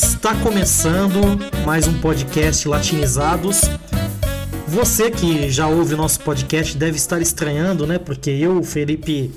Está 0.00 0.32
começando 0.36 1.20
mais 1.66 1.88
um 1.88 2.00
podcast 2.00 2.68
Latinizados. 2.68 3.62
Você 4.68 5.10
que 5.10 5.50
já 5.50 5.66
ouve 5.66 5.94
o 5.94 5.96
nosso 5.96 6.20
podcast 6.20 6.76
deve 6.76 6.96
estar 6.96 7.20
estranhando, 7.20 7.84
né? 7.84 7.98
Porque 7.98 8.30
eu, 8.30 8.62
Felipe, 8.62 9.32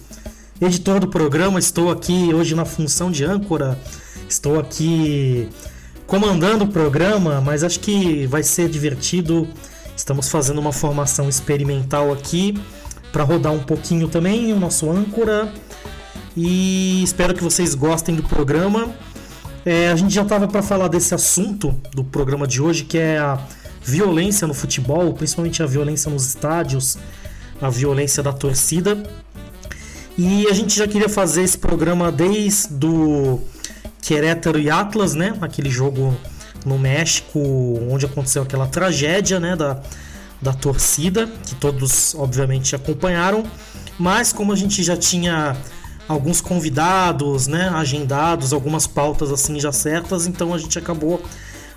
editor 0.62 1.00
do 1.00 1.08
programa, 1.08 1.58
estou 1.58 1.90
aqui 1.90 2.32
hoje 2.32 2.54
na 2.54 2.64
função 2.64 3.10
de 3.10 3.26
âncora. 3.26 3.76
Estou 4.30 4.60
aqui 4.60 5.50
comandando 6.06 6.66
o 6.66 6.68
programa, 6.68 7.42
mas 7.42 7.64
acho 7.64 7.80
que 7.80 8.28
vai 8.28 8.44
ser 8.44 8.70
divertido. 8.70 9.48
Estamos 9.98 10.30
fazendo 10.30 10.62
uma 10.62 10.72
formação 10.72 11.28
experimental 11.28 12.14
aqui 12.14 12.54
para 13.12 13.24
rodar 13.24 13.52
um 13.52 13.64
pouquinho 13.64 14.08
também 14.08 14.54
o 14.54 14.60
nosso 14.60 14.92
âncora. 14.92 15.52
E 16.38 17.02
espero 17.04 17.34
que 17.34 17.44
vocês 17.44 17.74
gostem 17.74 18.14
do 18.14 18.22
programa. 18.22 18.94
É, 19.66 19.92
a 19.92 19.96
gente 19.96 20.14
já 20.14 20.24
estava 20.24 20.48
para 20.48 20.64
falar 20.64 20.88
desse 20.88 21.14
assunto 21.14 21.76
do 21.94 22.04
programa 22.04 22.48
de 22.48 22.62
hoje, 22.62 22.84
que 22.84 22.98
é 22.98 23.20
a 23.20 23.40
violência 23.84 24.48
no 24.48 24.54
futebol, 24.54 25.14
principalmente 25.14 25.62
a 25.62 25.66
violência 25.68 26.10
nos 26.10 26.26
estádios, 26.28 26.98
a 27.62 27.70
violência 27.70 28.24
da 28.24 28.34
torcida. 28.34 29.04
E 30.18 30.48
a 30.48 30.54
gente 30.54 30.78
já 30.78 30.88
queria 30.88 31.08
fazer 31.08 31.44
esse 31.44 31.58
programa 31.58 32.12
desde 32.12 32.74
do 32.74 33.40
Querétaro 34.02 34.60
e 34.60 34.70
Atlas, 34.70 35.14
né? 35.14 35.38
Aquele 35.42 35.70
jogo 35.70 36.18
no 36.66 36.78
México, 36.78 37.40
onde 37.90 38.06
aconteceu 38.06 38.42
aquela 38.42 38.68
tragédia, 38.68 39.40
né? 39.40 39.56
Da, 39.56 39.80
da 40.42 40.54
torcida, 40.54 41.28
que 41.46 41.56
todos 41.56 42.16
obviamente 42.16 42.76
acompanharam. 42.76 43.44
Mas 43.98 44.34
como 44.34 44.52
a 44.52 44.56
gente 44.56 44.84
já 44.84 44.98
tinha 44.98 45.56
alguns 46.08 46.42
convidados, 46.42 47.48
né, 47.48 47.70
agendados, 47.70 48.54
algumas 48.54 48.88
pautas 48.88 49.32
assim 49.32 49.60
já 49.60 49.72
certas, 49.72 50.28
então 50.28 50.54
a 50.54 50.58
gente 50.58 50.78
acabou 50.78 51.22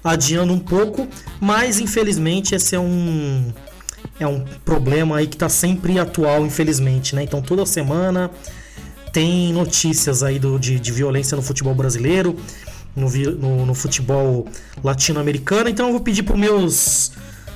adiando 0.02 0.52
um 0.52 0.58
pouco, 0.58 1.08
mas 1.40 1.80
infelizmente 1.80 2.54
esse 2.54 2.74
é 2.74 2.80
um 2.80 3.52
é 4.20 4.26
um 4.26 4.44
problema 4.64 5.16
aí 5.16 5.26
que 5.26 5.34
está 5.34 5.48
sempre 5.48 5.98
atual, 5.98 6.44
infelizmente, 6.46 7.14
né? 7.16 7.22
Então 7.22 7.40
toda 7.40 7.64
semana 7.66 8.30
tem 9.12 9.52
notícias 9.52 10.22
aí 10.22 10.38
do, 10.38 10.58
de, 10.58 10.78
de 10.78 10.92
violência 10.92 11.36
no 11.36 11.42
futebol 11.42 11.74
brasileiro, 11.74 12.36
no, 12.94 13.08
no, 13.08 13.66
no 13.66 13.74
futebol 13.74 14.46
latino-americano. 14.82 15.68
Então 15.68 15.86
eu 15.86 15.92
vou 15.92 16.00
pedir 16.00 16.22
para 16.22 16.36
meus 16.36 17.12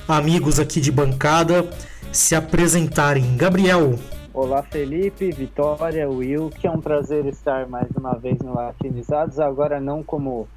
amigos 0.07 0.59
aqui 0.59 0.81
de 0.81 0.91
bancada 0.91 1.69
se 2.11 2.35
apresentarem. 2.35 3.35
Gabriel, 3.37 3.99
Olá, 4.41 4.63
Felipe, 4.63 5.31
Vitória, 5.31 6.09
Will, 6.09 6.49
que 6.49 6.65
é 6.65 6.71
um 6.71 6.79
prazer 6.79 7.25
estar 7.25 7.67
mais 7.67 7.91
uma 7.91 8.13
vez 8.13 8.39
no 8.39 8.53
Latinizados, 8.55 9.37
agora 9.37 9.81
não 9.81 10.01
como 10.01 10.47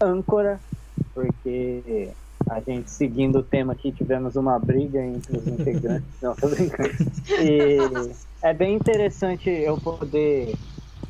âncora, 0.00 0.58
porque 1.14 2.10
a 2.50 2.58
gente, 2.58 2.90
seguindo 2.90 3.38
o 3.38 3.42
tema 3.44 3.74
aqui, 3.74 3.92
tivemos 3.92 4.34
uma 4.34 4.58
briga 4.58 5.00
entre 5.00 5.36
os 5.36 5.46
integrantes. 5.46 6.08
não, 6.20 6.34
tô 6.34 6.48
brincando. 6.48 6.90
E 7.40 7.78
é 8.42 8.52
bem 8.52 8.74
interessante 8.74 9.48
eu 9.48 9.78
poder 9.78 10.56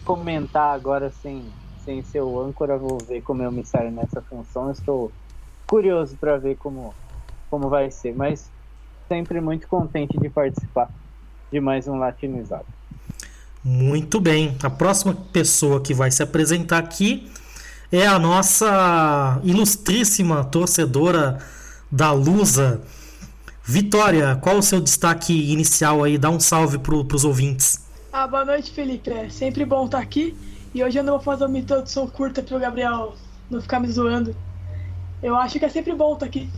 comentar 0.04 0.74
agora 0.74 1.10
sem, 1.22 1.42
sem 1.82 2.02
ser 2.02 2.20
o 2.20 2.38
âncora, 2.38 2.76
vou 2.76 2.98
ver 2.98 3.22
como 3.22 3.42
eu 3.42 3.50
me 3.50 3.64
saio 3.64 3.90
nessa 3.90 4.20
função. 4.20 4.70
Estou 4.70 5.10
curioso 5.66 6.14
para 6.20 6.36
ver 6.36 6.58
como, 6.58 6.92
como 7.48 7.70
vai 7.70 7.90
ser, 7.90 8.14
mas 8.14 8.50
sempre 9.08 9.40
muito 9.40 9.66
contente 9.66 10.18
de 10.18 10.28
participar 10.28 10.90
de 11.50 11.60
mais 11.60 11.88
um 11.88 11.96
latinizado. 11.96 12.66
Muito 13.64 14.20
bem. 14.20 14.56
A 14.62 14.70
próxima 14.70 15.14
pessoa 15.32 15.80
que 15.80 15.92
vai 15.92 16.10
se 16.10 16.22
apresentar 16.22 16.78
aqui 16.78 17.30
é 17.90 18.06
a 18.06 18.18
nossa 18.18 19.40
ilustríssima 19.42 20.44
torcedora 20.44 21.38
da 21.90 22.12
Lusa. 22.12 22.80
Vitória, 23.64 24.36
qual 24.36 24.58
o 24.58 24.62
seu 24.62 24.80
destaque 24.80 25.52
inicial 25.52 26.02
aí? 26.02 26.16
Dá 26.16 26.30
um 26.30 26.40
salve 26.40 26.78
para 26.78 26.94
os 26.94 27.24
ouvintes. 27.24 27.86
Ah, 28.12 28.26
boa 28.26 28.44
noite, 28.44 28.70
Felipe. 28.70 29.10
É 29.10 29.28
sempre 29.28 29.64
bom 29.64 29.84
estar 29.84 29.98
aqui. 29.98 30.36
E 30.74 30.82
hoje 30.82 30.98
eu 30.98 31.04
não 31.04 31.14
vou 31.14 31.22
fazer 31.22 31.44
uma 31.44 31.58
introdução 31.58 32.06
curta 32.06 32.42
para 32.42 32.56
o 32.56 32.60
Gabriel 32.60 33.14
não 33.50 33.60
ficar 33.60 33.80
me 33.80 33.88
zoando. 33.88 34.34
Eu 35.22 35.36
acho 35.36 35.58
que 35.58 35.64
é 35.64 35.68
sempre 35.68 35.94
bom 35.94 36.14
estar 36.14 36.26
aqui. 36.26 36.48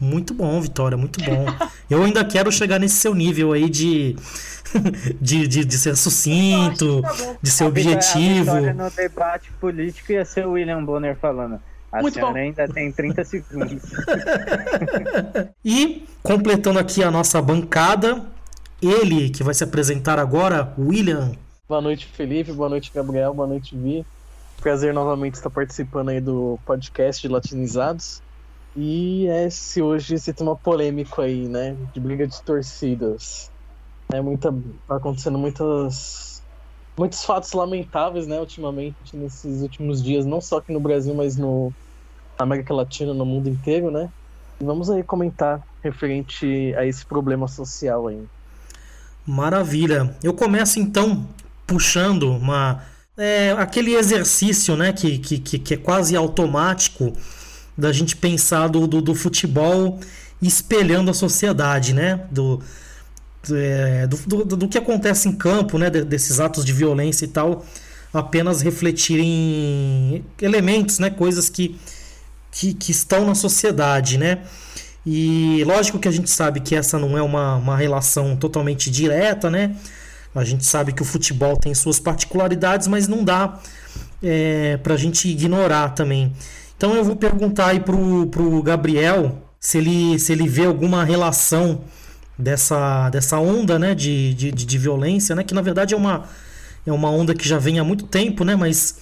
Muito 0.00 0.32
bom, 0.32 0.58
Vitória, 0.62 0.96
muito 0.96 1.22
bom. 1.22 1.44
Eu 1.90 2.02
ainda 2.02 2.24
quero 2.24 2.50
chegar 2.50 2.78
nesse 2.78 2.94
seu 2.96 3.14
nível 3.14 3.52
aí 3.52 3.68
de, 3.68 4.16
de, 5.20 5.46
de, 5.46 5.64
de 5.64 5.78
ser 5.78 5.94
sucinto, 5.94 7.02
tá 7.02 7.36
de 7.42 7.50
ser 7.50 7.64
a 7.64 7.66
objetivo. 7.66 8.50
A 8.50 8.72
no 8.72 8.90
debate 8.90 9.52
político 9.60 10.12
ia 10.12 10.24
ser 10.24 10.46
o 10.46 10.52
William 10.52 10.82
Bonner 10.82 11.14
falando. 11.16 11.60
A 11.92 12.00
muito 12.00 12.14
senhora 12.14 12.32
bom. 12.32 12.38
ainda 12.38 12.66
tem 12.68 12.90
30 12.90 13.24
segundos. 13.24 13.82
e, 15.62 16.06
completando 16.22 16.78
aqui 16.78 17.02
a 17.02 17.10
nossa 17.10 17.42
bancada, 17.42 18.24
ele 18.80 19.28
que 19.28 19.42
vai 19.42 19.52
se 19.52 19.64
apresentar 19.64 20.18
agora, 20.18 20.72
William. 20.78 21.32
Boa 21.68 21.82
noite, 21.82 22.06
Felipe. 22.06 22.52
Boa 22.52 22.70
noite, 22.70 22.90
Gabriel. 22.94 23.34
Boa 23.34 23.46
noite, 23.46 23.76
Vi. 23.76 24.06
Prazer 24.62 24.94
novamente 24.94 25.34
estar 25.34 25.50
participando 25.50 26.10
aí 26.10 26.20
do 26.20 26.58
podcast 26.64 27.20
de 27.20 27.28
Latinizados. 27.28 28.22
E 28.76 29.26
esse 29.26 29.82
hoje 29.82 30.14
esse 30.14 30.32
tema 30.32 30.54
polêmico 30.54 31.20
aí, 31.20 31.48
né? 31.48 31.76
De 31.92 32.00
briga 32.00 32.26
de 32.26 32.40
torcidas. 32.42 33.50
É 34.12 34.20
muita. 34.20 34.54
Tá 34.86 34.96
acontecendo 34.96 35.38
muitas. 35.38 36.42
Muitos 36.96 37.24
fatos 37.24 37.52
lamentáveis, 37.52 38.26
né, 38.26 38.38
ultimamente, 38.38 39.16
nesses 39.16 39.62
últimos 39.62 40.02
dias, 40.02 40.26
não 40.26 40.38
só 40.38 40.58
aqui 40.58 40.70
no 40.70 40.80
Brasil, 40.80 41.14
mas 41.14 41.34
no 41.34 41.72
na 42.38 42.44
América 42.44 42.74
Latina, 42.74 43.14
no 43.14 43.24
mundo 43.24 43.48
inteiro, 43.48 43.90
né? 43.90 44.10
E 44.60 44.64
vamos 44.64 44.90
aí 44.90 45.02
comentar 45.02 45.62
referente 45.82 46.74
a 46.76 46.84
esse 46.84 47.06
problema 47.06 47.48
social 47.48 48.08
aí. 48.08 48.22
Maravilha. 49.26 50.14
Eu 50.22 50.34
começo 50.34 50.78
então 50.78 51.26
puxando 51.66 52.30
uma 52.30 52.82
é, 53.16 53.52
aquele 53.52 53.94
exercício, 53.94 54.76
né, 54.76 54.92
que, 54.92 55.18
que, 55.18 55.58
que 55.58 55.74
é 55.74 55.76
quase 55.76 56.16
automático 56.16 57.12
da 57.76 57.92
gente 57.92 58.16
pensar 58.16 58.68
do, 58.68 58.86
do, 58.86 59.00
do 59.00 59.14
futebol 59.14 59.98
espelhando 60.42 61.10
a 61.10 61.14
sociedade, 61.14 61.94
né? 61.94 62.20
Do, 62.30 62.62
é, 63.50 64.06
do, 64.06 64.44
do, 64.44 64.56
do, 64.56 64.68
que 64.68 64.78
acontece 64.78 65.28
em 65.28 65.32
campo, 65.32 65.78
né? 65.78 65.88
desses 65.90 66.40
atos 66.40 66.64
de 66.64 66.72
violência 66.72 67.24
e 67.24 67.28
tal, 67.28 67.64
apenas 68.12 68.60
refletirem 68.60 70.24
elementos, 70.40 70.98
né? 70.98 71.10
Coisas 71.10 71.48
que, 71.48 71.78
que, 72.50 72.74
que 72.74 72.90
estão 72.90 73.26
na 73.26 73.34
sociedade, 73.34 74.18
né? 74.18 74.42
E 75.06 75.64
lógico 75.64 75.98
que 75.98 76.08
a 76.08 76.10
gente 76.10 76.28
sabe 76.28 76.60
que 76.60 76.74
essa 76.74 76.98
não 76.98 77.16
é 77.16 77.22
uma, 77.22 77.56
uma 77.56 77.76
relação 77.76 78.36
totalmente 78.36 78.90
direta, 78.90 79.48
né? 79.50 79.74
A 80.34 80.44
gente 80.44 80.64
sabe 80.64 80.92
que 80.92 81.02
o 81.02 81.04
futebol 81.04 81.56
tem 81.56 81.74
suas 81.74 81.98
particularidades, 81.98 82.86
mas 82.86 83.08
não 83.08 83.24
dá 83.24 83.58
é, 84.22 84.76
para 84.76 84.94
a 84.94 84.96
gente 84.96 85.28
ignorar 85.28 85.90
também. 85.90 86.32
Então 86.80 86.96
eu 86.96 87.04
vou 87.04 87.14
perguntar 87.14 87.66
aí 87.66 87.80
pro, 87.80 88.26
pro 88.28 88.62
Gabriel 88.62 89.36
se 89.60 89.76
ele, 89.76 90.18
se 90.18 90.32
ele 90.32 90.48
vê 90.48 90.64
alguma 90.64 91.04
relação 91.04 91.82
dessa, 92.38 93.10
dessa 93.10 93.38
onda 93.38 93.78
né, 93.78 93.94
de, 93.94 94.32
de, 94.32 94.50
de 94.50 94.78
violência, 94.78 95.36
né, 95.36 95.44
que 95.44 95.52
na 95.52 95.60
verdade 95.60 95.92
é 95.92 95.96
uma, 95.98 96.24
é 96.86 96.90
uma 96.90 97.10
onda 97.10 97.34
que 97.34 97.46
já 97.46 97.58
vem 97.58 97.78
há 97.78 97.84
muito 97.84 98.06
tempo, 98.06 98.46
né, 98.46 98.56
mas 98.56 98.96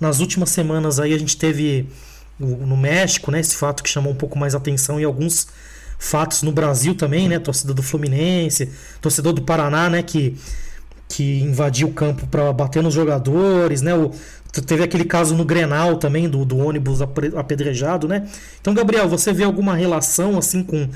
nas 0.00 0.20
últimas 0.20 0.48
semanas 0.48 0.98
aí 0.98 1.12
a 1.12 1.18
gente 1.18 1.36
teve 1.36 1.86
no 2.40 2.78
México 2.78 3.30
né, 3.30 3.40
esse 3.40 3.56
fato 3.56 3.82
que 3.82 3.90
chamou 3.90 4.10
um 4.10 4.16
pouco 4.16 4.38
mais 4.38 4.54
atenção 4.54 4.98
e 4.98 5.04
alguns 5.04 5.48
fatos 5.98 6.40
no 6.40 6.50
Brasil 6.50 6.94
também, 6.94 7.28
né, 7.28 7.38
torcida 7.38 7.74
do 7.74 7.82
Fluminense, 7.82 8.70
torcedor 9.02 9.34
do 9.34 9.42
Paraná, 9.42 9.90
né, 9.90 10.02
que 10.02 10.34
que 11.08 11.40
invadiu 11.40 11.88
o 11.88 11.92
campo 11.92 12.26
para 12.26 12.52
bater 12.52 12.82
nos 12.82 12.92
jogadores, 12.92 13.80
né? 13.80 13.94
O, 13.94 14.10
teve 14.52 14.82
aquele 14.82 15.04
caso 15.04 15.36
no 15.36 15.44
Grenal 15.44 15.96
também 15.96 16.28
do, 16.28 16.44
do 16.44 16.58
ônibus 16.58 17.00
apedrejado, 17.02 18.08
né? 18.08 18.28
Então, 18.60 18.74
Gabriel, 18.74 19.08
você 19.08 19.32
vê 19.32 19.44
alguma 19.44 19.74
relação 19.74 20.38
assim 20.38 20.64
com, 20.64 20.88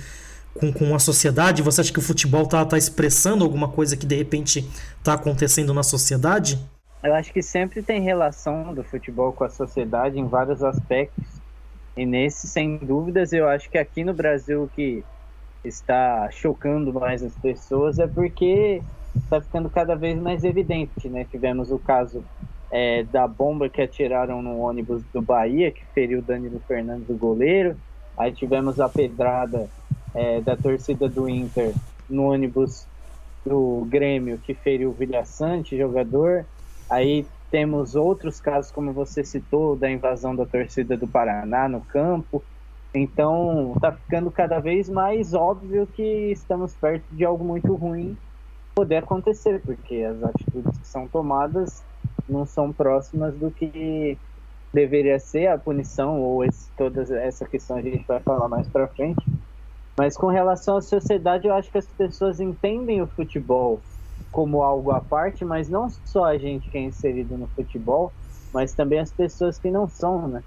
com, 0.55 0.73
com 0.73 0.95
a 0.95 0.99
sociedade? 0.99 1.63
Você 1.63 1.81
acha 1.81 1.93
que 1.93 1.99
o 1.99 2.03
futebol 2.03 2.47
tá, 2.47 2.65
tá 2.65 2.79
expressando 2.79 3.45
alguma 3.45 3.69
coisa 3.69 3.97
que 3.97 4.07
de 4.07 4.17
repente 4.17 4.67
está 4.99 5.15
acontecendo 5.15 5.73
na 5.75 5.83
sociedade? 5.83 6.59
Eu 7.03 7.15
acho 7.15 7.33
que 7.33 7.43
sempre 7.43 7.83
tem 7.83 8.01
relação 8.01 8.73
do 8.73 8.85
futebol 8.85 9.33
com 9.33 9.45
a 9.45 9.51
sociedade 9.51 10.19
em 10.19 10.27
vários 10.27 10.63
aspectos. 10.63 11.25
E 11.97 12.07
nesse, 12.07 12.47
sem 12.47 12.79
dúvidas, 12.79 13.33
eu 13.33 13.49
acho 13.49 13.69
que 13.69 13.77
aqui 13.77 14.05
no 14.05 14.15
Brasil 14.15 14.65
o 14.65 14.69
que 14.69 15.05
está 15.65 16.31
chocando 16.31 16.93
mais 16.93 17.23
as 17.23 17.35
pessoas 17.35 17.99
é 17.99 18.07
porque 18.07 18.81
está 19.17 19.41
ficando 19.41 19.69
cada 19.69 19.95
vez 19.95 20.19
mais 20.19 20.43
evidente, 20.43 21.09
né? 21.09 21.27
Tivemos 21.31 21.71
o 21.71 21.79
caso 21.79 22.25
é, 22.73 23.03
da 23.03 23.29
bomba 23.29 23.69
que 23.69 23.83
atiraram 23.83 24.41
no 24.41 24.61
ônibus 24.61 25.03
do 25.13 25.21
Bahia, 25.21 25.71
que 25.71 25.85
feriu 25.95 26.23
Danilo 26.23 26.59
Fernandes, 26.67 27.11
o 27.11 27.15
goleiro. 27.15 27.77
Aí 28.17 28.33
tivemos 28.33 28.81
a 28.81 28.89
pedrada 28.89 29.69
é, 30.15 30.41
da 30.41 30.57
torcida 30.57 31.07
do 31.07 31.29
Inter 31.29 31.75
no 32.09 32.33
ônibus 32.33 32.87
do 33.45 33.87
Grêmio, 33.91 34.39
que 34.39 34.55
feriu 34.55 34.89
o 34.89 34.95
Vilha 34.95 35.23
Sante, 35.27 35.77
jogador. 35.77 36.47
Aí 36.89 37.27
temos 37.51 37.95
outros 37.95 38.41
casos, 38.41 38.71
como 38.73 38.91
você 38.93 39.23
citou, 39.23 39.77
da 39.77 39.91
invasão 39.91 40.35
da 40.35 40.47
torcida 40.47 40.97
do 40.97 41.07
Paraná 41.07 41.69
no 41.69 41.83
campo. 41.83 42.43
Então, 42.95 43.73
está 43.77 43.93
ficando 43.93 44.31
cada 44.31 44.59
vez 44.59 44.89
mais 44.89 45.35
óbvio 45.35 45.87
que 45.87 46.33
estamos 46.33 46.75
perto 46.75 47.05
de 47.11 47.25
algo 47.25 47.45
muito 47.45 47.75
ruim 47.75 48.17
poder 48.75 48.97
acontecer, 48.97 49.61
porque 49.61 49.97
as 49.97 50.23
atitudes 50.23 50.79
que 50.79 50.87
são 50.87 51.07
tomadas 51.07 51.83
não 52.29 52.47
são 52.47 52.73
próximas 52.73 53.35
do 53.35 53.51
que 53.51 54.19
deveria 54.73 55.19
ser 55.19 55.49
a 55.49 55.59
punição 55.59 56.21
ou 56.21 56.45
esse, 56.45 56.71
toda 56.77 57.03
essa 57.19 57.47
questão 57.47 57.77
a 57.77 57.83
gente 57.83 58.07
vai 58.07 58.21
falar 58.21 58.49
mais 58.49 58.69
para 58.69 58.89
frente. 58.89 59.25
Mas 59.99 60.17
com 60.17 60.29
relação 60.29 60.77
à 60.77 60.81
sociedade, 60.81 61.47
eu 61.47 61.55
acho 61.55 61.71
que 61.71 61.79
as 61.79 61.87
pessoas 61.87 62.41
entendem 62.41 63.03
o 63.03 63.07
futebol 63.07 63.83
como 64.31 64.63
algo 64.63 64.91
à 64.91 65.01
parte, 65.01 65.45
mas 65.45 65.69
não 65.69 65.89
só 65.91 66.25
a 66.25 66.39
gente 66.39 66.71
que 66.71 66.79
é 66.79 66.81
inserido 66.81 67.37
no 67.37 67.47
futebol, 67.49 68.13
mas 68.53 68.75
também 68.75 68.99
as 68.99 69.13
pessoas 69.13 69.59
que 69.59 69.71
não 69.71 69.89
são, 69.89 70.29
né? 70.29 70.43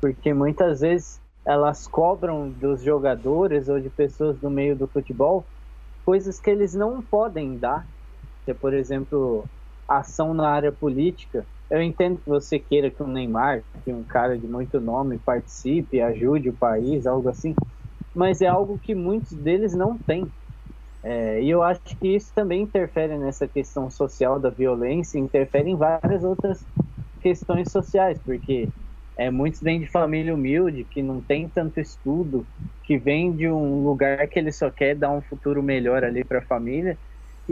Porque 0.00 0.34
muitas 0.34 0.80
vezes 0.80 1.20
elas 1.44 1.86
cobram 1.86 2.50
dos 2.50 2.82
jogadores 2.82 3.68
ou 3.68 3.80
de 3.80 3.88
pessoas 3.88 4.38
do 4.38 4.50
meio 4.50 4.76
do 4.76 4.86
futebol 4.86 5.46
coisas 6.04 6.38
que 6.38 6.50
eles 6.50 6.74
não 6.74 7.00
podem 7.00 7.58
dar. 7.58 7.86
Que, 8.44 8.52
por 8.52 8.74
exemplo, 8.74 9.44
ação 9.88 10.34
na 10.34 10.48
área 10.48 10.72
política. 10.72 11.46
Eu 11.70 11.82
entendo 11.82 12.18
que 12.18 12.26
você 12.26 12.58
queira 12.58 12.90
que 12.90 13.02
um 13.02 13.06
Neymar, 13.06 13.64
que 13.84 13.92
um 13.92 14.04
cara 14.04 14.38
de 14.38 14.46
muito 14.46 14.80
nome, 14.80 15.18
participe, 15.18 16.00
ajude 16.00 16.50
o 16.50 16.56
país, 16.56 17.06
algo 17.06 17.28
assim, 17.28 17.54
mas 18.14 18.40
é 18.40 18.46
algo 18.46 18.78
que 18.78 18.94
muitos 18.94 19.32
deles 19.32 19.74
não 19.74 19.98
têm. 19.98 20.30
É, 21.04 21.42
e 21.42 21.50
eu 21.50 21.62
acho 21.62 21.80
que 22.00 22.08
isso 22.14 22.32
também 22.34 22.62
interfere 22.62 23.18
nessa 23.18 23.48
questão 23.48 23.90
social 23.90 24.38
da 24.38 24.50
violência, 24.50 25.18
interfere 25.18 25.70
em 25.70 25.76
várias 25.76 26.22
outras 26.24 26.66
questões 27.20 27.70
sociais, 27.72 28.20
porque 28.24 28.68
é, 29.18 29.30
muitos 29.30 29.60
vêm 29.60 29.80
de 29.80 29.90
família 29.90 30.34
humilde, 30.34 30.84
que 30.84 31.02
não 31.02 31.20
tem 31.22 31.48
tanto 31.48 31.80
estudo, 31.80 32.46
que 32.84 32.98
vem 32.98 33.34
de 33.34 33.48
um 33.48 33.82
lugar 33.82 34.28
que 34.28 34.38
ele 34.38 34.52
só 34.52 34.70
quer 34.70 34.96
dar 34.96 35.10
um 35.12 35.22
futuro 35.22 35.62
melhor 35.62 36.04
ali 36.04 36.24
para 36.24 36.38
a 36.40 36.46
família, 36.46 36.98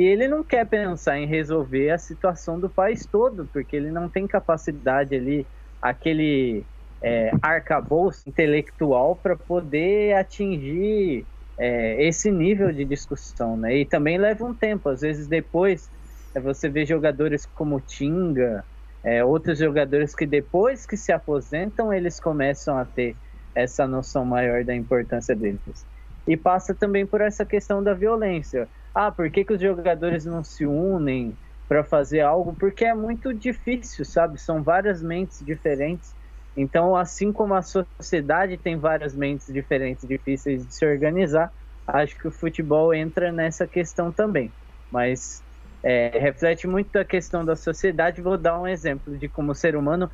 e 0.01 0.05
ele 0.05 0.27
não 0.29 0.43
quer 0.43 0.67
pensar 0.67 1.19
em 1.19 1.27
resolver 1.27 1.91
a 1.91 1.99
situação 1.99 2.59
do 2.59 2.71
país 2.71 3.07
todo, 3.07 3.47
porque 3.53 3.77
ele 3.77 3.91
não 3.93 4.09
tem 4.09 4.27
capacidade 4.27 5.15
ali, 5.15 5.47
aquele 5.83 6.67
é, 7.03 7.31
arcabouço 7.43 8.27
intelectual 8.27 9.17
para 9.17 9.37
poder 9.37 10.15
atingir 10.17 11.29
é, 11.59 12.03
esse 12.03 12.31
nível 12.31 12.73
de 12.73 12.87
discussão, 12.87 13.59
né? 13.59 13.77
E 13.77 13.85
também 13.87 14.17
leva 14.17 14.43
um 14.47 14.55
tempo, 14.57 14.89
às 14.89 15.03
vezes 15.03 15.29
depois 15.29 15.91
é, 16.35 16.41
você 16.41 16.71
vê 16.71 16.87
jogadores 16.87 17.45
como 17.45 17.79
Tinga, 17.81 18.65
é, 19.05 19.23
outros 19.23 19.59
jogadores 19.59 20.15
que 20.15 20.27
depois 20.27 20.87
que 20.87 20.97
se 20.97 21.13
aposentam 21.13 21.93
eles 21.93 22.19
começam 22.19 22.79
a 22.79 22.87
ter 22.87 23.19
essa 23.55 23.87
noção 23.87 24.25
maior 24.25 24.65
da 24.65 24.75
importância 24.75 25.37
deles. 25.37 25.87
E 26.27 26.37
passa 26.39 26.75
também 26.75 27.07
por 27.07 27.21
essa 27.21 27.45
questão 27.45 27.83
da 27.83 27.93
violência. 27.95 28.71
Ah, 28.95 29.11
por 29.13 29.31
que, 29.31 29.45
que 29.45 29.53
os 29.55 29.61
jogadores 29.63 30.25
não 30.25 30.43
se 30.43 30.67
unem 30.67 31.39
para 31.69 31.85
fazer 31.85 32.21
algo? 32.21 32.57
Porque 32.57 32.85
é 32.85 32.95
muito 32.95 33.33
difícil, 33.33 34.05
sabe? 34.05 34.39
São 34.41 34.63
várias 34.65 35.03
mentes 35.03 35.39
diferentes 35.45 36.15
então, 36.57 36.97
assim 36.97 37.33
como 37.33 37.55
a 37.55 37.63
sociedade 37.63 38.59
tem 38.59 38.77
várias 38.79 39.15
mentes 39.15 39.47
diferentes, 39.53 40.07
difíceis 40.07 40.67
de 40.67 40.75
se 40.75 40.85
organizar, 40.85 41.51
acho 41.87 42.19
que 42.19 42.27
o 42.29 42.33
futebol 42.33 42.93
entra 42.93 43.31
nessa 43.33 43.69
questão 43.69 44.13
também. 44.13 44.55
Mas 44.91 45.45
é, 45.83 46.19
reflete 46.19 46.67
muito 46.67 46.97
a 46.97 47.05
questão 47.05 47.45
da 47.45 47.55
sociedade. 47.57 48.21
Vou 48.21 48.37
dar 48.37 48.61
um 48.61 48.67
exemplo 48.67 49.17
de 49.17 49.29
como 49.29 49.53
o 49.53 49.55
ser 49.55 49.77
humano 49.77 50.11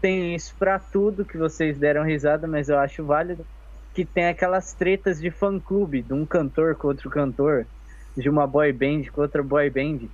tem 0.00 0.34
isso 0.34 0.56
para 0.58 0.78
tudo 0.78 1.26
que 1.26 1.36
vocês 1.36 1.78
deram 1.78 2.04
risada, 2.04 2.46
mas 2.48 2.68
eu 2.68 2.78
acho 2.78 3.04
válido 3.04 3.46
que 3.92 4.06
tem 4.06 4.26
aquelas 4.28 4.74
tretas 4.74 5.20
de 5.20 5.30
fã-clube, 5.30 6.02
de 6.02 6.14
um 6.14 6.24
cantor 6.26 6.76
com 6.76 6.88
outro 6.88 7.10
cantor, 7.10 7.68
de 8.16 8.28
uma 8.28 8.46
boy 8.46 8.72
band 8.72 9.04
com 9.12 9.20
outra 9.20 9.42
boy 9.42 9.68
band. 9.70 10.08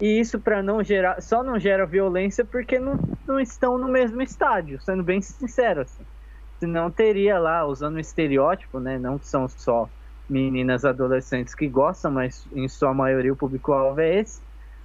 E 0.00 0.18
isso 0.18 0.38
para 0.40 0.62
não 0.62 0.82
gerar, 0.82 1.20
só 1.20 1.42
não 1.42 1.58
gera 1.58 1.84
violência 1.84 2.44
porque 2.44 2.78
não, 2.78 2.98
não 3.26 3.38
estão 3.38 3.76
no 3.76 3.88
mesmo 3.88 4.22
estádio, 4.22 4.80
sendo 4.80 5.02
bem 5.02 5.20
sincero 5.20 5.82
assim. 5.82 6.02
Senão 6.58 6.90
teria 6.90 7.38
lá, 7.38 7.64
usando 7.66 7.96
o 7.96 8.00
estereótipo, 8.00 8.80
né, 8.80 8.98
não 8.98 9.18
são 9.18 9.48
só 9.48 9.88
meninas 10.28 10.84
adolescentes 10.84 11.54
que 11.54 11.66
gostam, 11.66 12.10
mas 12.12 12.46
em 12.54 12.68
sua 12.68 12.94
maioria 12.94 13.32
o 13.32 13.36
público-alvo 13.36 14.00
é 14.00 14.20
esse. 14.20 14.40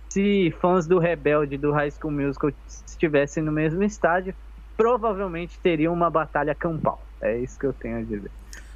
Se 0.09 0.53
fãs 0.59 0.87
do 0.87 0.97
Rebelde 0.97 1.57
do 1.57 1.71
High 1.71 1.91
School 1.91 2.11
Musical 2.11 2.51
estivessem 2.87 3.43
no 3.43 3.51
mesmo 3.51 3.83
estádio, 3.83 4.33
provavelmente 4.75 5.59
teriam 5.59 5.93
uma 5.93 6.09
batalha 6.09 6.55
campal. 6.55 7.01
É 7.21 7.37
isso 7.37 7.59
que 7.59 7.65
eu 7.65 7.73
tenho 7.73 7.99
a 7.99 8.01
dizer. 8.01 8.31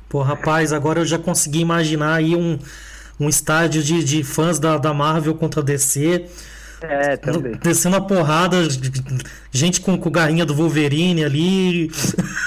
Pô, 0.08 0.22
rapaz, 0.22 0.74
agora 0.74 1.00
eu 1.00 1.06
já 1.06 1.20
consegui 1.20 1.60
imaginar 1.60 2.16
aí 2.16 2.36
um 2.36 2.58
um 3.20 3.28
estádio 3.28 3.84
de, 3.84 4.04
de 4.04 4.24
fãs 4.24 4.60
da, 4.60 4.78
da 4.78 4.94
Marvel 4.94 5.36
contra 5.36 5.62
a 5.62 5.64
DC. 5.64 6.26
É, 6.82 7.18
também. 7.18 7.54
Descendo 7.62 7.98
a 7.98 8.02
porrada, 8.02 8.58
gente 9.52 9.82
com, 9.82 9.98
com 9.98 10.10
garrinha 10.10 10.46
do 10.46 10.56
Wolverine 10.56 11.26
ali, 11.26 11.92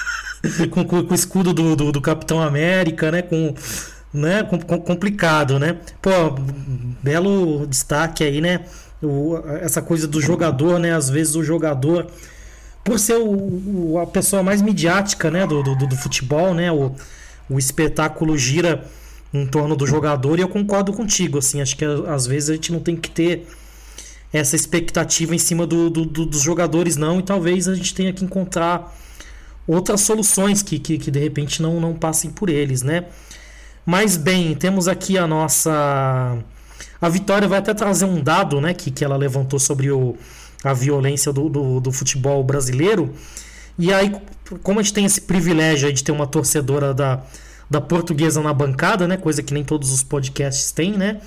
com, 0.70 0.84
com, 0.84 1.04
com, 1.04 1.12
o 1.12 1.14
escudo 1.14 1.52
do, 1.52 1.76
do, 1.76 1.92
do, 1.92 2.00
Capitão 2.00 2.40
América, 2.40 3.10
né? 3.10 3.20
Com, 3.20 3.54
né? 4.12 4.42
Com, 4.44 4.58
complicado, 4.58 5.58
né? 5.58 5.76
Pô, 6.00 6.10
belo 7.02 7.66
destaque 7.66 8.24
aí, 8.24 8.40
né? 8.40 8.60
O, 9.02 9.36
essa 9.60 9.82
coisa 9.82 10.08
do 10.08 10.20
jogador, 10.20 10.78
né? 10.78 10.94
Às 10.94 11.10
vezes 11.10 11.34
o 11.34 11.44
jogador, 11.44 12.06
por 12.82 12.98
ser 12.98 13.16
o, 13.16 13.92
o 13.92 13.98
a 13.98 14.06
pessoa 14.06 14.42
mais 14.42 14.62
midiática, 14.62 15.30
né? 15.30 15.46
Do, 15.46 15.62
do, 15.62 15.76
do 15.76 15.96
futebol, 15.96 16.54
né? 16.54 16.72
O, 16.72 16.94
o 17.50 17.58
espetáculo 17.58 18.38
gira 18.38 18.82
em 19.32 19.46
torno 19.46 19.75
do 19.75 19.87
jogador 19.87 20.38
e 20.38 20.43
eu 20.43 20.49
concordo 20.49 20.93
contigo, 20.93 21.38
assim, 21.38 21.61
acho 21.61 21.76
que 21.76 21.84
às 21.84 22.26
vezes 22.26 22.50
a 22.50 22.55
gente 22.55 22.70
não 22.70 22.81
tem 22.81 22.94
que 22.94 23.11
ter 23.11 23.46
essa 24.32 24.56
expectativa 24.56 25.34
em 25.34 25.38
cima 25.38 25.67
do, 25.67 25.90
do, 25.90 26.05
do, 26.05 26.26
dos 26.26 26.43
jogadores 26.43 26.96
não 26.96 27.19
e 27.19 27.23
talvez 27.23 27.69
a 27.69 27.75
gente 27.75 27.94
tenha 27.94 28.12
que 28.12 28.25
encontrar 28.25 28.94
outras 29.67 30.00
soluções 30.00 30.62
que, 30.62 30.79
que, 30.79 30.99
que, 30.99 31.11
de 31.11 31.19
repente 31.19 31.62
não, 31.62 31.81
não 31.81 31.94
passem 31.94 32.31
por 32.31 32.49
eles, 32.49 32.82
né? 32.82 33.06
Mas 33.84 34.17
bem, 34.17 34.55
temos 34.55 34.88
aqui 34.88 35.19
a 35.19 35.26
nossa... 35.26 36.38
A 37.00 37.08
Vitória 37.08 37.49
vai 37.49 37.58
até 37.58 37.75
trazer 37.75 38.05
um 38.05 38.23
dado 38.23 38.61
né, 38.61 38.73
que, 38.73 38.90
que 38.90 39.05
ela 39.05 39.17
levantou 39.17 39.58
sobre 39.58 39.90
o, 39.90 40.17
a 40.62 40.73
violência 40.73 41.32
do, 41.32 41.48
do, 41.48 41.81
do 41.81 41.93
futebol 41.93 42.43
brasileiro. 42.44 43.12
E 43.77 43.93
aí, 43.93 44.15
como 44.62 44.79
a 44.79 44.82
gente 44.82 44.94
tem 44.94 45.05
esse 45.05 45.20
privilégio 45.20 45.93
de 45.93 46.05
ter 46.05 46.12
uma 46.12 46.29
torcedora 46.29 46.94
da, 46.94 47.24
da 47.72 47.81
portuguesa 47.81 48.43
na 48.43 48.52
bancada, 48.52 49.08
né? 49.08 49.17
Coisa 49.17 49.43
que 49.43 49.55
nem 49.55 49.64
todos 49.64 49.91
os 49.91 50.02
podcasts 50.02 50.70
têm, 50.70 50.93
né? 50.93 51.22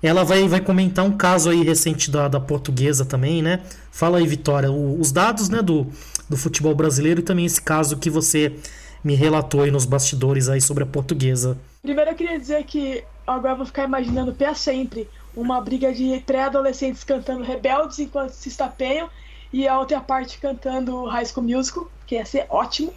Ela 0.00 0.24
vai, 0.24 0.46
vai 0.46 0.60
comentar 0.60 1.04
um 1.04 1.16
caso 1.16 1.50
aí 1.50 1.64
recente 1.64 2.10
da, 2.10 2.28
da 2.28 2.38
portuguesa 2.38 3.04
também, 3.04 3.42
né? 3.42 3.60
Fala 3.90 4.18
aí, 4.18 4.26
Vitória, 4.26 4.70
o, 4.70 4.98
os 5.00 5.10
dados 5.10 5.48
né, 5.48 5.60
do, 5.60 5.88
do 6.28 6.36
futebol 6.36 6.74
brasileiro 6.76 7.20
e 7.20 7.22
também 7.24 7.44
esse 7.44 7.60
caso 7.60 7.96
que 7.96 8.08
você 8.08 8.54
me 9.02 9.16
relatou 9.16 9.62
aí 9.62 9.70
nos 9.72 9.84
bastidores 9.84 10.48
aí 10.48 10.60
sobre 10.60 10.84
a 10.84 10.86
portuguesa. 10.86 11.58
Primeiro 11.82 12.10
eu 12.10 12.14
queria 12.14 12.38
dizer 12.38 12.62
que 12.64 13.02
agora 13.26 13.54
eu 13.54 13.56
vou 13.56 13.66
ficar 13.66 13.84
imaginando 13.84 14.32
para 14.32 14.54
sempre 14.54 15.08
uma 15.36 15.60
briga 15.60 15.92
de 15.92 16.22
pré-adolescentes 16.24 17.02
cantando 17.02 17.42
Rebeldes 17.42 17.98
enquanto 17.98 18.30
se 18.30 18.48
estapeiam 18.48 19.10
e 19.52 19.66
a 19.66 19.76
outra 19.76 20.00
parte 20.00 20.38
cantando 20.38 21.04
High 21.06 21.26
School 21.26 21.46
Musical, 21.46 21.90
que 22.06 22.14
ia 22.14 22.24
ser 22.24 22.46
ótimo 22.48 22.92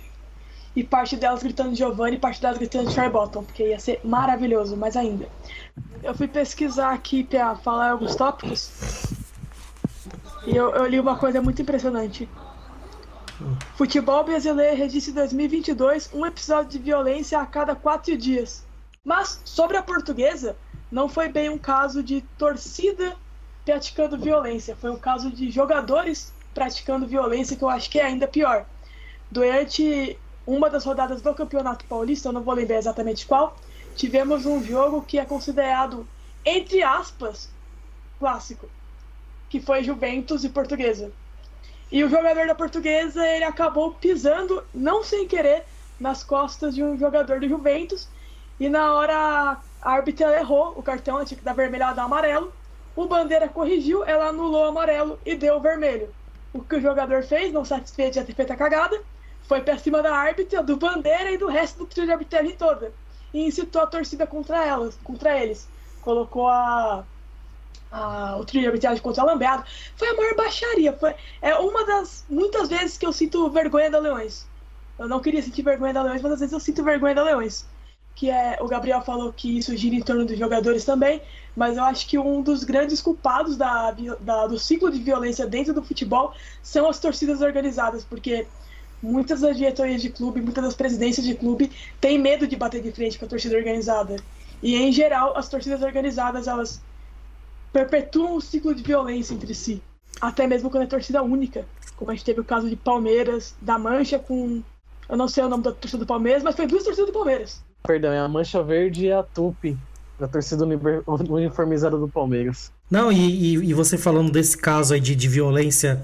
e 0.76 0.84
parte 0.84 1.16
delas 1.16 1.44
gritando 1.44 1.76
Giovanni 1.76 2.16
e 2.16 2.20
parte 2.20 2.42
delas 2.42 2.58
gritando 2.58 2.92
Charlie 2.92 3.14
Bottom, 3.14 3.44
porque 3.44 3.68
ia 3.68 3.80
ser 3.80 4.00
maravilhoso, 4.04 4.76
mais 4.76 4.98
ainda. 4.98 5.28
Eu 6.02 6.14
fui 6.16 6.28
pesquisar 6.28 6.94
aqui 6.94 7.24
para 7.24 7.56
falar 7.56 7.92
alguns 7.92 8.16
tópicos 8.16 8.72
e 10.46 10.56
eu, 10.56 10.72
eu 10.72 10.86
li 10.86 11.00
uma 11.00 11.18
coisa 11.18 11.42
muito 11.42 11.62
impressionante. 11.62 12.28
Futebol 13.76 14.24
brasileiro 14.24 14.76
registra 14.76 15.12
em 15.12 15.16
2022 15.16 16.10
um 16.14 16.26
episódio 16.26 16.72
de 16.72 16.80
violência 16.80 17.40
a 17.40 17.46
cada 17.46 17.76
quatro 17.76 18.18
dias. 18.18 18.66
Mas, 19.04 19.42
sobre 19.44 19.78
a 19.78 19.84
portuguesa, 19.84 20.56
não 20.92 21.10
foi 21.10 21.28
bem 21.28 21.50
um 21.50 21.58
caso 21.58 22.04
de 22.04 22.22
torcida 22.38 23.16
praticando 23.66 24.18
violência, 24.18 24.76
foi 24.76 24.92
um 24.92 24.98
caso 24.98 25.32
de 25.32 25.50
jogadores 25.50 26.34
praticando 26.54 27.08
violência 27.08 27.56
que 27.56 27.64
eu 27.64 27.70
acho 27.70 27.90
que 27.90 28.00
é 28.00 28.06
ainda 28.06 28.28
pior. 28.28 28.66
Durante 29.32 30.18
uma 30.46 30.70
das 30.70 30.84
rodadas 30.84 31.22
do 31.22 31.34
Campeonato 31.34 31.86
Paulista, 31.86 32.30
eu 32.30 32.34
não 32.34 32.42
vou 32.42 32.54
lembrar 32.54 32.78
exatamente 32.78 33.26
qual, 33.26 33.58
tivemos 33.96 34.46
um 34.46 34.64
jogo 34.64 35.02
que 35.02 35.20
é 35.20 35.26
considerado, 35.26 36.08
entre 36.46 36.84
aspas, 36.84 37.50
clássico, 38.20 38.68
que 39.50 39.60
foi 39.60 39.84
Juventus 39.84 40.44
e 40.44 40.50
Portuguesa. 40.50 41.12
E 41.92 42.04
o 42.04 42.10
jogador 42.10 42.48
da 42.48 42.56
Portuguesa, 42.56 43.26
ele 43.26 43.44
acabou 43.44 43.94
pisando, 43.94 44.64
não 44.74 45.04
sem 45.04 45.28
querer, 45.28 45.64
nas 46.00 46.24
costas 46.24 46.74
de 46.74 46.84
um 46.84 46.98
jogador 46.98 47.40
do 47.40 47.48
Juventus, 47.48 48.08
e 48.60 48.68
na 48.68 48.94
hora 48.94 49.58
a 49.82 49.90
árbitra 49.92 50.40
errou 50.40 50.74
o 50.76 50.84
cartão, 50.84 51.24
tinha 51.24 51.38
que 51.38 51.44
dar 51.44 51.54
vermelho, 51.54 51.84
ela 51.84 52.04
amarelo, 52.04 52.52
o 52.96 53.06
Bandeira 53.06 53.48
corrigiu, 53.48 54.04
ela 54.04 54.28
anulou 54.28 54.66
o 54.66 54.70
amarelo 54.70 55.20
e 55.26 55.36
deu 55.36 55.56
o 55.58 55.60
vermelho. 55.60 56.14
o 56.54 56.62
que 56.62 56.76
o 56.76 56.82
jogador 56.82 57.24
fez, 57.24 57.52
não 57.52 57.66
satisfeito 57.66 58.20
de 58.20 58.26
ter 58.26 58.36
feito 58.36 58.54
a 58.54 58.56
cagada, 58.56 59.02
foi 59.44 59.62
pra 59.62 59.78
cima 59.78 60.02
da 60.02 60.16
árbitra, 60.16 60.64
do 60.64 60.78
Bandeira 60.78 61.32
e 61.32 61.38
do 61.38 61.48
resto 61.48 61.80
do 61.80 61.86
trio 61.86 62.06
de 62.06 62.12
arbitragem 62.12 62.56
toda. 62.56 62.94
E 63.34 63.46
incitou 63.46 63.82
a 63.82 63.88
torcida 63.88 64.26
contra 64.26 64.66
elas, 64.66 64.98
contra 65.04 65.38
eles. 65.42 65.68
Colocou 66.02 66.48
a, 66.48 67.04
a 67.92 68.38
o 68.38 68.46
trio 68.46 68.62
de 68.62 68.68
arbitragem 68.68 69.02
contra 69.02 69.24
a 69.24 69.26
Lambeado. 69.26 69.64
Foi 69.96 70.08
a 70.08 70.14
maior 70.16 70.36
baixaria. 70.36 70.94
Foi, 70.94 71.14
é 71.42 71.56
uma 71.56 71.86
das 71.86 72.26
muitas 72.30 72.70
vezes 72.70 72.98
que 72.98 73.06
eu 73.06 73.14
sinto 73.14 73.50
vergonha 73.50 73.90
da 73.90 74.00
Leões. 74.00 74.48
Eu 74.98 75.08
não 75.08 75.20
queria 75.20 75.42
sentir 75.42 75.64
vergonha 75.64 75.94
da 75.94 76.04
Leões, 76.04 76.22
mas 76.22 76.34
às 76.34 76.40
vezes 76.40 76.54
eu 76.54 76.60
sinto 76.60 76.84
vergonha 76.84 77.16
da 77.16 77.24
Leões. 77.24 77.66
Que 78.16 78.30
é, 78.30 78.58
o 78.62 78.68
Gabriel 78.68 79.02
falou 79.02 79.34
que 79.34 79.58
isso 79.58 79.76
gira 79.76 79.96
em 79.96 80.02
torno 80.02 80.24
dos 80.24 80.38
jogadores 80.38 80.86
também, 80.86 81.20
mas 81.56 81.78
eu 81.78 81.84
acho 81.84 82.08
que 82.08 82.18
um 82.18 82.44
dos 82.44 82.64
grandes 82.64 83.02
culpados 83.02 83.58
da, 83.58 83.90
da, 84.20 84.46
do 84.46 84.60
ciclo 84.60 84.92
de 84.92 85.00
violência 85.00 85.48
dentro 85.48 85.74
do 85.74 85.82
futebol 85.82 86.32
são 86.62 86.88
as 86.88 87.00
torcidas 87.00 87.42
organizadas, 87.42 88.04
porque 88.06 88.46
muitas 89.04 89.42
das 89.42 89.58
diretorias 89.58 90.02
de 90.02 90.10
clube, 90.10 90.42
muitas 90.42 90.64
das 90.64 90.74
presidências 90.74 91.26
de 91.26 91.36
clube 91.36 91.70
têm 92.00 92.18
medo 92.18 92.48
de 92.48 92.56
bater 92.56 92.82
de 92.82 92.92
frente 92.92 93.20
com 93.20 93.26
a 93.26 93.28
torcida 93.28 93.58
organizada. 93.58 94.16
E 94.62 94.78
em 94.78 94.94
geral, 94.94 95.38
as 95.38 95.50
torcidas 95.50 95.82
organizadas 95.82 96.48
elas 96.48 96.82
perpetuam 97.74 98.38
o 98.38 98.42
ciclo 98.42 98.74
de 98.74 98.82
violência 98.82 99.34
entre 99.34 99.54
si, 99.54 99.84
até 100.22 100.48
mesmo 100.48 100.70
quando 100.70 100.84
é 100.84 100.88
torcida 100.88 101.22
única, 101.22 101.66
como 101.98 102.12
a 102.12 102.14
gente 102.14 102.24
teve 102.24 102.40
o 102.40 102.46
caso 102.46 102.70
de 102.70 102.76
Palmeiras, 102.78 103.54
da 103.62 103.78
Mancha 103.78 104.18
com 104.18 104.64
eu 105.10 105.18
não 105.18 105.28
sei 105.28 105.44
o 105.44 105.50
nome 105.50 105.64
da 105.64 105.74
torcida 105.74 106.00
do 106.00 106.08
Palmeiras, 106.08 106.42
mas 106.42 106.56
foi 106.56 106.66
duas 106.66 106.84
torcidas 106.84 107.08
do 107.08 107.14
Palmeiras. 107.14 107.62
Perdão, 107.86 108.14
é 108.14 108.20
a 108.20 108.28
Mancha 108.28 108.64
Verde 108.64 109.08
e 109.08 109.12
a 109.12 109.22
Tupi, 109.22 109.78
da 110.18 110.30
torcida 110.30 110.66
uniformizada 111.30 111.98
do 111.98 112.08
Palmeiras. 112.08 112.72
Não, 112.90 113.12
e, 113.12 113.18
e, 113.18 113.70
e 113.70 113.74
você 113.74 113.98
falando 113.98 114.32
desse 114.32 114.58
caso 114.58 114.94
aí 114.94 115.02
de, 115.02 115.14
de 115.14 115.28
violência 115.28 116.02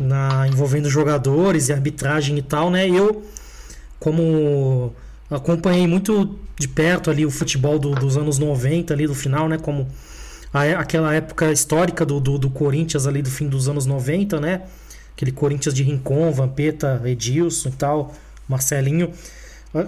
na, 0.00 0.46
envolvendo 0.48 0.88
jogadores 0.88 1.68
e 1.68 1.72
arbitragem 1.72 2.36
e 2.38 2.42
tal, 2.42 2.70
né? 2.70 2.88
Eu, 2.88 3.24
como 3.98 4.94
acompanhei 5.30 5.86
muito 5.86 6.38
de 6.58 6.68
perto 6.68 7.10
ali 7.10 7.24
o 7.24 7.30
futebol 7.30 7.78
do, 7.78 7.90
dos 7.94 8.16
anos 8.16 8.38
90 8.38 8.92
ali 8.92 9.06
do 9.06 9.14
final, 9.14 9.48
né? 9.48 9.58
Como 9.58 9.88
a, 10.52 10.62
aquela 10.80 11.14
época 11.14 11.52
histórica 11.52 12.04
do, 12.04 12.20
do, 12.20 12.38
do, 12.38 12.50
Corinthians 12.50 13.06
ali 13.06 13.22
do 13.22 13.30
fim 13.30 13.48
dos 13.48 13.68
anos 13.68 13.86
90, 13.86 14.40
né? 14.40 14.62
Aquele 15.14 15.32
Corinthians 15.32 15.74
de 15.74 15.82
Rincon, 15.82 16.30
Vampeta, 16.32 17.00
Edilson 17.04 17.68
e 17.68 17.72
tal, 17.72 18.14
Marcelinho. 18.48 19.10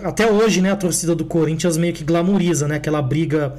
Até 0.05 0.31
hoje, 0.31 0.61
né? 0.61 0.73
A 0.73 0.77
torcida 0.77 1.15
do 1.15 1.25
Corinthians 1.25 1.77
meio 1.77 1.95
que 1.95 2.05
glamoriza, 2.05 2.69
né? 2.69 2.77
Aquela 2.77 3.01
briga 3.01 3.55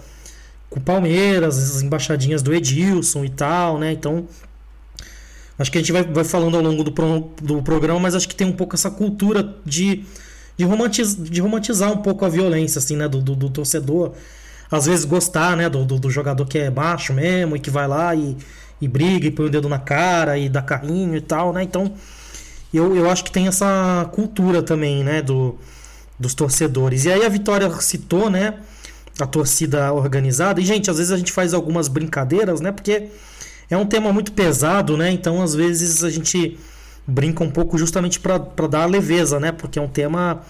com 0.70 0.79
o 0.79 0.84
Palmeiras, 0.84 1.58
as 1.58 1.81
embaixadinhas 1.81 2.41
do 2.41 2.53
Edilson 2.53 3.25
e 3.25 3.29
tal, 3.29 3.79
né? 3.79 3.91
Então 3.91 4.27
Acho 5.62 5.72
que 5.72 5.77
a 5.77 5.82
gente 5.82 5.91
vai, 5.91 6.03
vai 6.03 6.24
falando 6.24 6.58
ao 6.58 6.63
longo 6.63 6.84
do, 6.84 6.91
pro, 6.91 7.32
do 7.41 7.62
programa, 7.62 8.00
mas 8.00 8.15
acho 8.15 8.27
que 8.27 8.36
tem 8.36 8.48
um 8.48 8.51
pouco 8.51 8.75
essa 8.75 8.89
cultura 8.89 9.56
de, 9.63 10.03
de, 10.58 10.65
de 11.30 11.41
romantizar 11.41 11.91
um 11.91 11.98
pouco 11.98 12.25
a 12.25 12.30
violência, 12.30 12.80
assim, 12.80 12.96
né? 12.96 13.08
Do, 13.08 13.22
do, 13.22 13.36
do 13.36 13.50
torcedor. 13.50 14.13
Às 14.72 14.88
vezes 14.88 15.06
gostar, 15.06 15.56
né? 15.56 15.70
Do, 15.70 15.86
do, 15.86 16.00
do, 16.00 16.10
jogador 16.10 16.46
que 16.46 16.58
é 16.58 16.72
baixo 16.72 17.13
mesmo 17.13 17.56
e 17.56 17.60
que 17.60 17.70
vai 17.70 17.88
lá 17.88 18.15
e, 18.15 18.36
e 18.82 18.88
briga 18.88 19.27
e 19.27 19.32
põe 19.32 19.46
o 19.46 19.50
dedo 19.50 19.70
na 19.70 19.77
cara 19.77 20.38
e 20.38 20.50
dá 20.50 20.62
carrinho 20.62 21.15
e 21.15 21.22
tal, 21.22 21.53
né? 21.53 21.62
Então, 21.62 21.94
eu, 22.74 22.96
eu 22.96 23.10
acho 23.10 23.24
que 23.24 23.32
tem 23.32 23.48
essa 23.48 24.10
cultura 24.13 24.63
também, 24.63 25.03
né? 25.03 25.22
Do, 25.22 25.60
dos 26.20 26.34
torcedores. 26.34 27.06
E 27.06 27.12
aí 27.12 27.24
a 27.24 27.30
Vitória 27.30 27.70
citou, 27.82 28.30
né? 28.30 28.56
A 29.20 29.27
torcida 29.27 29.94
organizada. 29.94 30.60
E, 30.60 30.65
gente, 30.65 30.89
às 30.89 30.98
vezes 30.98 31.12
a 31.12 31.18
gente 31.18 31.32
faz 31.32 31.53
algumas 31.53 31.88
brincadeiras, 31.88 32.62
né? 32.62 32.72
Porque 32.72 33.10
é 33.72 33.78
um 33.78 33.86
tema 33.86 34.12
muito 34.12 34.34
pesado, 34.34 34.98
né? 34.98 35.10
Então, 35.12 35.42
às 35.42 35.56
vezes, 35.56 36.04
a 36.04 36.10
gente 36.10 36.60
brinca 37.08 37.44
um 37.44 37.50
pouco 37.50 37.78
justamente 37.78 38.20
para 38.20 38.68
dar 38.68 38.86
leveza, 38.86 39.40
né? 39.40 39.51
Porque 39.51 39.80
é 39.80 39.82
um 39.82 39.88
tema 39.88 40.42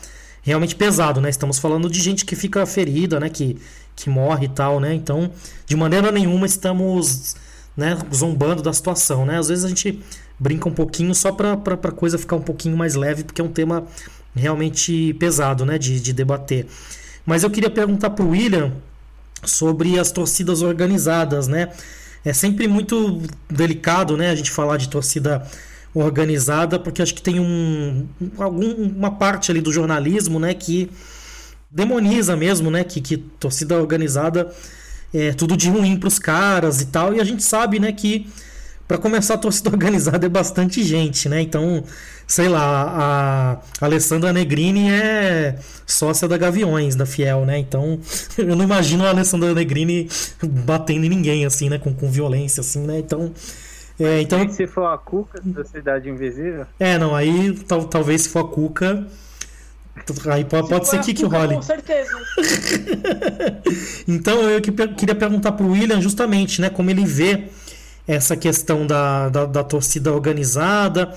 realmente 0.41 0.75
pesado, 0.75 1.21
né? 1.21 1.29
Estamos 1.29 1.59
falando 1.59 1.87
de 1.87 2.01
gente 2.01 2.25
que 2.25 2.35
fica 2.35 2.65
ferida, 2.65 3.19
né? 3.19 3.29
Que, 3.29 3.57
que 3.95 4.09
morre 4.09 4.45
e 4.45 4.49
tal, 4.49 4.79
né? 4.79 4.93
Então, 4.93 5.31
de 5.67 5.75
maneira 5.75 6.11
nenhuma 6.11 6.47
estamos 6.47 7.35
né, 7.77 7.95
zombando 8.13 8.63
da 8.63 8.73
situação, 8.73 9.23
né? 9.23 9.37
Às 9.37 9.49
vezes 9.49 9.65
a 9.65 9.69
gente 9.69 10.01
brinca 10.39 10.67
um 10.67 10.73
pouquinho 10.73 11.13
só 11.13 11.31
para 11.31 11.53
a 11.53 11.91
coisa 11.91 12.17
ficar 12.17 12.35
um 12.35 12.41
pouquinho 12.41 12.75
mais 12.75 12.95
leve, 12.95 13.23
porque 13.23 13.39
é 13.39 13.43
um 13.43 13.51
tema 13.51 13.83
realmente 14.35 15.13
pesado, 15.19 15.63
né? 15.63 15.77
De, 15.77 15.99
de 15.99 16.11
debater. 16.11 16.65
Mas 17.23 17.43
eu 17.43 17.51
queria 17.51 17.69
perguntar 17.69 18.09
para 18.09 18.25
o 18.25 18.29
William 18.29 18.73
sobre 19.43 19.99
as 19.99 20.11
torcidas 20.11 20.63
organizadas, 20.63 21.47
né? 21.47 21.69
É 22.23 22.33
sempre 22.33 22.67
muito 22.67 23.21
delicado, 23.49 24.15
né, 24.15 24.29
a 24.29 24.35
gente 24.35 24.51
falar 24.51 24.77
de 24.77 24.89
torcida 24.89 25.45
organizada, 25.93 26.79
porque 26.79 27.01
acho 27.01 27.13
que 27.13 27.21
tem 27.21 27.39
um, 27.39 28.07
algum, 28.37 28.71
uma 28.73 29.11
parte 29.11 29.51
ali 29.51 29.61
do 29.61 29.71
jornalismo, 29.71 30.39
né, 30.39 30.53
que 30.53 30.89
demoniza 31.69 32.35
mesmo, 32.35 32.69
né, 32.69 32.83
que, 32.83 33.01
que 33.01 33.17
torcida 33.17 33.77
organizada 33.77 34.51
é 35.13 35.33
tudo 35.33 35.57
de 35.57 35.69
ruim 35.69 35.97
para 35.97 36.07
os 36.07 36.19
caras 36.19 36.81
e 36.81 36.85
tal, 36.85 37.13
e 37.13 37.19
a 37.19 37.23
gente 37.23 37.43
sabe, 37.43 37.79
né, 37.79 37.91
que 37.91 38.27
para 38.91 38.97
começar 38.97 39.35
a 39.35 39.37
torcida 39.37 39.69
organizada 39.71 40.25
é 40.25 40.29
bastante 40.29 40.83
gente, 40.83 41.29
né? 41.29 41.39
Então, 41.39 41.81
sei 42.27 42.49
lá, 42.49 43.61
a 43.79 43.85
Alessandra 43.85 44.33
Negrini 44.33 44.91
é 44.91 45.57
sócia 45.87 46.27
da 46.27 46.37
Gaviões, 46.37 46.93
da 46.93 47.05
Fiel, 47.05 47.45
né? 47.45 47.57
Então, 47.57 47.97
eu 48.37 48.53
não 48.53 48.65
imagino 48.65 49.05
a 49.05 49.09
Alessandra 49.09 49.53
Negrini 49.53 50.09
batendo 50.43 51.05
em 51.05 51.09
ninguém, 51.09 51.45
assim, 51.45 51.69
né? 51.69 51.79
Com, 51.79 51.93
com 51.93 52.11
violência, 52.11 52.59
assim, 52.59 52.85
né? 52.85 52.99
Então. 52.99 53.31
É, 53.97 54.19
então... 54.19 54.49
Se 54.49 54.67
for 54.67 54.87
a 54.87 54.97
Cuca 54.97 55.39
da 55.41 55.63
Cidade 55.63 56.09
Invisível? 56.09 56.65
É, 56.77 56.97
não, 56.97 57.15
aí 57.15 57.53
tal, 57.65 57.85
talvez 57.85 58.23
se 58.23 58.29
for 58.29 58.39
a 58.39 58.43
Cuca. 58.43 59.07
Aí 60.29 60.43
pode, 60.43 60.67
pode 60.67 60.87
ser 60.87 60.99
que, 60.99 61.13
que 61.13 61.23
role. 61.23 61.55
Com 61.55 61.61
certeza. 61.61 62.11
então 64.07 64.41
eu 64.49 64.59
queria 64.61 65.15
perguntar 65.15 65.53
pro 65.53 65.69
William 65.69 66.01
justamente, 66.01 66.59
né, 66.59 66.69
como 66.69 66.89
ele 66.89 67.05
vê 67.05 67.49
essa 68.13 68.35
questão 68.35 68.85
da, 68.85 69.29
da, 69.29 69.45
da 69.45 69.63
torcida 69.63 70.11
organizada, 70.11 71.13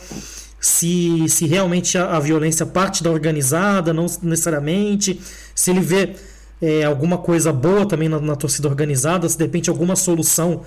se, 0.60 1.28
se 1.28 1.46
realmente 1.46 1.98
a, 1.98 2.16
a, 2.16 2.20
violência 2.20 2.64
parte 2.64 3.02
da 3.02 3.10
organizada, 3.10 3.92
não 3.92 4.06
necessariamente, 4.22 5.20
se 5.54 5.70
ele 5.72 5.80
vê 5.80 6.14
é, 6.62 6.84
alguma 6.84 7.18
coisa 7.18 7.52
boa 7.52 7.86
também 7.86 8.08
na, 8.08 8.20
na, 8.20 8.36
torcida 8.36 8.68
organizada, 8.68 9.28
se 9.28 9.36
de 9.36 9.44
repente 9.44 9.68
alguma 9.68 9.96
solução 9.96 10.62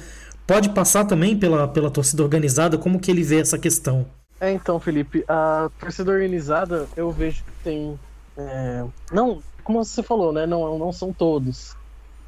pode 0.46 0.70
passar 0.70 1.06
também 1.06 1.38
pela, 1.38 1.66
pela 1.66 1.90
torcida 1.90 2.22
organizada, 2.24 2.78
como 2.78 3.00
que 3.00 3.10
ele 3.10 3.24
vê 3.24 3.40
essa 3.40 3.58
questão? 3.58 4.06
É, 4.40 4.52
então, 4.52 4.80
Felipe, 4.82 5.24
a 5.30 5.70
torcida 5.80 6.12
organizada 6.12 6.88
eu 6.96 7.10
vejo 7.10 7.44
que 7.44 7.64
tem. 7.64 7.98
É, 8.38 8.84
não, 9.12 9.42
como 9.64 9.84
você 9.84 10.04
falou, 10.04 10.34
né? 10.34 10.46
Não, 10.46 10.78
não 10.78 10.92
são 10.92 11.14
todos. 11.14 11.77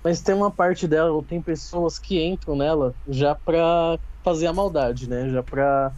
Mas 0.03 0.21
tem 0.21 0.35
uma 0.35 0.53
parte 0.53 0.87
dela, 0.87 1.11
ou 1.11 1.23
tem 1.25 1.41
pessoas 1.41 1.99
que 1.99 2.21
entram 2.23 2.55
nela 2.55 2.95
já 3.07 3.35
pra 3.35 3.99
fazer 4.23 4.47
a 4.47 4.53
maldade, 4.53 5.07
né? 5.09 5.29
Já 5.29 5.43
pra 5.43 5.91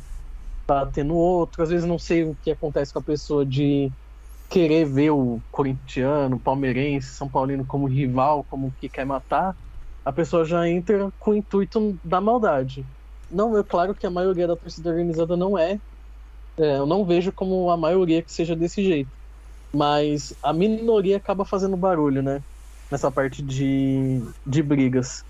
bater 0.67 1.03
no 1.05 1.15
outro. 1.15 1.63
Às 1.63 1.69
vezes 1.69 1.87
não 1.87 1.99
sei 1.99 2.23
o 2.25 2.35
que 2.37 2.51
acontece 2.51 2.93
com 2.93 2.99
a 2.99 3.03
pessoa 3.03 3.45
de 3.45 3.91
querer 4.49 4.85
ver 4.85 5.11
o 5.11 5.43
corintiano, 5.51 6.39
palmeirense, 6.41 7.15
São 7.15 7.29
Paulino 7.31 7.65
como 7.67 7.87
rival, 7.87 8.45
como 8.45 8.73
que 8.75 8.89
quer 8.89 9.05
matar. 9.05 9.55
A 10.05 10.13
pessoa 10.13 10.45
já 10.45 10.67
entra 10.69 11.11
com 11.19 11.31
o 11.31 11.35
intuito 11.35 11.99
da 12.03 12.21
maldade. 12.21 12.87
Não, 13.29 13.57
é 13.57 13.63
claro 13.63 13.95
que 13.95 14.07
a 14.07 14.11
maioria 14.11 14.47
da 14.47 14.57
torcida 14.57 14.89
organizada 14.89 15.37
não 15.37 15.57
é. 15.57 15.79
é 16.57 16.77
eu 16.77 16.85
não 16.85 17.05
vejo 17.05 17.33
como 17.33 17.69
a 17.69 17.77
maioria 17.77 18.23
que 18.23 18.31
seja 18.31 18.55
desse 18.55 18.83
jeito. 18.83 19.11
Mas 19.75 20.35
a 20.43 20.53
minoria 20.53 21.17
acaba 21.17 21.45
fazendo 21.45 21.77
barulho, 21.77 22.23
né? 22.23 22.41
Nessa 22.91 23.09
parte 23.09 23.41
de, 23.41 24.21
de 24.45 24.61
brigas. 24.61 25.23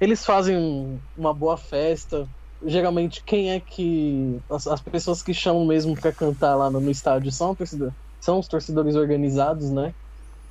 Eles 0.00 0.24
fazem 0.24 1.00
uma 1.16 1.32
boa 1.32 1.56
festa. 1.56 2.28
Geralmente, 2.66 3.22
quem 3.24 3.52
é 3.52 3.60
que. 3.60 4.40
As, 4.50 4.66
as 4.66 4.80
pessoas 4.82 5.22
que 5.22 5.32
chamam 5.32 5.64
mesmo 5.64 5.94
para 5.94 6.12
cantar 6.12 6.56
lá 6.56 6.70
no, 6.70 6.80
no 6.80 6.90
estádio 6.90 7.30
são, 7.30 7.54
torcida, 7.54 7.94
são 8.20 8.38
os 8.38 8.48
torcedores 8.48 8.96
organizados, 8.96 9.70
né? 9.70 9.94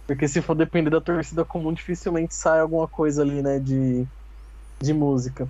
Porque 0.08 0.28
se 0.28 0.42
for 0.42 0.56
depender 0.56 0.90
da 0.90 1.02
torcida 1.02 1.46
comum, 1.46 1.74
dificilmente 1.74 2.36
sai 2.36 2.60
alguma 2.60 2.88
coisa 2.88 3.22
ali, 3.22 3.42
né? 3.42 3.60
De, 3.60 4.08
de 4.82 4.94
música. 4.94 5.48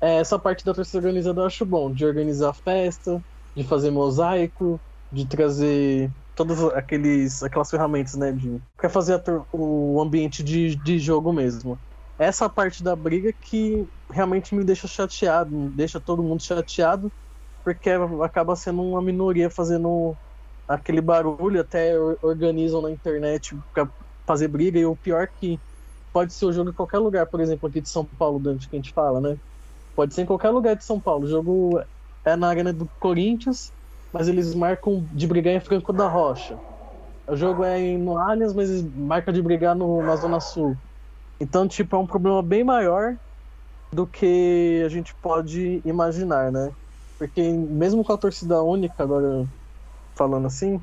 É, 0.00 0.16
essa 0.16 0.38
parte 0.38 0.64
da 0.64 0.74
torcida 0.74 0.98
organizada 0.98 1.40
eu 1.40 1.46
acho 1.46 1.64
bom, 1.64 1.92
de 1.92 2.04
organizar 2.04 2.50
a 2.50 2.54
festa, 2.54 3.22
de 3.54 3.64
fazer 3.64 3.90
mosaico, 3.90 4.80
de 5.10 5.26
trazer 5.26 6.10
todas 6.34 6.62
aqueles, 6.74 7.42
aquelas 7.42 7.70
ferramentas, 7.70 8.14
né? 8.14 8.32
De, 8.32 8.60
pra 8.76 8.88
fazer 8.88 9.22
o 9.52 10.00
ambiente 10.00 10.42
de, 10.42 10.76
de 10.76 10.98
jogo 10.98 11.32
mesmo. 11.32 11.78
Essa 12.18 12.48
parte 12.48 12.82
da 12.82 12.94
briga 12.94 13.32
que 13.32 13.86
realmente 14.10 14.54
me 14.54 14.64
deixa 14.64 14.86
chateado, 14.86 15.50
me 15.50 15.70
deixa 15.70 16.00
todo 16.00 16.22
mundo 16.22 16.42
chateado, 16.42 17.10
porque 17.64 17.90
acaba 18.22 18.54
sendo 18.54 18.82
uma 18.82 19.02
minoria 19.02 19.50
fazendo 19.50 20.14
aquele 20.68 21.00
barulho, 21.00 21.60
até 21.60 21.98
organizam 22.22 22.82
na 22.82 22.90
internet 22.90 23.56
para 23.72 23.88
fazer 24.26 24.48
briga, 24.48 24.78
e 24.78 24.86
o 24.86 24.96
pior 24.96 25.28
que 25.28 25.58
pode 26.12 26.32
ser 26.34 26.46
o 26.46 26.52
jogo 26.52 26.70
em 26.70 26.74
qualquer 26.74 26.98
lugar, 26.98 27.26
por 27.26 27.40
exemplo, 27.40 27.68
aqui 27.68 27.80
de 27.80 27.88
São 27.88 28.04
Paulo, 28.04 28.38
Dante, 28.38 28.68
que 28.68 28.76
a 28.76 28.78
gente 28.78 28.92
fala, 28.92 29.20
né? 29.20 29.36
Pode 29.94 30.14
ser 30.14 30.22
em 30.22 30.26
qualquer 30.26 30.50
lugar 30.50 30.76
de 30.76 30.84
São 30.84 31.00
Paulo. 31.00 31.24
O 31.24 31.28
jogo 31.28 31.82
é 32.24 32.36
na 32.36 32.48
arena 32.48 32.72
do 32.72 32.88
Corinthians, 33.00 33.72
mas 34.12 34.28
eles 34.28 34.54
marcam 34.54 35.06
de 35.12 35.26
brigar 35.26 35.54
em 35.54 35.60
Franco 35.60 35.92
da 35.92 36.08
Rocha. 36.08 36.60
O 37.28 37.36
jogo 37.36 37.64
é 37.64 37.96
no 37.98 38.18
Allianz, 38.18 38.52
mas 38.54 38.70
eles 38.70 38.84
marcam 38.94 39.32
de 39.32 39.42
brigar 39.42 39.74
no, 39.76 40.02
na 40.02 40.16
Zona 40.16 40.40
Sul. 40.40 40.76
Então, 41.40 41.68
tipo, 41.68 41.96
é 41.96 41.98
um 41.98 42.06
problema 42.06 42.42
bem 42.42 42.64
maior 42.64 43.16
do 43.92 44.06
que 44.06 44.82
a 44.84 44.88
gente 44.88 45.14
pode 45.16 45.82
imaginar, 45.84 46.50
né? 46.52 46.70
Porque 47.18 47.42
mesmo 47.52 48.04
com 48.04 48.12
a 48.12 48.18
torcida 48.18 48.62
única, 48.62 49.02
agora 49.02 49.48
falando 50.16 50.46
assim, 50.46 50.82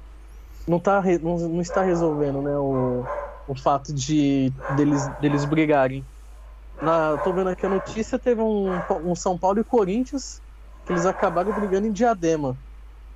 não, 0.67 0.79
tá, 0.79 1.01
não, 1.21 1.37
não 1.37 1.61
está 1.61 1.81
resolvendo, 1.83 2.41
né, 2.41 2.57
o, 2.57 3.03
o 3.47 3.55
fato 3.55 3.93
de 3.93 4.51
deles, 4.75 5.07
deles 5.19 5.45
brigarem. 5.45 6.07
Na, 6.81 7.17
tô 7.19 7.33
vendo 7.33 7.49
aqui 7.49 7.65
a 7.65 7.69
notícia, 7.69 8.19
teve 8.19 8.41
um, 8.41 8.83
um 9.03 9.15
São 9.15 9.37
Paulo 9.37 9.59
e 9.59 9.63
Corinthians 9.63 10.41
que 10.85 10.93
eles 10.93 11.05
acabaram 11.05 11.53
brigando 11.53 11.87
em 11.87 11.91
Diadema. 11.91 12.57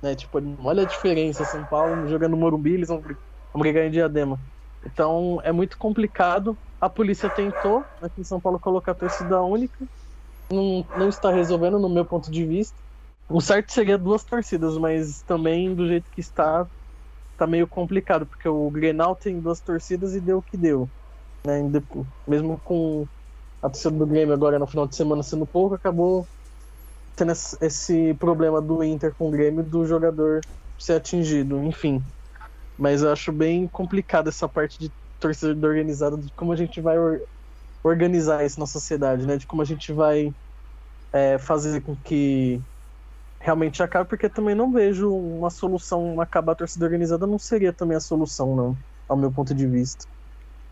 Né? 0.04 0.14
Tipo, 0.14 0.38
olha 0.62 0.82
a 0.82 0.86
diferença, 0.86 1.46
São 1.46 1.64
Paulo 1.64 2.06
jogando 2.10 2.36
Morumbi, 2.36 2.74
eles 2.74 2.88
vão, 2.88 3.00
vão 3.00 3.16
brigar 3.58 3.86
em 3.86 3.90
Diadema. 3.90 4.38
Então 4.84 5.40
é 5.42 5.50
muito 5.50 5.78
complicado. 5.78 6.54
A 6.78 6.90
polícia 6.90 7.30
tentou 7.30 7.82
aqui 8.02 8.20
em 8.20 8.24
São 8.24 8.38
Paulo 8.38 8.60
colocar 8.60 8.92
a 8.92 8.94
torcida 8.94 9.40
única. 9.40 9.82
Não, 10.52 10.84
não 10.98 11.08
está 11.08 11.30
resolvendo, 11.30 11.78
no 11.78 11.88
meu 11.88 12.04
ponto 12.04 12.30
de 12.30 12.44
vista. 12.44 12.76
O 13.30 13.40
certo 13.40 13.72
seria 13.72 13.96
duas 13.96 14.22
torcidas, 14.22 14.76
mas 14.76 15.22
também 15.22 15.74
do 15.74 15.88
jeito 15.88 16.10
que 16.10 16.20
está, 16.20 16.66
tá 17.38 17.46
meio 17.46 17.66
complicado, 17.66 18.26
porque 18.26 18.46
o 18.46 18.68
Grenal 18.68 19.16
tem 19.16 19.40
duas 19.40 19.58
torcidas 19.58 20.14
e 20.14 20.20
deu 20.20 20.36
o 20.36 20.42
que 20.42 20.58
deu. 20.58 20.86
Né? 21.46 21.62
Mesmo 22.28 22.60
com 22.62 23.06
a 23.62 23.70
torcida 23.70 23.96
do 23.96 24.06
Grêmio 24.06 24.34
agora 24.34 24.58
no 24.58 24.66
final 24.66 24.86
de 24.86 24.96
semana 24.96 25.22
sendo 25.22 25.46
pouco, 25.46 25.76
acabou 25.76 26.26
tendo 27.16 27.32
esse 27.60 28.14
problema 28.14 28.60
do 28.60 28.82
Inter 28.82 29.14
com 29.14 29.28
o 29.28 29.30
Grêmio 29.30 29.62
do 29.62 29.84
jogador 29.86 30.40
ser 30.78 30.94
atingido, 30.94 31.62
enfim. 31.62 32.02
Mas 32.78 33.02
eu 33.02 33.12
acho 33.12 33.32
bem 33.32 33.68
complicado 33.68 34.28
essa 34.28 34.48
parte 34.48 34.78
de 34.78 34.90
torcida 35.20 35.66
organizada, 35.66 36.16
de 36.16 36.30
como 36.32 36.52
a 36.52 36.56
gente 36.56 36.80
vai 36.80 36.98
or 36.98 37.20
organizar 37.82 38.44
isso 38.44 38.58
na 38.58 38.66
sociedade, 38.66 39.26
né? 39.26 39.36
De 39.36 39.46
como 39.46 39.62
a 39.62 39.64
gente 39.64 39.92
vai 39.92 40.34
é, 41.12 41.38
fazer 41.38 41.80
com 41.82 41.94
que 41.96 42.60
realmente 43.40 43.82
acabe, 43.82 44.08
porque 44.08 44.28
também 44.28 44.54
não 44.54 44.72
vejo 44.72 45.14
uma 45.14 45.50
solução, 45.50 46.20
acabar 46.20 46.52
a 46.52 46.56
torcida 46.56 46.86
organizada 46.86 47.26
não 47.26 47.38
seria 47.38 47.72
também 47.74 47.96
a 47.96 48.00
solução, 48.00 48.56
não, 48.56 48.76
ao 49.06 49.16
meu 49.16 49.30
ponto 49.30 49.54
de 49.54 49.66
vista. 49.66 50.06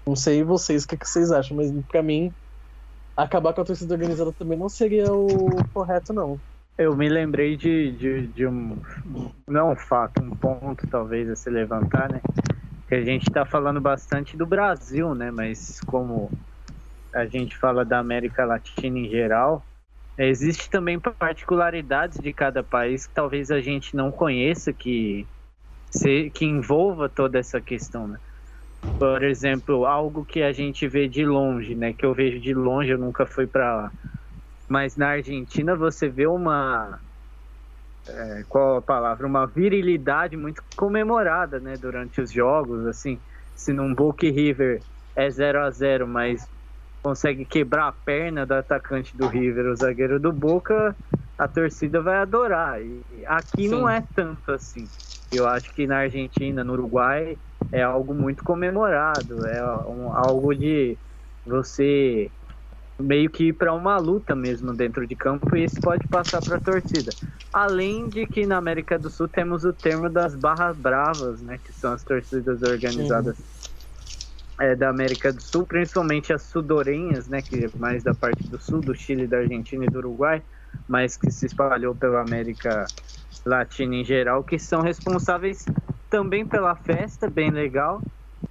Não 0.06 0.16
sei 0.16 0.42
vocês 0.42 0.84
o 0.84 0.88
que, 0.88 0.96
que 0.96 1.08
vocês 1.08 1.30
acham, 1.30 1.56
mas 1.56 1.70
para 1.86 2.02
mim 2.02 2.34
acabar 3.16 3.52
com 3.52 3.60
a 3.60 3.64
torcida 3.64 3.94
organizada 3.94 4.32
também 4.32 4.58
não 4.58 4.68
seria 4.68 5.12
o 5.12 5.28
correto, 5.72 6.12
não. 6.12 6.38
Eu 6.76 6.96
me 6.96 7.08
lembrei 7.08 7.56
de, 7.56 7.92
de, 7.92 8.26
de 8.28 8.46
um. 8.46 8.76
Não 9.46 9.72
um 9.72 9.76
fato, 9.76 10.22
um 10.22 10.30
ponto 10.30 10.86
talvez 10.88 11.28
a 11.28 11.36
se 11.36 11.50
levantar, 11.50 12.10
né? 12.10 12.20
Que 12.88 12.94
a 12.94 13.04
gente 13.04 13.28
está 13.28 13.44
falando 13.44 13.80
bastante 13.80 14.36
do 14.36 14.46
Brasil, 14.46 15.14
né? 15.14 15.30
Mas 15.30 15.80
como 15.80 16.30
a 17.14 17.26
gente 17.26 17.56
fala 17.56 17.84
da 17.84 17.98
América 17.98 18.44
Latina 18.46 18.98
em 18.98 19.08
geral, 19.08 19.62
existe 20.16 20.70
também 20.70 20.98
particularidades 20.98 22.18
de 22.18 22.32
cada 22.32 22.62
país 22.62 23.06
que 23.06 23.14
talvez 23.14 23.50
a 23.50 23.60
gente 23.60 23.94
não 23.94 24.10
conheça 24.10 24.72
que, 24.72 25.26
se, 25.90 26.30
que 26.30 26.46
envolva 26.46 27.08
toda 27.08 27.38
essa 27.38 27.60
questão, 27.60 28.08
né? 28.08 28.18
Por 28.98 29.22
exemplo, 29.24 29.84
algo 29.86 30.24
que 30.24 30.42
a 30.42 30.52
gente 30.52 30.86
vê 30.88 31.08
de 31.08 31.24
longe, 31.24 31.74
né? 31.74 31.92
Que 31.92 32.06
eu 32.06 32.14
vejo 32.14 32.40
de 32.40 32.54
longe, 32.54 32.90
eu 32.90 32.98
nunca 32.98 33.26
fui 33.26 33.46
para 33.46 33.74
lá. 33.76 33.92
Mas 34.68 34.96
na 34.96 35.10
Argentina 35.10 35.76
você 35.76 36.08
vê 36.08 36.26
uma 36.26 37.00
é, 38.06 38.44
qual 38.48 38.76
a 38.76 38.82
palavra? 38.82 39.26
Uma 39.26 39.46
virilidade 39.46 40.36
muito 40.36 40.62
comemorada, 40.76 41.60
né? 41.60 41.76
Durante 41.76 42.20
os 42.20 42.30
jogos, 42.32 42.86
assim. 42.86 43.22
Se 43.54 43.72
num 43.72 43.94
Boca 43.94 44.26
River 44.26 44.84
é 45.14 45.30
0 45.30 45.60
a 45.62 45.70
0 45.70 46.06
mas 46.08 46.50
consegue 47.02 47.44
quebrar 47.44 47.88
a 47.88 47.92
perna 47.92 48.46
do 48.46 48.54
atacante 48.54 49.16
do 49.16 49.26
River, 49.28 49.66
o 49.66 49.76
zagueiro 49.76 50.20
do 50.20 50.32
Boca, 50.32 50.96
a 51.36 51.48
torcida 51.48 52.00
vai 52.02 52.18
adorar. 52.18 52.80
E 52.82 53.04
aqui 53.26 53.68
Sim. 53.68 53.70
não 53.70 53.88
é 53.88 54.00
tanto 54.14 54.52
assim. 54.52 54.90
Eu 55.30 55.46
acho 55.46 55.72
que 55.72 55.86
na 55.86 55.98
Argentina, 55.98 56.62
no 56.64 56.74
Uruguai, 56.74 57.38
é 57.70 57.82
algo 57.82 58.14
muito 58.14 58.42
comemorado, 58.42 59.46
é 59.46 59.62
um, 59.86 60.12
algo 60.14 60.54
de 60.54 60.96
você 61.46 62.30
meio 62.98 63.28
que 63.30 63.48
ir 63.48 63.52
para 63.52 63.72
uma 63.72 63.98
luta 63.98 64.34
mesmo 64.34 64.72
dentro 64.72 65.06
de 65.06 65.16
campo 65.16 65.56
e 65.56 65.64
isso 65.64 65.80
pode 65.80 66.06
passar 66.08 66.40
para 66.40 66.56
a 66.56 66.60
torcida. 66.60 67.10
Além 67.52 68.08
de 68.08 68.26
que 68.26 68.46
na 68.46 68.56
América 68.56 68.98
do 68.98 69.10
Sul 69.10 69.28
temos 69.28 69.64
o 69.64 69.72
termo 69.72 70.08
das 70.08 70.34
barras 70.34 70.76
bravas, 70.76 71.42
né, 71.42 71.58
que 71.62 71.72
são 71.72 71.92
as 71.92 72.02
torcidas 72.02 72.62
organizadas 72.62 73.38
é, 74.60 74.76
da 74.76 74.88
América 74.88 75.32
do 75.32 75.42
Sul, 75.42 75.66
principalmente 75.66 76.32
as 76.32 76.42
sudorenhas, 76.42 77.28
né, 77.28 77.42
que 77.42 77.64
é 77.64 77.70
mais 77.76 78.02
da 78.02 78.14
parte 78.14 78.46
do 78.48 78.60
sul, 78.60 78.80
do 78.80 78.94
Chile, 78.94 79.26
da 79.26 79.38
Argentina 79.38 79.84
e 79.84 79.88
do 79.88 79.98
Uruguai, 79.98 80.42
mas 80.86 81.16
que 81.16 81.30
se 81.30 81.46
espalhou 81.46 81.94
pela 81.94 82.20
América 82.20 82.86
Latina 83.44 83.96
em 83.96 84.04
geral, 84.04 84.44
que 84.44 84.58
são 84.58 84.80
responsáveis 84.80 85.64
também 86.12 86.44
pela 86.44 86.76
festa, 86.76 87.30
bem 87.30 87.50
legal, 87.50 88.02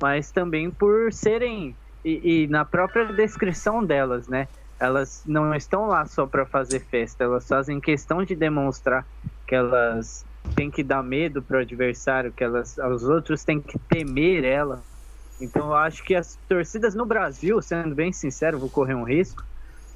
mas 0.02 0.32
também 0.32 0.72
por 0.72 1.14
serem 1.14 1.76
e, 2.04 2.46
e 2.46 2.48
na 2.48 2.66
própria 2.66 3.06
descrição 3.14 3.86
delas, 3.86 4.28
né? 4.28 4.48
Elas 4.80 5.24
não 5.28 5.54
estão 5.54 5.86
lá 5.86 6.04
só 6.08 6.26
para 6.26 6.44
fazer 6.44 6.80
festa, 6.80 7.24
elas 7.24 7.48
fazem 7.48 7.80
questão 7.80 8.24
de 8.24 8.36
demonstrar 8.36 9.06
que 9.48 9.54
elas 9.54 10.26
têm 10.56 10.72
que 10.72 10.84
dar 10.84 11.04
medo 11.04 11.44
para 11.44 11.58
o 11.58 11.62
adversário, 11.62 12.32
que 12.32 12.44
elas, 12.44 12.80
os 12.80 13.04
outros 13.04 13.44
têm 13.44 13.62
que 13.62 13.78
temer 13.78 14.44
ela. 14.44 14.82
Então 15.40 15.68
eu 15.68 15.76
acho 15.76 16.04
que 16.04 16.16
as 16.16 16.40
torcidas 16.50 16.96
no 16.96 17.06
Brasil, 17.06 17.62
sendo 17.62 17.94
bem 17.94 18.12
sincero, 18.12 18.58
vou 18.58 18.72
correr 18.72 18.96
um 18.96 19.04
risco. 19.04 19.44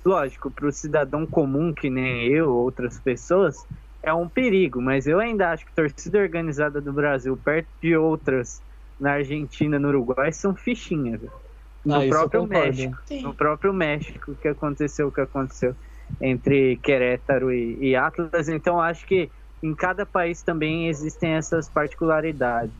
Lógico, 0.06 0.52
para 0.52 0.68
o 0.68 0.72
cidadão 0.72 1.26
comum 1.26 1.74
que 1.74 1.90
nem 1.90 2.28
eu, 2.28 2.54
outras 2.54 3.00
pessoas, 3.00 3.66
é 4.06 4.14
um 4.14 4.30
perigo, 4.30 4.80
mas 4.80 5.08
eu 5.08 5.20
ainda 5.20 5.50
acho 5.50 5.66
que 5.66 5.72
a 5.72 5.76
torcida 5.76 6.20
organizada 6.20 6.80
do 6.80 6.94
Brasil, 6.94 7.36
perto 7.36 7.68
de 7.82 7.98
outras 7.98 8.62
na 9.00 9.14
Argentina, 9.14 9.80
no 9.80 9.88
Uruguai, 9.88 10.32
são 10.32 10.56
fichinhas. 10.56 11.22
No 11.84 11.96
ah, 11.96 12.08
próprio 12.08 12.46
México. 12.46 12.98
Sim. 13.06 13.24
No 13.24 13.34
próprio 13.34 13.74
México 13.74 14.36
que 14.36 14.48
aconteceu 14.48 15.08
o 15.08 15.12
que 15.12 15.22
aconteceu 15.22 15.76
entre 16.22 16.78
Querétaro 16.78 17.52
e, 17.52 17.90
e 17.90 17.96
Atlas. 17.96 18.48
Então 18.48 18.80
acho 18.80 19.06
que 19.08 19.30
em 19.62 19.74
cada 19.74 20.06
país 20.06 20.44
também 20.44 20.88
existem 20.88 21.32
essas 21.32 21.68
particularidades. 21.68 22.74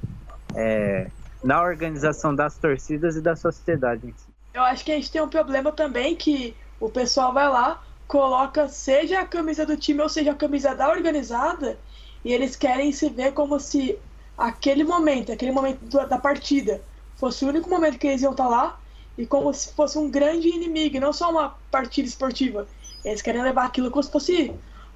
É, 0.56 1.10
na 1.44 1.62
organização 1.62 2.34
das 2.34 2.58
torcidas 2.58 3.16
e 3.16 3.22
da 3.22 3.36
sociedade. 3.36 4.14
Eu 4.54 4.64
acho 4.64 4.84
que 4.84 4.92
a 4.92 4.96
gente 4.96 5.12
tem 5.12 5.22
um 5.22 5.30
problema 5.30 5.72
também 5.72 6.16
que 6.16 6.56
o 6.80 6.90
pessoal 6.90 7.34
vai 7.34 7.48
lá, 7.48 7.84
coloca 8.08 8.68
seja 8.68 9.20
a 9.20 9.26
camisa 9.26 9.66
do 9.66 9.78
time 9.78 10.02
ou 10.02 10.10
seja 10.10 10.32
a 10.32 10.36
camisa 10.36 10.76
da 10.76 10.90
organizada 10.90 11.78
e 12.24 12.34
eles 12.34 12.56
querem 12.56 12.92
se 12.92 13.10
ver 13.10 13.34
como 13.34 13.60
se 13.60 13.98
aquele 14.38 14.84
momento, 14.84 15.32
aquele 15.32 15.52
momento 15.52 15.86
da 16.08 16.18
partida 16.18 16.82
fosse 17.16 17.46
o 17.46 17.48
único 17.48 17.70
momento 17.70 17.98
que 17.98 18.08
eles 18.08 18.22
iam 18.22 18.32
estar 18.32 18.44
tá 18.44 18.50
lá 18.50 18.80
e 19.18 19.26
como 19.26 19.54
se 19.54 19.74
fosse 19.74 19.98
um 19.98 20.10
grande 20.10 20.50
inimigo, 20.50 21.00
não 21.00 21.14
só 21.14 21.32
uma 21.32 21.56
partida 21.72 22.08
esportiva. 22.08 22.68
Eles 23.04 23.22
querem 23.22 23.42
levar 23.42 23.66
aquilo 23.66 23.90
como 23.90 24.04
se 24.04 24.12
fosse 24.12 24.54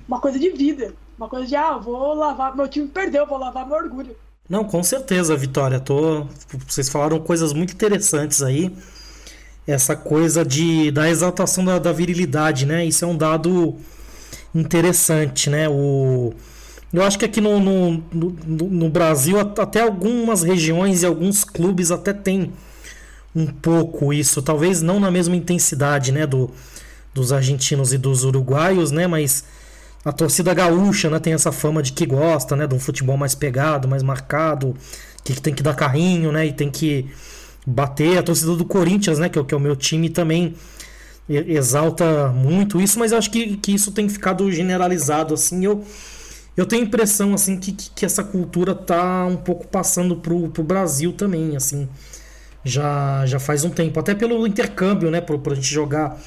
uma 0.07 0.19
coisa 0.19 0.37
de 0.37 0.49
vida, 0.49 0.93
uma 1.17 1.29
coisa 1.29 1.47
de 1.47 1.55
ah, 1.55 1.77
vou 1.77 2.13
lavar, 2.13 2.55
meu 2.55 2.67
time 2.67 2.87
perdeu, 2.87 3.25
vou 3.25 3.37
lavar 3.37 3.65
meu 3.65 3.77
orgulho. 3.77 4.15
Não, 4.49 4.63
com 4.63 4.81
certeza, 4.81 5.37
Vitória. 5.37 5.79
Tô, 5.79 6.25
vocês 6.67 6.89
falaram 6.89 7.19
coisas 7.19 7.53
muito 7.53 7.73
interessantes 7.73 8.41
aí 8.41 8.75
essa 9.69 9.95
coisa 9.95 10.43
de 10.43 10.91
da 10.91 11.09
exaltação 11.09 11.63
da, 11.63 11.79
da, 11.79 11.91
virilidade, 11.91 12.65
né? 12.65 12.85
Isso 12.85 13.05
é 13.05 13.07
um 13.07 13.15
dado 13.15 13.75
interessante, 14.53 15.49
né? 15.49 15.69
O, 15.69 16.33
eu 16.91 17.03
acho 17.03 17.19
que 17.19 17.25
aqui 17.25 17.39
no, 17.39 17.59
no, 17.59 18.03
no, 18.11 18.35
no 18.47 18.89
Brasil, 18.89 19.39
até 19.39 19.81
algumas 19.81 20.41
regiões 20.41 21.03
e 21.03 21.05
alguns 21.05 21.43
clubes 21.43 21.91
até 21.91 22.13
tem 22.13 22.51
um 23.35 23.45
pouco 23.45 24.11
isso. 24.11 24.41
Talvez 24.41 24.81
não 24.81 24.99
na 24.99 25.11
mesma 25.11 25.35
intensidade, 25.35 26.11
né? 26.11 26.25
Do, 26.25 26.49
dos 27.13 27.31
argentinos 27.31 27.93
e 27.93 27.97
dos 27.97 28.23
uruguaios, 28.23 28.91
né? 28.91 29.05
Mas 29.05 29.43
a 30.03 30.11
torcida 30.11 30.53
gaúcha 30.53 31.09
né, 31.09 31.19
tem 31.19 31.33
essa 31.33 31.51
fama 31.51 31.83
de 31.83 31.91
que 31.91 32.05
gosta 32.05 32.55
né, 32.55 32.65
de 32.65 32.73
um 32.73 32.79
futebol 32.79 33.17
mais 33.17 33.35
pegado, 33.35 33.87
mais 33.87 34.01
marcado, 34.01 34.73
que 35.23 35.39
tem 35.41 35.53
que 35.53 35.61
dar 35.61 35.75
carrinho, 35.75 36.31
né? 36.31 36.47
E 36.47 36.53
tem 36.53 36.71
que 36.71 37.09
bater. 37.65 38.17
A 38.17 38.23
torcida 38.23 38.55
do 38.55 38.65
Corinthians, 38.65 39.19
né, 39.19 39.29
que 39.29 39.39
é, 39.39 39.43
que 39.43 39.53
é 39.53 39.57
o 39.57 39.59
meu 39.59 39.75
time, 39.75 40.09
também 40.09 40.55
exalta 41.29 42.29
muito 42.29 42.81
isso, 42.81 42.97
mas 42.97 43.11
eu 43.11 43.17
acho 43.17 43.29
que, 43.29 43.57
que 43.57 43.73
isso 43.73 43.91
tem 43.91 44.09
ficado 44.09 44.51
generalizado, 44.51 45.33
assim, 45.35 45.63
eu, 45.63 45.83
eu 46.57 46.65
tenho 46.65 46.81
a 46.81 46.85
impressão, 46.85 47.35
assim, 47.35 47.57
que, 47.57 47.71
que 47.71 48.03
essa 48.03 48.23
cultura 48.23 48.73
tá 48.73 49.25
um 49.27 49.37
pouco 49.37 49.67
passando 49.67 50.15
pro, 50.15 50.49
pro 50.49 50.63
Brasil 50.63 51.13
também, 51.13 51.55
assim, 51.55 51.87
já, 52.63 53.25
já 53.27 53.39
faz 53.39 53.63
um 53.63 53.69
tempo, 53.69 53.99
até 53.99 54.15
pelo 54.15 54.47
intercâmbio, 54.47 55.11
né, 55.11 55.21
pra, 55.21 55.35
a 55.35 55.55
gente 55.55 55.71
jogar 55.71 56.19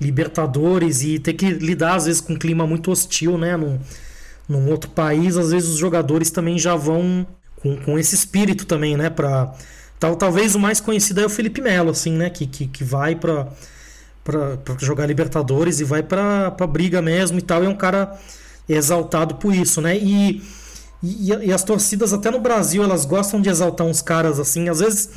Libertadores 0.00 1.02
e 1.02 1.18
ter 1.18 1.34
que 1.34 1.50
lidar, 1.50 1.96
às 1.96 2.06
vezes, 2.06 2.20
com 2.20 2.32
um 2.34 2.38
clima 2.38 2.66
muito 2.66 2.90
hostil, 2.90 3.38
né, 3.38 3.56
num, 3.56 3.78
num 4.48 4.68
outro 4.70 4.90
país, 4.90 5.36
às 5.36 5.50
vezes 5.50 5.68
os 5.68 5.78
jogadores 5.78 6.30
também 6.30 6.58
já 6.58 6.74
vão 6.74 7.26
com, 7.56 7.76
com 7.76 7.98
esse 7.98 8.14
espírito 8.14 8.66
também, 8.66 8.96
né? 8.96 9.08
Pra, 9.08 9.54
tal, 10.04 10.16
talvez 10.16 10.54
o 10.54 10.58
mais 10.58 10.80
conhecido 10.80 11.20
é 11.20 11.26
o 11.26 11.30
Felipe 11.30 11.62
Melo, 11.62 11.90
assim, 11.90 12.12
né? 12.12 12.28
Que, 12.28 12.46
que, 12.46 12.66
que 12.66 12.84
vai 12.84 13.14
para 13.16 13.48
jogar 14.78 15.06
Libertadores 15.06 15.80
e 15.80 15.84
vai 15.84 16.02
para 16.02 16.50
briga 16.68 17.00
mesmo 17.00 17.38
e 17.38 17.42
tal. 17.42 17.64
é 17.64 17.68
um 17.68 17.76
cara 17.76 18.14
exaltado 18.68 19.36
por 19.36 19.54
isso, 19.54 19.80
né? 19.80 19.96
E, 19.96 20.42
e, 21.02 21.32
e, 21.32 21.52
as 21.52 21.64
torcidas, 21.64 22.12
até 22.12 22.30
no 22.30 22.38
Brasil, 22.38 22.82
elas 22.82 23.04
gostam 23.06 23.40
de 23.40 23.48
exaltar 23.48 23.86
uns 23.86 24.02
caras 24.02 24.38
assim. 24.38 24.68
Às 24.68 24.80
vezes, 24.80 25.08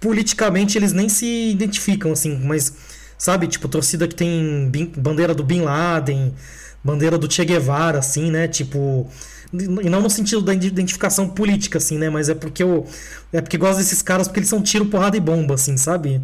politicamente, 0.00 0.76
eles 0.76 0.92
nem 0.92 1.08
se 1.08 1.50
identificam, 1.50 2.12
assim, 2.12 2.38
mas, 2.44 2.72
sabe, 3.16 3.46
tipo, 3.46 3.68
torcida 3.68 4.08
que 4.08 4.14
tem 4.16 4.70
bandeira 4.96 5.34
do 5.34 5.44
Bin 5.44 5.62
Laden, 5.62 6.34
bandeira 6.82 7.16
do 7.16 7.30
Che 7.32 7.44
Guevara, 7.44 8.00
assim, 8.00 8.30
né? 8.30 8.48
Tipo. 8.48 9.08
E 9.52 9.90
não 9.90 10.00
no 10.00 10.08
sentido 10.08 10.40
da 10.40 10.54
identificação 10.54 11.28
política, 11.28 11.78
assim, 11.78 11.98
né? 11.98 12.08
Mas 12.08 12.28
é 12.28 12.34
porque 12.34 12.62
eu. 12.62 12.86
É 13.32 13.40
porque 13.40 13.58
gosto 13.58 13.78
desses 13.78 14.00
caras 14.00 14.26
porque 14.26 14.40
eles 14.40 14.48
são 14.48 14.62
tiro, 14.62 14.86
porrada 14.86 15.16
e 15.16 15.20
bomba, 15.20 15.54
assim, 15.54 15.76
sabe? 15.76 16.22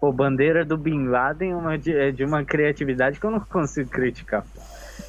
Pô, 0.00 0.10
bandeira 0.12 0.64
do 0.64 0.76
Bin 0.76 1.06
Laden 1.06 1.52
é, 1.52 1.56
uma, 1.56 1.74
é 1.74 2.10
de 2.10 2.24
uma 2.24 2.44
criatividade 2.44 3.20
que 3.20 3.26
eu 3.26 3.30
não 3.30 3.40
consigo 3.40 3.90
criticar. 3.90 4.44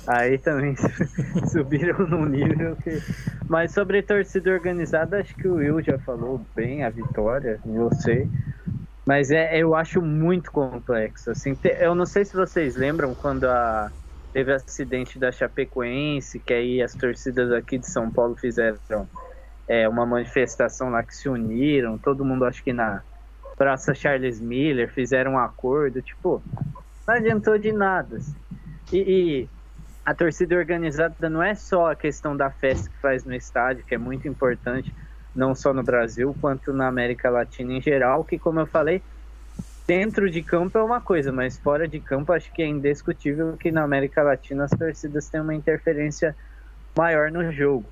Aí 0.08 0.38
também 0.38 0.76
subiram 1.52 2.06
num 2.08 2.26
nível 2.26 2.76
que. 2.84 3.02
Mas 3.48 3.72
sobre 3.72 4.02
torcida 4.02 4.52
organizada, 4.52 5.20
acho 5.20 5.36
que 5.36 5.48
o 5.48 5.56
Will 5.56 5.82
já 5.82 5.98
falou 6.00 6.42
bem 6.56 6.84
a 6.84 6.90
vitória, 6.90 7.60
você. 7.66 8.28
Mas 9.06 9.32
é, 9.32 9.58
eu 9.58 9.76
acho 9.76 10.02
muito 10.02 10.52
complexo. 10.52 11.32
Assim, 11.32 11.58
eu 11.80 11.96
não 11.96 12.06
sei 12.06 12.26
se 12.26 12.36
vocês 12.36 12.76
lembram 12.76 13.14
quando 13.16 13.46
a 13.46 13.92
teve 14.36 14.52
acidente 14.52 15.18
da 15.18 15.32
Chapecoense, 15.32 16.42
que 16.42 16.54
aí 16.54 16.82
as 16.82 16.94
torcidas 16.94 17.54
aqui 17.54 17.78
de 17.78 17.90
São 17.90 18.12
Paulo 18.12 18.36
fizeram 18.36 19.08
é, 19.66 19.88
uma 19.88 20.06
manifestação 20.06 20.90
lá 20.90 21.02
que 21.02 21.16
se 21.16 21.30
uniram, 21.30 21.98
todo 21.98 22.26
mundo 22.26 22.44
acho 22.44 22.62
que 22.62 22.74
na 22.74 23.02
Praça 23.56 23.94
Charles 23.94 24.42
Miller 24.42 24.92
fizeram 24.92 25.36
um 25.36 25.40
acordo, 25.40 26.02
tipo, 26.02 26.44
não 27.08 27.16
adiantou 27.16 27.58
de 27.58 27.72
nada. 27.72 28.18
Assim. 28.18 28.36
E, 28.92 28.98
e, 28.98 29.50
a 30.06 30.14
torcida 30.14 30.58
organizada 30.58 31.30
não 31.30 31.42
é 31.42 31.56
só 31.56 31.92
a 31.92 31.96
questão 31.96 32.36
da 32.36 32.52
festa 32.52 32.90
que 32.90 32.98
faz 32.98 33.24
no 33.24 33.34
estádio, 33.34 33.86
que 33.86 33.96
é 33.96 33.98
muito 33.98 34.28
importante, 34.28 34.94
não 35.34 35.56
só 35.56 35.74
no 35.74 35.82
Brasil, 35.82 36.36
quanto 36.42 36.74
na 36.74 36.90
América 36.90 37.30
Latina 37.30 37.72
em 37.72 37.82
geral, 37.82 38.26
que 38.26 38.38
como 38.38 38.60
eu 38.60 38.68
falei, 38.68 39.02
dentro 39.88 40.30
de 40.30 40.42
campo 40.42 40.78
é 40.78 40.84
uma 40.84 41.00
coisa, 41.00 41.32
mas 41.32 41.58
fora 41.58 41.88
de 41.88 42.00
campo 42.00 42.34
acho 42.34 42.52
que 42.52 42.62
é 42.62 42.68
indiscutível 42.68 43.56
que 43.58 43.72
na 43.72 43.84
América 43.84 44.24
Latina 44.24 44.66
as 44.66 44.72
torcidas 44.72 45.30
têm 45.30 45.42
uma 45.42 45.54
interferência 45.54 46.36
maior 46.98 47.32
no 47.32 47.52
jogo. 47.52 47.86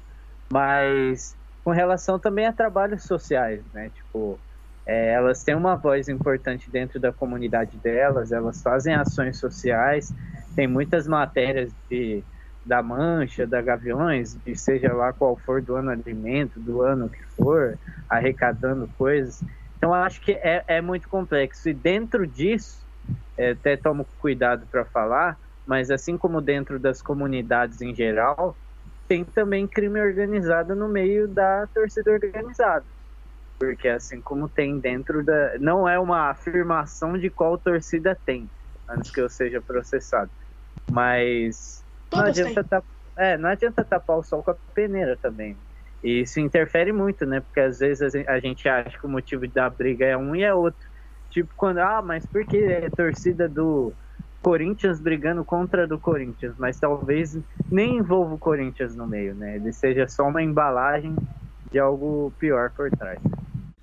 Mas 0.52 1.36
com 1.64 1.72
relação 1.72 2.20
também 2.20 2.46
a 2.46 2.54
trabalhos 2.54 3.04
sociais, 3.04 3.62
né? 3.74 3.90
Tipo, 3.94 4.40
é, 4.86 5.14
elas 5.14 5.44
têm 5.44 5.56
uma 5.56 5.76
voz 5.76 6.10
importante 6.10 6.70
dentro 6.70 7.00
da 7.00 7.12
comunidade 7.12 7.78
delas, 7.78 8.32
elas 8.32 8.62
fazem 8.62 8.94
ações 8.94 9.38
sociais, 9.38 10.14
tem 10.56 10.68
muitas 10.68 11.08
matérias 11.08 11.72
de, 11.90 12.22
da 12.66 12.84
Mancha, 12.84 13.48
da 13.48 13.62
Gaviões, 13.62 14.36
de 14.46 14.56
seja 14.56 14.94
lá 14.94 15.14
qual 15.14 15.38
for 15.38 15.62
do 15.62 15.76
ano 15.76 15.92
alimento, 15.92 16.60
do 16.60 16.82
ano 16.82 17.10
que 17.10 17.24
for, 17.36 17.78
arrecadando 18.10 18.90
coisas. 18.98 19.42
Então, 19.84 19.94
acho 19.94 20.22
que 20.22 20.32
é, 20.32 20.64
é 20.66 20.80
muito 20.80 21.10
complexo. 21.10 21.68
E 21.68 21.74
dentro 21.74 22.26
disso, 22.26 22.88
é, 23.38 23.52
até 23.52 23.76
tomo 23.76 24.06
cuidado 24.18 24.66
para 24.72 24.86
falar, 24.86 25.38
mas 25.68 25.92
assim 25.92 26.18
como 26.18 26.40
dentro 26.40 26.80
das 26.80 27.02
comunidades 27.02 27.82
em 27.82 27.94
geral, 27.94 28.56
tem 29.10 29.26
também 29.26 29.68
crime 29.68 30.00
organizado 30.00 30.74
no 30.74 30.88
meio 30.88 31.28
da 31.28 31.68
torcida 31.68 32.12
organizada. 32.12 32.86
Porque 33.60 33.90
assim 33.90 34.22
como 34.22 34.48
tem 34.48 34.80
dentro 34.80 35.22
da. 35.22 35.60
Não 35.60 35.86
é 35.86 36.00
uma 36.00 36.30
afirmação 36.30 37.18
de 37.18 37.30
qual 37.30 37.58
torcida 37.58 38.18
tem, 38.26 38.50
antes 38.88 39.12
que 39.12 39.20
eu 39.20 39.28
seja 39.28 39.60
processado. 39.60 40.32
Mas. 40.90 41.84
não 42.10 42.22
adianta, 42.22 42.64
tap... 42.64 42.86
é, 43.18 43.38
não 43.38 43.50
adianta 43.50 43.84
tapar 43.84 44.18
o 44.18 44.24
sol 44.24 44.42
com 44.42 44.52
a 44.52 44.56
peneira 44.74 45.18
também. 45.18 45.58
E 46.04 46.22
isso 46.22 46.40
interfere 46.40 46.92
muito, 46.92 47.26
né? 47.26 47.40
Porque 47.40 47.62
às 47.62 47.80
vezes 47.80 48.14
a 48.28 48.40
gente 48.40 48.68
acha 48.68 48.98
que 49.00 49.06
o 49.06 49.10
motivo 49.10 49.48
da 49.48 49.70
briga 49.70 50.06
é 50.06 50.18
um 50.18 50.36
e 50.36 50.44
é 50.44 50.54
outro. 50.54 50.86
Tipo, 51.30 51.52
quando, 51.56 51.78
ah, 51.80 52.02
mas 52.02 52.26
por 52.26 52.46
que 52.46 52.58
é 52.58 52.90
torcida 52.90 53.48
do 53.48 53.94
Corinthians 54.42 55.00
brigando 55.00 55.46
contra 55.46 55.88
do 55.88 55.98
Corinthians? 55.98 56.54
Mas 56.58 56.78
talvez 56.78 57.38
nem 57.72 57.98
envolva 57.98 58.36
o 58.36 58.38
Corinthians 58.38 58.96
no 58.96 59.08
meio, 59.08 59.34
né? 59.34 59.56
Ele 59.56 59.72
seja 59.72 60.08
só 60.08 60.28
uma 60.28 60.44
embalagem 60.44 61.16
de 61.72 61.80
algo 61.80 62.34
pior 62.38 62.70
por 62.72 62.92
trás. 62.92 63.20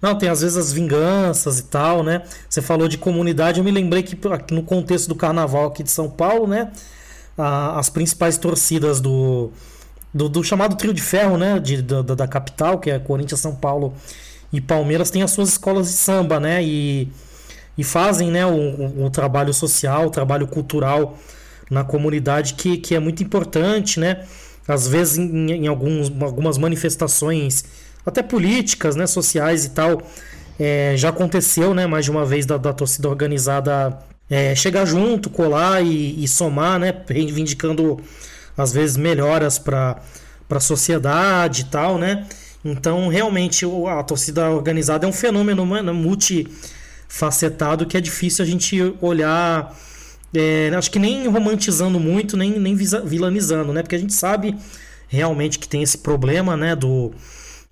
Não, 0.01 0.17
tem 0.17 0.29
às 0.29 0.43
vezes 0.43 0.57
as 0.57 0.73
vinganças 0.73 1.59
e 1.59 1.65
tal, 1.65 2.03
né? 2.03 2.23
Você 2.49 2.63
falou 2.63 2.87
de 2.87 2.99
comunidade, 2.99 3.59
eu 3.59 3.65
me 3.65 3.71
lembrei 3.71 4.03
que 4.03 4.19
no 4.53 4.63
contexto 4.63 5.09
do 5.09 5.15
carnaval 5.15 5.67
aqui 5.67 5.83
de 5.83 5.91
São 5.91 6.09
Paulo, 6.09 6.47
né? 6.47 6.71
As 7.37 7.89
principais 7.89 8.37
torcidas 8.37 9.01
do, 9.01 9.51
do, 10.13 10.29
do, 10.29 10.43
chamado 10.43 10.77
trio 10.77 10.93
de 10.93 11.01
ferro, 11.01 11.37
né, 11.39 11.59
de, 11.59 11.83
da, 11.83 12.03
da, 12.03 12.29
capital, 12.29 12.79
que 12.79 12.91
é 12.91 12.99
Corinthians, 12.99 13.41
São 13.41 13.55
Paulo 13.55 13.95
e 14.53 14.61
Palmeiras, 14.61 15.11
tem 15.11 15.23
as 15.23 15.31
suas 15.31 15.51
escolas 15.51 15.87
de 15.87 15.93
samba, 15.95 16.41
né, 16.41 16.63
e, 16.63 17.09
e 17.79 17.85
fazem, 17.85 18.31
né, 18.31 18.45
o, 18.45 19.09
trabalho 19.11 19.55
social, 19.55 20.07
o 20.07 20.11
trabalho 20.11 20.47
cultural 20.47 21.17
na 21.71 21.85
comunidade 21.85 22.55
que, 22.55 22.77
que 22.77 22.95
é 22.95 23.01
muito 23.01 23.23
importante, 23.23 24.01
né, 24.01 24.25
às 24.67 24.89
vezes 24.89 25.19
em, 25.19 25.53
em 25.53 25.67
alguns, 25.69 26.11
algumas 26.21 26.59
manifestações, 26.59 27.65
até 28.05 28.23
políticas, 28.23 28.97
né, 28.97 29.07
sociais 29.07 29.65
e 29.65 29.71
tal, 29.71 30.03
é, 30.59 30.95
já 30.97 31.11
aconteceu, 31.11 31.73
né, 31.73 31.87
mais 31.87 32.05
de 32.05 32.11
uma 32.11 32.25
vez 32.25 32.45
da, 32.45 32.57
da 32.57 32.73
torcida 32.73 33.09
organizada 33.09 33.99
é, 34.29 34.55
chegar 34.55 34.85
junto, 34.85 35.31
colar 35.31 35.83
e, 35.85 36.23
e 36.23 36.29
somar, 36.29 36.79
né, 36.79 36.95
reivindicando 37.09 37.99
às 38.57 38.73
vezes 38.73 38.97
melhoras 38.97 39.59
para 39.59 40.01
a 40.49 40.61
sociedade 40.61 41.63
e 41.63 41.65
tal, 41.67 41.99
né? 41.99 42.27
Então, 42.65 43.09
realmente, 43.09 43.65
a 43.89 44.03
torcida 44.03 44.51
organizada 44.51 45.07
é 45.07 45.09
um 45.09 45.13
fenômeno 45.13 45.65
multifacetado 45.95 47.87
que 47.87 47.97
é 47.97 48.01
difícil 48.01 48.45
a 48.45 48.49
gente 48.49 48.95
olhar, 49.01 49.75
é, 50.35 50.71
acho 50.77 50.91
que 50.91 50.99
nem 50.99 51.27
romantizando 51.27 51.99
muito, 51.99 52.37
nem, 52.37 52.59
nem 52.59 52.75
vilanizando, 52.75 53.73
né? 53.73 53.83
Porque 53.83 53.97
a 53.97 53.99
gente 53.99 54.13
sabe 54.13 54.55
realmente 55.09 55.59
que 55.59 55.69
tem 55.69 55.83
esse 55.83 55.99
problema, 55.99 56.57
né? 56.57 56.77
Do, 56.77 57.13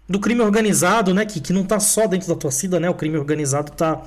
do 0.08 0.18
crime 0.18 0.40
organizado, 0.40 1.12
né? 1.12 1.26
Que, 1.26 1.38
que 1.40 1.52
não 1.52 1.62
está 1.62 1.78
só 1.78 2.06
dentro 2.06 2.28
da 2.28 2.34
torcida, 2.34 2.80
né? 2.80 2.88
O 2.88 2.94
crime 2.94 3.18
organizado 3.18 3.72
está 3.72 4.02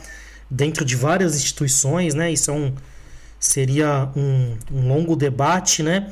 dentro 0.49 0.83
de 0.83 0.95
várias 0.95 1.35
instituições, 1.35 2.15
né? 2.15 2.31
Isso 2.31 2.49
é 2.49 2.53
um, 2.53 2.73
seria 3.39 4.09
um, 4.15 4.57
um 4.71 4.87
longo 4.87 5.15
debate, 5.15 5.81
né? 5.83 6.11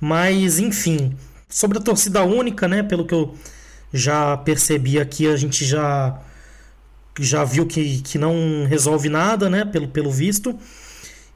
Mas, 0.00 0.58
enfim, 0.58 1.16
sobre 1.48 1.78
a 1.78 1.80
torcida 1.80 2.22
única, 2.22 2.68
né? 2.68 2.82
Pelo 2.82 3.06
que 3.06 3.14
eu 3.14 3.34
já 3.92 4.36
percebi 4.36 4.98
aqui, 4.98 5.26
a 5.26 5.36
gente 5.36 5.64
já 5.64 6.20
já 7.20 7.42
viu 7.42 7.66
que, 7.66 8.00
que 8.02 8.16
não 8.16 8.64
resolve 8.68 9.08
nada, 9.08 9.50
né? 9.50 9.64
Pelo, 9.64 9.88
pelo 9.88 10.10
visto. 10.10 10.56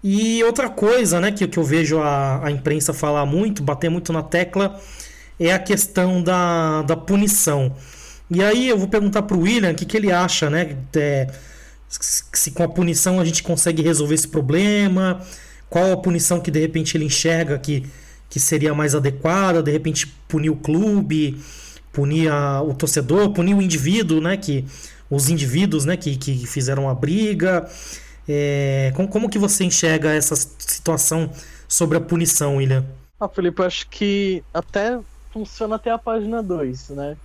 E 0.03 0.43
outra 0.43 0.69
coisa, 0.69 1.21
né, 1.21 1.31
que, 1.31 1.47
que 1.47 1.59
eu 1.59 1.63
vejo 1.63 2.01
a, 2.01 2.45
a 2.47 2.51
imprensa 2.51 2.93
falar 2.93 3.25
muito, 3.25 3.63
bater 3.63 3.89
muito 3.89 4.13
na 4.13 4.23
tecla, 4.23 4.81
é 5.39 5.53
a 5.53 5.59
questão 5.59 6.23
da, 6.23 6.83
da 6.83 6.97
punição. 6.97 7.75
E 8.29 8.43
aí 8.43 8.69
eu 8.69 8.79
vou 8.79 8.89
perguntar 8.89 9.23
para 9.23 9.37
o 9.37 9.43
William 9.43 9.71
o 9.71 9.75
que, 9.75 9.85
que 9.85 9.97
ele 9.97 10.11
acha, 10.11 10.51
né? 10.51 10.77
É, 10.97 11.29
se 11.89 12.51
com 12.51 12.63
a 12.65 12.69
punição 12.69 13.21
a 13.21 13.25
gente 13.25 13.43
consegue 13.43 13.83
resolver 13.83 14.15
esse 14.15 14.27
problema, 14.27 15.21
qual 15.69 15.93
a 15.93 15.97
punição 15.97 16.41
que 16.41 16.51
de 16.51 16.61
repente 16.61 16.97
ele 16.97 17.05
enxerga 17.05 17.59
que 17.59 17.85
que 18.33 18.41
seria 18.41 18.73
mais 18.73 18.95
adequada, 18.95 19.63
de 19.63 19.71
repente 19.71 20.07
punir 20.27 20.49
o 20.49 20.57
clube, 20.57 21.39
punir 21.93 22.31
a, 22.33 22.63
o 22.63 22.73
torcedor, 22.73 23.31
punir 23.35 23.55
o 23.55 23.61
indivíduo, 23.61 24.23
né, 24.23 24.39
que 24.39 24.65
os 25.11 25.29
indivíduos, 25.29 25.85
né, 25.85 25.99
que, 25.99 26.17
que 26.17 26.47
fizeram 26.47 26.89
a 26.89 26.95
briga. 26.95 27.69
É, 28.27 28.91
como, 28.97 29.07
como 29.07 29.29
que 29.29 29.39
você 29.39 29.65
enxerga 29.65 30.15
essa 30.15 30.35
situação 30.35 31.31
sobre 31.69 31.99
a 31.99 32.01
punição, 32.01 32.57
William? 32.57 32.87
Ah, 33.21 33.29
Felipe, 33.29 33.63
acho 33.63 33.87
que 33.91 34.43
até 34.55 34.99
funciona 35.31 35.77
até 35.77 35.91
a 35.91 35.99
página 35.99 36.43
2, 36.43 36.89
né? 36.89 37.19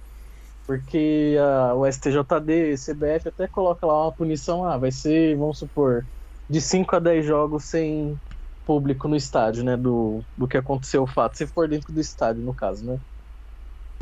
Porque 0.66 1.38
a, 1.40 1.74
o 1.74 1.90
STJD, 1.90 2.76
CBF 2.76 3.30
até 3.30 3.48
coloca 3.48 3.88
lá 3.88 4.08
uma 4.08 4.12
punição, 4.12 4.66
ah, 4.66 4.78
vai 4.78 4.92
ser, 4.92 5.38
vamos 5.38 5.58
supor, 5.58 6.06
de 6.50 6.60
5 6.60 6.98
a 6.98 7.00
10 7.00 7.26
jogos 7.26 7.64
sem 7.64 8.20
público 8.68 9.08
no 9.08 9.16
estádio, 9.16 9.64
né? 9.64 9.78
Do, 9.78 10.22
do 10.38 10.48
que 10.48 10.58
aconteceu 10.58 11.04
o 11.04 11.08
fato, 11.08 11.38
se 11.38 11.48
for 11.48 11.70
dentro 11.70 11.94
do 11.94 12.02
estádio, 12.02 12.44
no 12.44 12.54
caso, 12.54 12.86
né? 12.86 13.00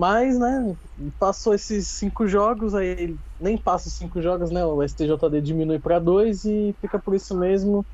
Mas, 0.02 0.38
né, 0.38 0.76
passou 1.18 1.54
esses 1.54 1.88
cinco 1.88 2.28
jogos, 2.28 2.76
aí 2.76 3.16
nem 3.40 3.58
passa 3.58 3.88
os 3.88 3.94
cinco 3.94 4.22
jogos, 4.22 4.52
né? 4.52 4.66
O 4.66 4.86
STJD 4.86 5.40
diminui 5.42 5.80
para 5.80 6.00
dois 6.00 6.44
e 6.44 6.76
fica 6.82 7.00
por 7.00 7.16
isso 7.16 7.38
mesmo. 7.38 7.86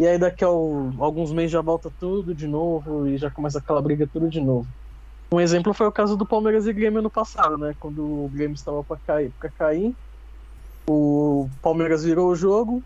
E 0.00 0.06
aí 0.06 0.18
daqui 0.18 0.44
a 0.44 0.48
alguns 0.48 1.32
meses 1.32 1.50
já 1.50 1.60
volta 1.60 1.90
tudo 1.98 2.32
de 2.32 2.46
novo 2.46 3.08
e 3.08 3.16
já 3.16 3.28
começa 3.28 3.58
aquela 3.58 3.82
briga 3.82 4.06
tudo 4.06 4.28
de 4.28 4.40
novo. 4.40 4.68
Um 5.32 5.40
exemplo 5.40 5.74
foi 5.74 5.86
o 5.86 5.92
caso 5.92 6.16
do 6.16 6.24
Palmeiras 6.24 6.66
e 6.66 6.72
Grêmio 6.72 7.02
no 7.02 7.10
passado, 7.10 7.58
né? 7.58 7.74
Quando 7.80 8.04
o 8.04 8.28
Grêmio 8.28 8.54
estava 8.54 8.84
para 8.84 8.98
cair, 9.04 9.32
cair, 9.58 9.94
o 10.88 11.48
Palmeiras 11.60 12.04
virou 12.04 12.30
o 12.30 12.36
jogo, 12.36 12.80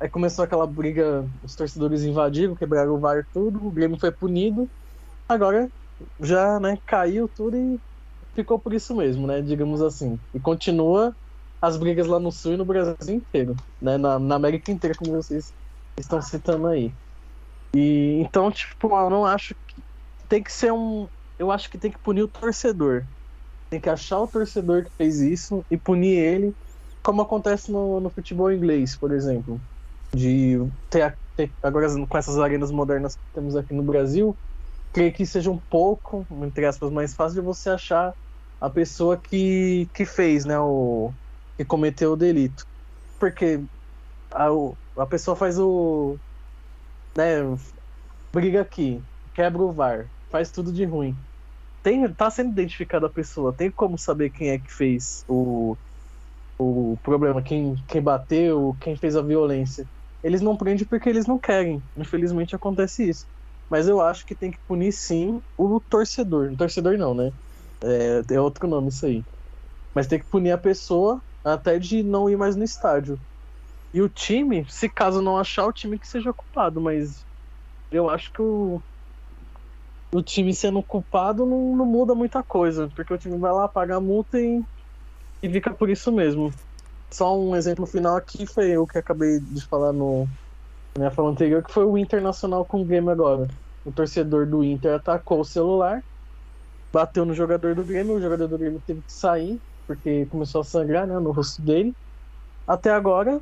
aí 0.00 0.08
começou 0.08 0.44
aquela 0.44 0.66
briga, 0.66 1.28
os 1.42 1.54
torcedores 1.54 2.02
invadiram, 2.02 2.54
quebraram 2.54 2.94
o 2.94 3.00
VAR 3.00 3.26
tudo, 3.32 3.66
o 3.66 3.70
Grêmio 3.70 3.98
foi 3.98 4.12
punido. 4.12 4.68
Agora 5.28 5.68
já, 6.20 6.60
né, 6.60 6.76
caiu 6.86 7.28
tudo 7.28 7.56
e 7.56 7.80
ficou 8.34 8.58
por 8.58 8.72
isso 8.74 8.94
mesmo, 8.94 9.26
né? 9.26 9.40
Digamos 9.40 9.80
assim. 9.82 10.18
E 10.34 10.40
continua 10.40 11.16
as 11.60 11.76
brigas 11.76 12.06
lá 12.06 12.20
no 12.20 12.30
sul 12.30 12.52
e 12.52 12.56
no 12.56 12.64
Brasil 12.64 12.94
inteiro, 13.08 13.56
né? 13.80 13.96
Na, 13.96 14.18
na 14.18 14.34
América 14.36 14.70
inteira, 14.70 14.96
como 14.96 15.12
vocês 15.12 15.52
estão 15.98 16.20
citando 16.20 16.68
aí. 16.68 16.92
E 17.74 18.20
então, 18.20 18.50
tipo, 18.50 18.88
eu 18.88 19.10
não 19.10 19.24
acho 19.24 19.54
que 19.66 19.82
tem 20.28 20.42
que 20.42 20.52
ser 20.52 20.72
um. 20.72 21.08
Eu 21.38 21.50
acho 21.50 21.70
que 21.70 21.78
tem 21.78 21.90
que 21.90 21.98
punir 21.98 22.22
o 22.22 22.28
torcedor. 22.28 23.04
Tem 23.70 23.80
que 23.80 23.90
achar 23.90 24.20
o 24.20 24.28
torcedor 24.28 24.84
que 24.84 24.90
fez 24.96 25.20
isso 25.20 25.64
e 25.70 25.76
punir 25.76 26.16
ele, 26.16 26.54
como 27.02 27.22
acontece 27.22 27.70
no, 27.72 28.00
no 28.00 28.10
futebol 28.10 28.52
inglês, 28.52 28.96
por 28.96 29.12
exemplo. 29.12 29.60
De 30.14 30.58
ter, 30.88 31.18
ter, 31.34 31.52
agora 31.62 31.86
com 32.06 32.18
essas 32.18 32.38
arenas 32.38 32.70
modernas 32.70 33.14
que 33.16 33.22
temos 33.32 33.56
aqui 33.56 33.74
no 33.74 33.82
Brasil, 33.82 34.36
creio 34.92 35.12
que 35.12 35.26
seja 35.26 35.50
um 35.50 35.60
pouco, 35.70 36.26
entre 36.44 36.66
aspas, 36.66 36.90
mais 36.90 37.14
fácil 37.14 37.40
de 37.40 37.46
você 37.46 37.70
achar 37.70 38.14
a 38.60 38.70
pessoa 38.70 39.20
que, 39.20 39.88
que 39.94 40.04
fez, 40.06 40.44
né, 40.44 40.58
o 40.58 41.12
que 41.56 41.64
cometeu 41.64 42.12
o 42.12 42.16
delito. 42.16 42.64
Porque 43.18 43.60
a, 44.32 44.48
a 44.96 45.06
pessoa 45.06 45.36
faz 45.36 45.58
o 45.58 46.16
né, 47.16 47.42
briga 48.32 48.60
aqui, 48.62 49.02
quebra 49.34 49.62
o 49.62 49.72
VAR, 49.72 50.10
faz 50.30 50.50
tudo 50.50 50.72
de 50.72 50.84
ruim. 50.84 51.16
Tem, 51.82 52.12
tá 52.14 52.30
sendo 52.30 52.50
identificada 52.50 53.06
a 53.06 53.12
pessoa, 53.12 53.54
tem 53.54 53.70
como 53.70 53.98
saber 53.98 54.30
quem 54.30 54.50
é 54.50 54.58
que 54.58 54.72
fez 54.72 55.24
o, 55.28 55.76
o 56.58 56.96
problema, 57.02 57.42
quem, 57.42 57.74
quem 57.88 58.02
bateu, 58.02 58.76
quem 58.80 58.96
fez 58.96 59.16
a 59.16 59.22
violência. 59.22 59.86
Eles 60.26 60.42
não 60.42 60.56
prendem 60.56 60.86
porque 60.86 61.08
eles 61.10 61.26
não 61.26 61.38
querem. 61.38 61.82
Infelizmente 61.96 62.56
acontece 62.56 63.08
isso. 63.08 63.26
Mas 63.70 63.88
eu 63.88 64.00
acho 64.00 64.26
que 64.26 64.36
tem 64.36 64.50
que 64.50 64.58
punir 64.66 64.92
sim 64.92 65.40
o 65.56 65.80
torcedor. 65.80 66.52
O 66.52 66.58
torcedor 66.58 66.98
não, 66.98 67.14
né? 67.14 67.32
É, 67.84 68.34
é 68.36 68.40
outro 68.40 68.68
nome 68.68 68.88
isso 68.90 69.06
aí. 69.06 69.24
Mas 69.94 70.08
tem 70.08 70.18
que 70.20 70.26
punir 70.26 70.52
a 70.52 70.58
pessoa 70.58 71.22
até 71.44 71.78
de 71.78 72.02
não 72.04 72.30
ir 72.30 72.36
mais 72.36 72.56
no 72.56 72.64
estádio. 72.64 73.20
E 73.94 74.02
o 74.02 74.08
time, 74.10 74.66
se 74.70 74.88
caso 74.90 75.22
não 75.22 75.38
achar, 75.38 75.66
o 75.66 75.72
time 75.72 75.98
que 75.98 76.08
seja 76.08 76.32
culpado, 76.34 76.80
mas 76.80 77.26
eu 77.90 78.10
acho 78.10 78.32
que 78.32 78.42
o, 78.42 78.82
o 80.14 80.22
time 80.22 80.54
sendo 80.54 80.82
culpado 80.82 81.46
não, 81.46 81.76
não 81.76 81.86
muda 81.86 82.14
muita 82.14 82.42
coisa, 82.42 82.88
porque 82.94 83.14
o 83.14 83.18
time 83.18 83.38
vai 83.38 83.52
lá, 83.52 83.68
paga 83.68 83.96
a 83.96 84.00
multa 84.00 84.40
e, 84.40 84.60
e 85.42 85.50
fica 85.50 85.74
por 85.74 85.90
isso 85.90 86.12
mesmo. 86.12 86.50
Só 87.12 87.38
um 87.38 87.54
exemplo 87.54 87.86
final 87.86 88.16
aqui 88.16 88.46
foi 88.46 88.76
o 88.76 88.86
que 88.86 88.98
acabei 88.98 89.40
de 89.40 89.64
falar 89.66 89.92
no, 89.92 90.26
na 90.94 91.00
minha 91.00 91.10
fala 91.10 91.30
anterior, 91.30 91.62
que 91.62 91.72
foi 91.72 91.84
o 91.84 91.96
Internacional 91.96 92.64
com 92.64 92.82
o 92.82 92.84
Grêmio 92.84 93.10
agora. 93.10 93.46
O 93.84 93.92
torcedor 93.92 94.46
do 94.46 94.64
Inter 94.64 94.94
atacou 94.94 95.40
o 95.40 95.44
celular, 95.44 96.02
bateu 96.92 97.24
no 97.24 97.34
jogador 97.34 97.74
do 97.74 97.84
Grêmio, 97.84 98.16
o 98.16 98.20
jogador 98.20 98.48
do 98.48 98.58
Grêmio 98.58 98.82
teve 98.84 99.02
que 99.02 99.12
sair, 99.12 99.60
porque 99.86 100.26
começou 100.26 100.60
a 100.62 100.64
sangrar 100.64 101.06
né, 101.06 101.18
no 101.18 101.30
rosto 101.32 101.62
dele. 101.62 101.94
Até 102.66 102.90
agora, 102.90 103.40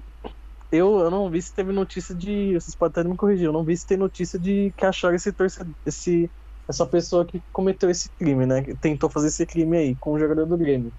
eu, 0.71 0.99
eu 0.99 1.11
não 1.11 1.31
vi 1.31 1.41
se 1.41 1.55
teve 1.55 1.73
notícia 1.73 2.15
de. 2.15 2.55
Vocês 2.55 2.75
podem 2.77 3.01
até 3.03 3.09
me 3.09 3.17
corrigir, 3.17 3.47
eu 3.47 3.53
não 3.53 3.65
vi 3.65 3.77
se 3.77 3.87
tem 3.87 3.97
notícia 3.97 4.39
de 4.39 4.73
que 4.77 4.85
acharam 4.85 5.15
esse 5.15 5.33
torcedor, 5.33 5.75
esse, 5.87 6.31
essa 6.69 6.87
pessoa 6.87 7.25
que 7.25 7.41
cometeu 7.53 7.89
esse 7.91 8.11
crime, 8.19 8.45
né? 8.47 8.63
Que 8.63 8.77
tentou 8.77 9.09
fazer 9.09 9.29
esse 9.29 9.47
crime 9.47 9.77
aí 9.77 9.97
com 9.97 10.13
o 10.13 10.19
jogador 10.19 10.47
do 10.47 10.59
Grêmio. 10.59 10.93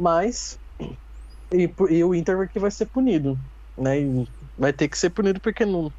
Mas. 0.00 0.58
E, 1.52 1.64
e 1.90 2.04
o 2.04 2.14
Inter 2.14 2.48
que 2.50 2.58
vai 2.60 2.70
ser 2.70 2.86
punido, 2.86 3.38
né? 3.76 4.00
E 4.00 4.26
vai 4.56 4.72
ter 4.72 4.88
que 4.88 4.96
ser 4.98 5.10
punido 5.10 5.40
porque 5.40 5.64
não 5.66 5.92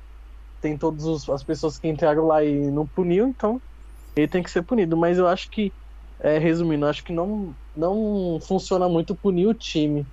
tem 0.61 0.77
todas 0.77 1.29
as 1.29 1.43
pessoas 1.43 1.79
que 1.79 1.87
entraram 1.87 2.27
lá 2.27 2.43
e 2.43 2.71
não 2.71 2.87
puniu, 2.87 3.27
então 3.27 3.61
ele 4.15 4.27
tem 4.27 4.43
que 4.43 4.51
ser 4.51 4.63
punido. 4.63 4.97
Mas 4.97 5.17
eu 5.19 5.27
acho 5.27 5.49
que, 5.51 5.73
é, 6.19 6.37
resumindo, 6.39 6.85
acho 6.87 7.03
que 7.03 7.13
não, 7.13 7.57
não 7.75 8.39
funciona 8.41 8.89
muito 8.89 9.17
punir 9.17 9.47
o 9.47 9.53
time. 9.55 10.07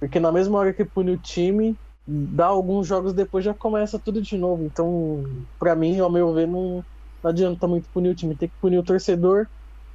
Porque 0.00 0.20
na 0.20 0.32
mesma 0.32 0.58
hora 0.58 0.74
que 0.74 0.84
punir 0.84 1.12
o 1.12 1.20
time, 1.20 1.78
dá 2.06 2.46
alguns 2.46 2.86
jogos 2.86 3.14
depois 3.14 3.44
já 3.44 3.54
começa 3.54 4.00
tudo 4.00 4.22
de 4.22 4.36
novo. 4.38 4.64
Então, 4.64 5.46
para 5.58 5.76
mim, 5.76 5.98
ao 6.00 6.10
meu 6.12 6.32
ver, 6.34 6.46
não, 6.48 6.84
não 7.22 7.30
adianta 7.30 7.66
muito 7.68 7.90
punir 7.90 8.10
o 8.10 8.14
time. 8.14 8.36
Tem 8.36 8.48
que 8.50 8.56
punir 8.60 8.78
o 8.78 8.84
torcedor, 8.84 9.46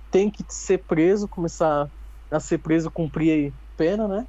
tem 0.09 0.31
que 0.31 0.43
ser 0.49 0.79
preso, 0.85 1.27
começar 1.29 1.89
a 2.31 2.39
ser 2.39 2.59
preso, 2.59 2.91
cumprir 2.91 3.53
pena, 3.75 4.07
né? 4.07 4.25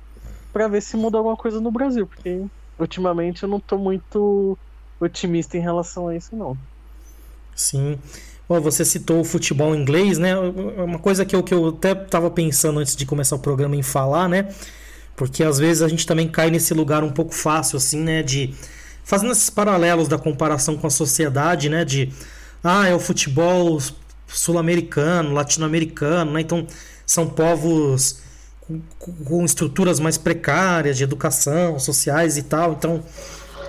Pra 0.52 0.68
ver 0.68 0.82
se 0.82 0.96
muda 0.96 1.18
alguma 1.18 1.36
coisa 1.36 1.60
no 1.60 1.70
Brasil, 1.70 2.06
porque 2.06 2.44
ultimamente 2.78 3.42
eu 3.42 3.48
não 3.48 3.60
tô 3.60 3.78
muito 3.78 4.58
otimista 5.00 5.56
em 5.56 5.60
relação 5.60 6.08
a 6.08 6.16
isso, 6.16 6.36
não. 6.36 6.56
Sim. 7.54 7.98
Bom, 8.48 8.60
você 8.60 8.84
citou 8.84 9.20
o 9.20 9.24
futebol 9.24 9.74
inglês, 9.74 10.18
né? 10.18 10.36
Uma 10.36 10.98
coisa 10.98 11.24
que 11.24 11.34
eu, 11.34 11.42
que 11.42 11.54
eu 11.54 11.68
até 11.68 11.92
estava 11.92 12.30
pensando 12.30 12.80
antes 12.80 12.94
de 12.94 13.06
começar 13.06 13.36
o 13.36 13.38
programa 13.38 13.76
em 13.76 13.82
falar, 13.82 14.28
né? 14.28 14.48
Porque 15.16 15.44
às 15.44 15.58
vezes 15.58 15.82
a 15.82 15.88
gente 15.88 16.06
também 16.06 16.28
cai 16.28 16.50
nesse 16.50 16.74
lugar 16.74 17.04
um 17.04 17.10
pouco 17.10 17.34
fácil, 17.34 17.76
assim, 17.76 18.00
né? 18.00 18.22
De. 18.22 18.54
Fazendo 19.04 19.32
esses 19.32 19.50
paralelos 19.50 20.06
da 20.08 20.18
comparação 20.18 20.76
com 20.76 20.86
a 20.86 20.90
sociedade, 20.90 21.68
né? 21.68 21.84
De. 21.84 22.12
Ah, 22.62 22.88
é 22.88 22.94
o 22.94 23.00
futebol 23.00 23.80
sul-americano, 24.26 25.32
latino-americano, 25.32 26.32
né? 26.32 26.40
Então 26.40 26.66
são 27.06 27.28
povos 27.28 28.20
com, 28.98 29.12
com, 29.25 29.44
estruturas 29.44 30.01
mais 30.01 30.16
precárias 30.16 30.96
de 30.96 31.05
educação, 31.05 31.79
sociais 31.79 32.37
e 32.37 32.42
tal. 32.42 32.72
Então 32.72 33.03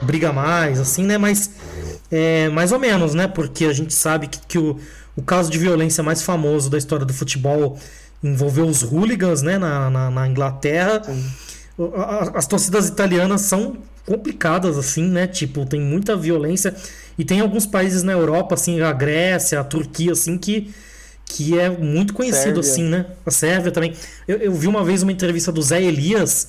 briga 0.01 0.33
mais, 0.33 0.79
assim, 0.79 1.03
né? 1.05 1.17
Mas 1.17 1.51
é, 2.11 2.49
mais 2.49 2.71
ou 2.71 2.79
menos, 2.79 3.13
né? 3.13 3.27
Porque 3.27 3.65
a 3.65 3.73
gente 3.73 3.93
sabe 3.93 4.27
que, 4.27 4.39
que 4.47 4.57
o, 4.57 4.77
o 5.15 5.21
caso 5.21 5.49
de 5.49 5.57
violência 5.57 6.03
mais 6.03 6.21
famoso 6.21 6.69
da 6.69 6.77
história 6.77 7.05
do 7.05 7.13
futebol 7.13 7.77
envolveu 8.23 8.65
os 8.65 8.81
hooligans 8.81 9.41
né, 9.41 9.57
na, 9.57 9.89
na, 9.89 10.09
na 10.09 10.27
Inglaterra. 10.27 11.01
As 12.33 12.47
torcidas 12.47 12.87
italianas 12.87 13.41
são 13.41 13.77
complicadas, 14.05 14.77
assim, 14.77 15.03
né? 15.03 15.27
Tipo, 15.27 15.65
tem 15.65 15.81
muita 15.81 16.15
violência. 16.15 16.73
E 17.17 17.25
tem 17.25 17.41
alguns 17.41 17.65
países 17.65 18.03
na 18.03 18.11
Europa, 18.11 18.55
assim, 18.55 18.81
a 18.81 18.91
Grécia, 18.91 19.59
a 19.59 19.63
Turquia, 19.63 20.13
assim, 20.13 20.37
que, 20.37 20.73
que 21.33 21.57
é 21.57 21.67
muito 21.67 22.13
conhecido, 22.13 22.61
Sérvia. 22.61 22.71
assim, 22.71 22.83
né? 22.83 23.05
A 23.25 23.31
Sérvia 23.31 23.71
também. 23.71 23.95
Eu, 24.27 24.37
eu, 24.37 24.53
vi 24.53 24.67
uma 24.67 24.83
vez 24.85 25.01
uma 25.01 25.11
entrevista 25.11 25.51
do 25.51 25.63
Zé 25.63 25.81
Elias. 25.81 26.47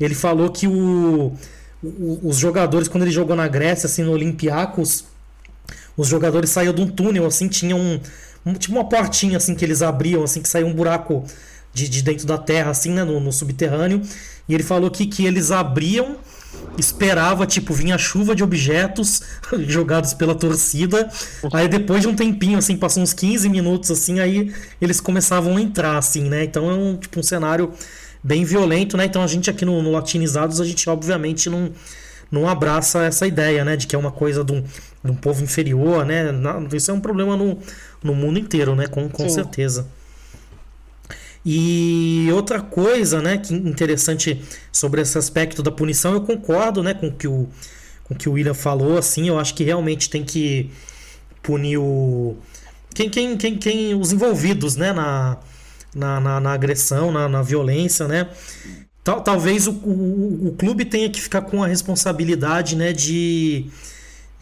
Ele 0.00 0.16
falou 0.16 0.50
que 0.50 0.66
o, 0.66 1.32
o, 1.80 2.20
os 2.24 2.36
jogadores, 2.36 2.88
quando 2.88 3.04
ele 3.04 3.12
jogou 3.12 3.36
na 3.36 3.46
Grécia, 3.46 3.86
assim, 3.86 4.02
no 4.02 4.10
Olympiacos, 4.10 5.04
os 5.96 6.08
jogadores 6.08 6.50
saíam 6.50 6.74
de 6.74 6.82
um 6.82 6.88
túnel, 6.88 7.24
assim, 7.24 7.46
tinham 7.46 8.00
um, 8.44 8.54
tipo 8.54 8.74
uma 8.74 8.88
portinha 8.88 9.36
assim 9.36 9.54
que 9.54 9.64
eles 9.64 9.80
abriam, 9.80 10.24
assim, 10.24 10.42
que 10.42 10.48
saiu 10.48 10.66
um 10.66 10.74
buraco 10.74 11.24
de, 11.72 11.88
de 11.88 12.02
dentro 12.02 12.26
da 12.26 12.36
terra, 12.36 12.70
assim, 12.72 12.90
né, 12.90 13.04
no, 13.04 13.20
no, 13.20 13.32
subterrâneo. 13.32 14.02
E 14.48 14.54
ele 14.54 14.64
falou 14.64 14.90
que, 14.90 15.06
que 15.06 15.24
eles 15.24 15.52
abriam, 15.52 16.16
esperava, 16.78 17.46
tipo, 17.46 17.72
vinha 17.72 17.96
chuva 17.98 18.34
de 18.34 18.42
objetos 18.42 19.22
jogados 19.66 20.14
pela 20.14 20.34
torcida. 20.34 21.08
Aí 21.52 21.68
depois 21.68 22.02
de 22.02 22.08
um 22.08 22.14
tempinho, 22.14 22.58
assim, 22.58 22.76
passou 22.76 23.02
uns 23.02 23.12
15 23.12 23.48
minutos, 23.48 23.90
assim, 23.90 24.20
aí 24.20 24.52
eles 24.80 25.00
começavam 25.00 25.56
a 25.56 25.60
entrar, 25.60 25.96
assim, 25.96 26.28
né? 26.28 26.44
Então 26.44 26.70
é 26.70 26.74
um, 26.74 26.96
tipo, 26.96 27.20
um 27.20 27.22
cenário 27.22 27.72
bem 28.22 28.44
violento, 28.44 28.96
né? 28.96 29.04
Então 29.04 29.22
a 29.22 29.26
gente 29.26 29.48
aqui 29.50 29.64
no, 29.64 29.82
no 29.82 29.92
Latinizados, 29.92 30.60
a 30.60 30.64
gente 30.64 30.88
obviamente 30.88 31.48
não 31.48 31.72
não 32.30 32.48
abraça 32.48 33.04
essa 33.04 33.24
ideia, 33.24 33.64
né, 33.64 33.76
de 33.76 33.86
que 33.86 33.94
é 33.94 33.98
uma 33.98 34.10
coisa 34.10 34.42
de 34.42 34.52
um, 34.52 34.60
de 34.60 35.10
um 35.12 35.14
povo 35.14 35.44
inferior, 35.44 36.04
né? 36.04 36.24
Isso 36.72 36.90
é 36.90 36.94
um 36.94 37.00
problema 37.00 37.36
no, 37.36 37.58
no 38.02 38.14
mundo 38.14 38.38
inteiro, 38.38 38.74
né? 38.74 38.88
Com, 38.88 39.08
com 39.08 39.28
certeza. 39.28 39.86
E 41.48 42.28
outra 42.32 42.60
coisa, 42.60 43.22
né, 43.22 43.38
que 43.38 43.54
interessante 43.54 44.42
sobre 44.72 45.00
esse 45.00 45.16
aspecto 45.16 45.62
da 45.62 45.70
punição, 45.70 46.12
eu 46.12 46.20
concordo, 46.22 46.82
né, 46.82 46.92
com 46.92 47.08
que 47.10 47.28
o 47.28 47.48
com 48.02 48.14
que 48.14 48.28
o 48.28 48.32
William 48.32 48.54
falou, 48.54 48.98
assim, 48.98 49.28
eu 49.28 49.38
acho 49.38 49.54
que 49.54 49.64
realmente 49.64 50.08
tem 50.10 50.24
que 50.24 50.70
punir 51.42 51.78
o 51.78 52.36
quem 52.94 53.08
quem 53.08 53.36
quem, 53.36 53.56
quem 53.58 53.94
os 53.94 54.12
envolvidos, 54.12 54.74
né, 54.74 54.92
na 54.92 55.38
na, 55.94 56.20
na, 56.20 56.40
na 56.40 56.52
agressão, 56.52 57.12
na, 57.12 57.28
na 57.28 57.42
violência, 57.42 58.08
né? 58.08 58.28
Tal, 59.04 59.20
talvez 59.22 59.68
o, 59.68 59.72
o, 59.72 60.48
o 60.48 60.56
clube 60.58 60.84
tenha 60.84 61.08
que 61.08 61.20
ficar 61.20 61.42
com 61.42 61.62
a 61.62 61.66
responsabilidade, 61.68 62.74
né, 62.76 62.92
de 62.92 63.66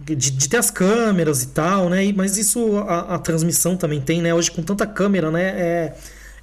de, 0.01 0.17
de, 0.17 0.49
ter 0.49 0.57
as 0.57 0.71
câmeras 0.71 1.43
e 1.43 1.49
tal, 1.49 1.89
né? 1.91 2.13
Mas 2.17 2.37
isso 2.39 2.79
a, 2.79 3.15
a, 3.15 3.19
transmissão 3.19 3.77
também 3.77 4.01
tem, 4.01 4.21
né? 4.23 4.35
Hoje 4.35 4.51
com 4.51 4.63
tanta 4.63 4.87
câmera, 4.87 5.31
né? 5.31 5.43
É, 5.43 5.95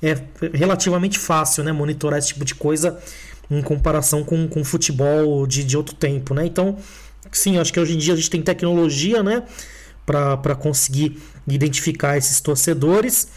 é 0.02 0.18
relativamente 0.54 1.20
fácil, 1.20 1.64
né? 1.64 1.72
Monitorar 1.72 2.20
esse 2.20 2.30
tipo 2.30 2.46
de 2.46 2.56
coisa 2.56 3.00
em 3.50 3.62
comparação 3.62 4.24
com, 4.24 4.48
com 4.48 4.64
futebol 4.64 5.46
de, 5.46 5.64
de 5.64 5.78
outro 5.78 5.96
tempo, 5.96 6.34
né? 6.34 6.46
Então, 6.46 6.78
sim, 7.32 7.58
acho 7.58 7.72
que 7.72 7.80
hoje 7.80 7.96
em 7.96 7.98
dia 7.98 8.14
a 8.14 8.18
gente 8.18 8.30
tem 8.30 8.42
tecnologia, 8.42 9.22
né? 9.22 9.44
para 10.06 10.56
conseguir 10.56 11.22
identificar 11.48 12.18
esses 12.18 12.42
torcedores. 12.42 13.28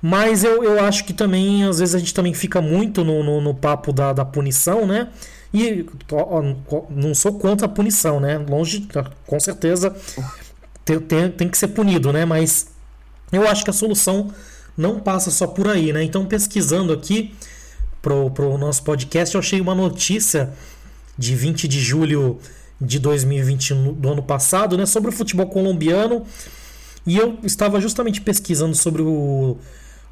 Mas 0.00 0.44
eu, 0.44 0.62
eu 0.62 0.84
acho 0.84 1.04
que 1.04 1.12
também, 1.12 1.64
às 1.64 1.78
vezes, 1.78 1.94
a 1.94 1.98
gente 1.98 2.12
também 2.12 2.34
fica 2.34 2.60
muito 2.60 3.02
no, 3.04 3.22
no, 3.22 3.40
no 3.40 3.54
papo 3.54 3.92
da, 3.92 4.12
da 4.12 4.24
punição, 4.24 4.86
né? 4.86 5.08
E 5.52 5.86
ó, 6.12 6.42
não 6.90 7.14
sou 7.14 7.38
contra 7.38 7.66
a 7.66 7.68
punição, 7.68 8.20
né? 8.20 8.38
Longe, 8.38 8.86
com 9.26 9.40
certeza, 9.40 9.94
tem, 10.84 11.00
tem, 11.00 11.30
tem 11.30 11.48
que 11.48 11.56
ser 11.56 11.68
punido, 11.68 12.12
né? 12.12 12.24
Mas 12.24 12.68
eu 13.32 13.48
acho 13.48 13.64
que 13.64 13.70
a 13.70 13.72
solução 13.72 14.30
não 14.76 15.00
passa 15.00 15.30
só 15.30 15.46
por 15.46 15.68
aí, 15.68 15.92
né? 15.92 16.02
Então, 16.02 16.24
pesquisando 16.26 16.92
aqui 16.92 17.34
pro, 18.02 18.30
pro 18.30 18.58
nosso 18.58 18.82
podcast, 18.82 19.34
eu 19.34 19.38
achei 19.38 19.60
uma 19.60 19.74
notícia 19.74 20.52
de 21.16 21.34
20 21.34 21.68
de 21.68 21.80
julho 21.80 22.38
de 22.80 22.98
2021 22.98 23.92
do 23.94 24.10
ano 24.10 24.22
passado, 24.22 24.76
né? 24.76 24.86
Sobre 24.86 25.10
o 25.10 25.12
futebol 25.12 25.46
colombiano. 25.46 26.24
E 27.06 27.16
eu 27.16 27.38
estava 27.42 27.80
justamente 27.80 28.20
pesquisando 28.20 28.74
sobre 28.74 29.02
o 29.02 29.58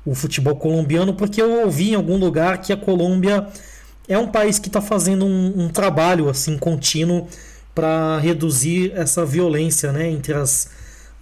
o 0.05 0.15
futebol 0.15 0.57
colombiano, 0.57 1.15
porque 1.15 1.41
eu 1.41 1.65
ouvi 1.65 1.91
em 1.91 1.95
algum 1.95 2.17
lugar 2.17 2.61
que 2.61 2.73
a 2.73 2.77
Colômbia 2.77 3.47
é 4.09 4.19
um 4.19 4.27
país 4.27 4.59
que 4.59 4.69
está 4.69 4.81
fazendo 4.81 5.25
um, 5.25 5.65
um, 5.65 5.69
trabalho 5.69 6.29
assim 6.29 6.59
contínuo 6.59 7.29
para 7.75 8.19
reduzir 8.19 8.93
essa 8.95 9.25
violência 9.25 9.93
né, 9.93 10.11
entre 10.11 10.35
as, 10.35 10.69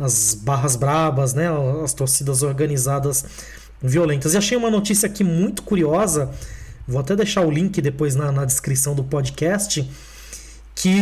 as 0.00 0.34
barras 0.34 0.74
brabas, 0.76 1.34
né, 1.34 1.46
as 1.84 1.92
torcidas 1.92 2.42
organizadas 2.42 3.24
violentas. 3.82 4.34
E 4.34 4.38
achei 4.38 4.56
uma 4.56 4.70
notícia 4.70 5.06
aqui 5.06 5.22
muito 5.22 5.62
curiosa, 5.62 6.30
vou 6.88 7.00
até 7.00 7.14
deixar 7.14 7.42
o 7.42 7.50
link 7.50 7.80
depois 7.80 8.16
na, 8.16 8.32
na 8.32 8.44
descrição 8.44 8.94
do 8.94 9.04
podcast, 9.04 9.88
que 10.74 10.98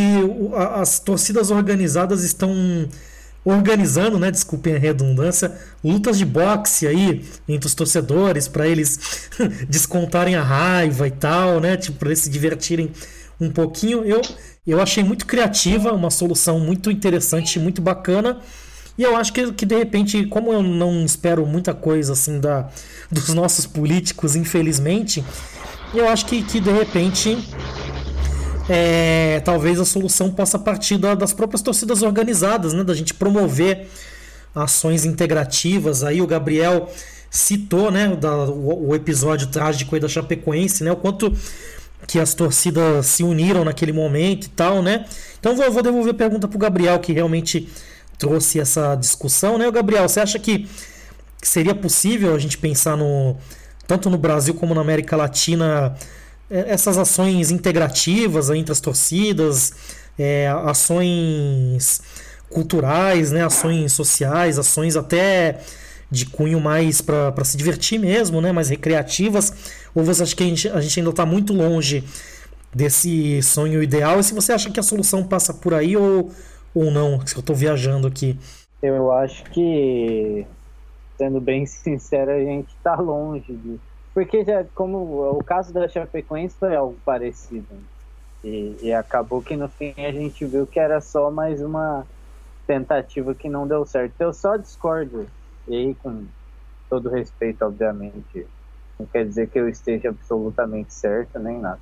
as 0.76 0.98
torcidas 0.98 1.50
organizadas 1.50 2.24
estão 2.24 2.52
organizando, 3.44 4.18
né, 4.18 4.30
desculpem 4.30 4.74
a 4.74 4.78
redundância, 4.78 5.56
lutas 5.82 6.18
de 6.18 6.24
boxe 6.24 6.86
aí 6.86 7.24
entre 7.48 7.66
os 7.66 7.74
torcedores 7.74 8.48
para 8.48 8.66
eles 8.66 9.30
descontarem 9.70 10.34
a 10.34 10.42
raiva 10.42 11.06
e 11.06 11.10
tal, 11.12 11.60
né, 11.60 11.76
tipo 11.76 11.98
para 11.98 12.08
eles 12.08 12.18
se 12.18 12.28
divertirem 12.30 12.90
um 13.40 13.48
pouquinho. 13.48 14.04
Eu 14.04 14.20
eu 14.68 14.82
achei 14.82 15.02
muito 15.02 15.24
criativa, 15.24 15.94
uma 15.94 16.10
solução 16.10 16.60
muito 16.60 16.90
interessante, 16.90 17.58
muito 17.58 17.80
bacana. 17.80 18.38
E 18.98 19.02
eu 19.04 19.16
acho 19.16 19.32
que, 19.32 19.52
que 19.52 19.64
de 19.64 19.76
repente, 19.76 20.26
como 20.26 20.52
eu 20.52 20.60
não 20.60 21.04
espero 21.04 21.46
muita 21.46 21.72
coisa 21.72 22.14
assim 22.14 22.40
da 22.40 22.68
dos 23.10 23.28
nossos 23.28 23.64
políticos, 23.64 24.36
infelizmente, 24.36 25.24
eu 25.94 26.08
acho 26.08 26.26
que, 26.26 26.42
que 26.42 26.60
de 26.60 26.70
repente 26.70 27.38
é, 28.68 29.40
talvez 29.44 29.80
a 29.80 29.84
solução 29.84 30.30
possa 30.30 30.58
partir 30.58 30.98
da, 30.98 31.14
das 31.14 31.32
próprias 31.32 31.62
torcidas 31.62 32.02
organizadas, 32.02 32.74
né? 32.74 32.84
Da 32.84 32.92
gente 32.92 33.14
promover 33.14 33.88
ações 34.54 35.04
integrativas. 35.04 36.04
Aí 36.04 36.20
o 36.20 36.26
Gabriel 36.26 36.90
citou, 37.30 37.90
né? 37.90 38.14
Da, 38.16 38.36
o, 38.44 38.88
o, 38.88 38.94
episódio 38.94 39.46
trágico 39.46 39.94
aí 39.94 40.00
da 40.00 40.08
Chapecoense, 40.08 40.84
né? 40.84 40.92
O 40.92 40.96
quanto 40.96 41.32
que 42.06 42.18
as 42.18 42.34
torcidas 42.34 43.06
se 43.06 43.22
uniram 43.22 43.64
naquele 43.64 43.92
momento 43.92 44.46
e 44.46 44.50
tal, 44.50 44.82
né? 44.82 45.06
Então 45.40 45.56
vou, 45.56 45.70
vou 45.70 45.82
devolver 45.82 46.14
a 46.14 46.16
pergunta 46.16 46.46
pro 46.46 46.58
Gabriel 46.58 46.98
que 46.98 47.12
realmente 47.12 47.68
trouxe 48.18 48.60
essa 48.60 48.94
discussão, 48.96 49.56
né? 49.56 49.70
Gabriel, 49.70 50.08
você 50.08 50.20
acha 50.20 50.38
que 50.38 50.68
seria 51.40 51.74
possível 51.74 52.34
a 52.34 52.38
gente 52.38 52.58
pensar 52.58 52.96
no 52.96 53.36
tanto 53.86 54.10
no 54.10 54.18
Brasil 54.18 54.52
como 54.52 54.74
na 54.74 54.82
América 54.82 55.16
Latina 55.16 55.96
é, 56.50 56.72
essas 56.72 56.98
ações 56.98 57.50
integrativas 57.50 58.50
entre 58.50 58.72
as 58.72 58.80
torcidas, 58.80 59.72
é, 60.18 60.48
ações 60.64 62.02
culturais, 62.50 63.30
né, 63.30 63.44
ações 63.44 63.92
sociais, 63.92 64.58
ações 64.58 64.96
até 64.96 65.60
de 66.10 66.24
cunho 66.26 66.58
mais 66.58 67.00
para 67.00 67.44
se 67.44 67.56
divertir 67.56 67.98
mesmo, 67.98 68.40
né, 68.40 68.50
mais 68.50 68.70
recreativas, 68.70 69.52
ou 69.94 70.02
você 70.02 70.22
acha 70.22 70.34
que 70.34 70.42
a 70.42 70.46
gente, 70.46 70.68
a 70.68 70.80
gente 70.80 71.00
ainda 71.00 71.10
está 71.10 71.26
muito 71.26 71.52
longe 71.52 72.02
desse 72.74 73.42
sonho 73.42 73.82
ideal? 73.82 74.18
E 74.18 74.24
se 74.24 74.32
você 74.32 74.52
acha 74.52 74.70
que 74.70 74.80
a 74.80 74.82
solução 74.82 75.22
passa 75.22 75.52
por 75.52 75.74
aí 75.74 75.96
ou, 75.96 76.32
ou 76.78 76.90
não? 76.90 77.26
Se 77.26 77.36
eu 77.36 77.40
estou 77.40 77.56
viajando 77.56 78.06
aqui. 78.06 78.38
Eu 78.82 79.10
acho 79.12 79.44
que, 79.44 80.46
sendo 81.16 81.40
bem 81.40 81.66
sincero, 81.66 82.30
a 82.30 82.40
gente 82.40 82.68
está 82.68 82.94
longe 82.96 83.52
disso. 83.52 83.80
Porque 84.14 84.44
já, 84.44 84.64
como 84.74 84.98
o 85.36 85.44
caso 85.44 85.72
da 85.72 85.88
Chapecoense 85.88 86.56
foi 86.58 86.74
algo 86.74 86.96
parecido. 87.04 87.66
E, 88.42 88.76
e, 88.82 88.92
acabou 88.92 89.42
que 89.42 89.56
no 89.56 89.68
fim 89.68 89.92
a 89.96 90.12
gente 90.12 90.44
viu 90.44 90.66
que 90.66 90.78
era 90.78 91.00
só 91.00 91.30
mais 91.30 91.60
uma 91.60 92.06
tentativa 92.66 93.34
que 93.34 93.48
não 93.48 93.66
deu 93.66 93.84
certo. 93.84 94.14
Eu 94.20 94.32
só 94.32 94.56
discordo, 94.56 95.26
e 95.66 95.74
aí 95.74 95.94
com 95.94 96.24
todo 96.88 97.08
respeito, 97.08 97.64
obviamente, 97.64 98.46
não 98.98 99.06
quer 99.06 99.26
dizer 99.26 99.48
que 99.48 99.58
eu 99.58 99.68
esteja 99.68 100.10
absolutamente 100.10 100.94
certo, 100.94 101.38
nem 101.38 101.58
nada. 101.58 101.80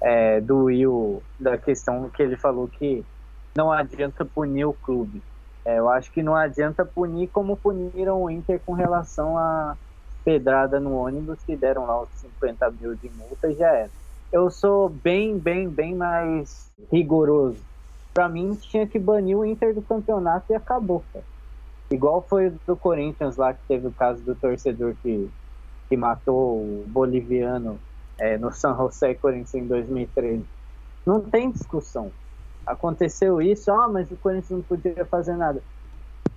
É, 0.00 0.40
do 0.40 0.64
Will, 0.64 1.22
da 1.38 1.58
questão 1.58 2.08
que 2.10 2.22
ele 2.22 2.36
falou 2.36 2.68
que 2.68 3.04
não 3.58 3.72
adianta 3.72 4.24
punir 4.24 4.66
o 4.66 4.72
clube. 4.72 5.20
É, 5.64 5.80
eu 5.80 5.88
acho 5.88 6.12
que 6.12 6.22
não 6.22 6.36
adianta 6.36 6.84
punir 6.84 7.26
como 7.26 7.56
puniram 7.56 8.22
o 8.22 8.30
Inter 8.30 8.60
com 8.64 8.72
relação 8.72 9.36
a 9.36 9.76
pedrada 10.24 10.78
no 10.78 10.94
ônibus 10.96 11.42
que 11.44 11.56
deram 11.56 11.84
lá 11.84 12.02
os 12.02 12.08
50 12.20 12.70
mil 12.80 12.94
de 12.94 13.10
multa 13.10 13.50
e 13.50 13.54
já 13.54 13.68
era. 13.68 13.90
Eu 14.32 14.48
sou 14.48 14.88
bem, 14.88 15.36
bem, 15.36 15.68
bem 15.68 15.92
mais 15.92 16.70
rigoroso. 16.92 17.58
Para 18.14 18.28
mim, 18.28 18.54
tinha 18.54 18.86
que 18.86 18.98
banir 18.98 19.36
o 19.36 19.44
Inter 19.44 19.74
do 19.74 19.82
campeonato 19.82 20.52
e 20.52 20.54
acabou, 20.54 21.02
cara. 21.12 21.24
Igual 21.90 22.24
foi 22.28 22.54
do 22.64 22.76
Corinthians 22.76 23.36
lá, 23.36 23.52
que 23.54 23.60
teve 23.66 23.88
o 23.88 23.92
caso 23.92 24.22
do 24.22 24.36
torcedor 24.36 24.94
que, 25.02 25.28
que 25.88 25.96
matou 25.96 26.60
o 26.60 26.84
boliviano 26.86 27.76
é, 28.18 28.38
no 28.38 28.52
San 28.52 28.76
José 28.76 29.14
Corinthians 29.14 29.54
em 29.54 29.66
2013. 29.66 30.44
Não 31.04 31.20
tem 31.20 31.50
discussão. 31.50 32.12
Aconteceu 32.68 33.40
isso, 33.40 33.70
ah, 33.72 33.88
mas 33.88 34.10
o 34.10 34.16
Corinthians 34.16 34.50
não 34.50 34.62
podia 34.62 35.04
fazer 35.06 35.34
nada. 35.36 35.62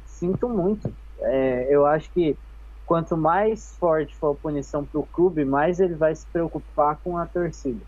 Sinto 0.06 0.48
muito. 0.48 0.92
É, 1.20 1.68
eu 1.70 1.86
acho 1.86 2.10
que 2.12 2.38
quanto 2.86 3.18
mais 3.18 3.76
forte 3.78 4.16
for 4.16 4.32
a 4.32 4.36
punição 4.36 4.86
para 4.86 5.00
o 5.00 5.06
clube, 5.06 5.44
mais 5.44 5.80
ele 5.80 5.96
vai 5.96 6.16
se 6.16 6.26
preocupar 6.28 6.98
com 7.04 7.18
a 7.18 7.26
torcida. 7.26 7.82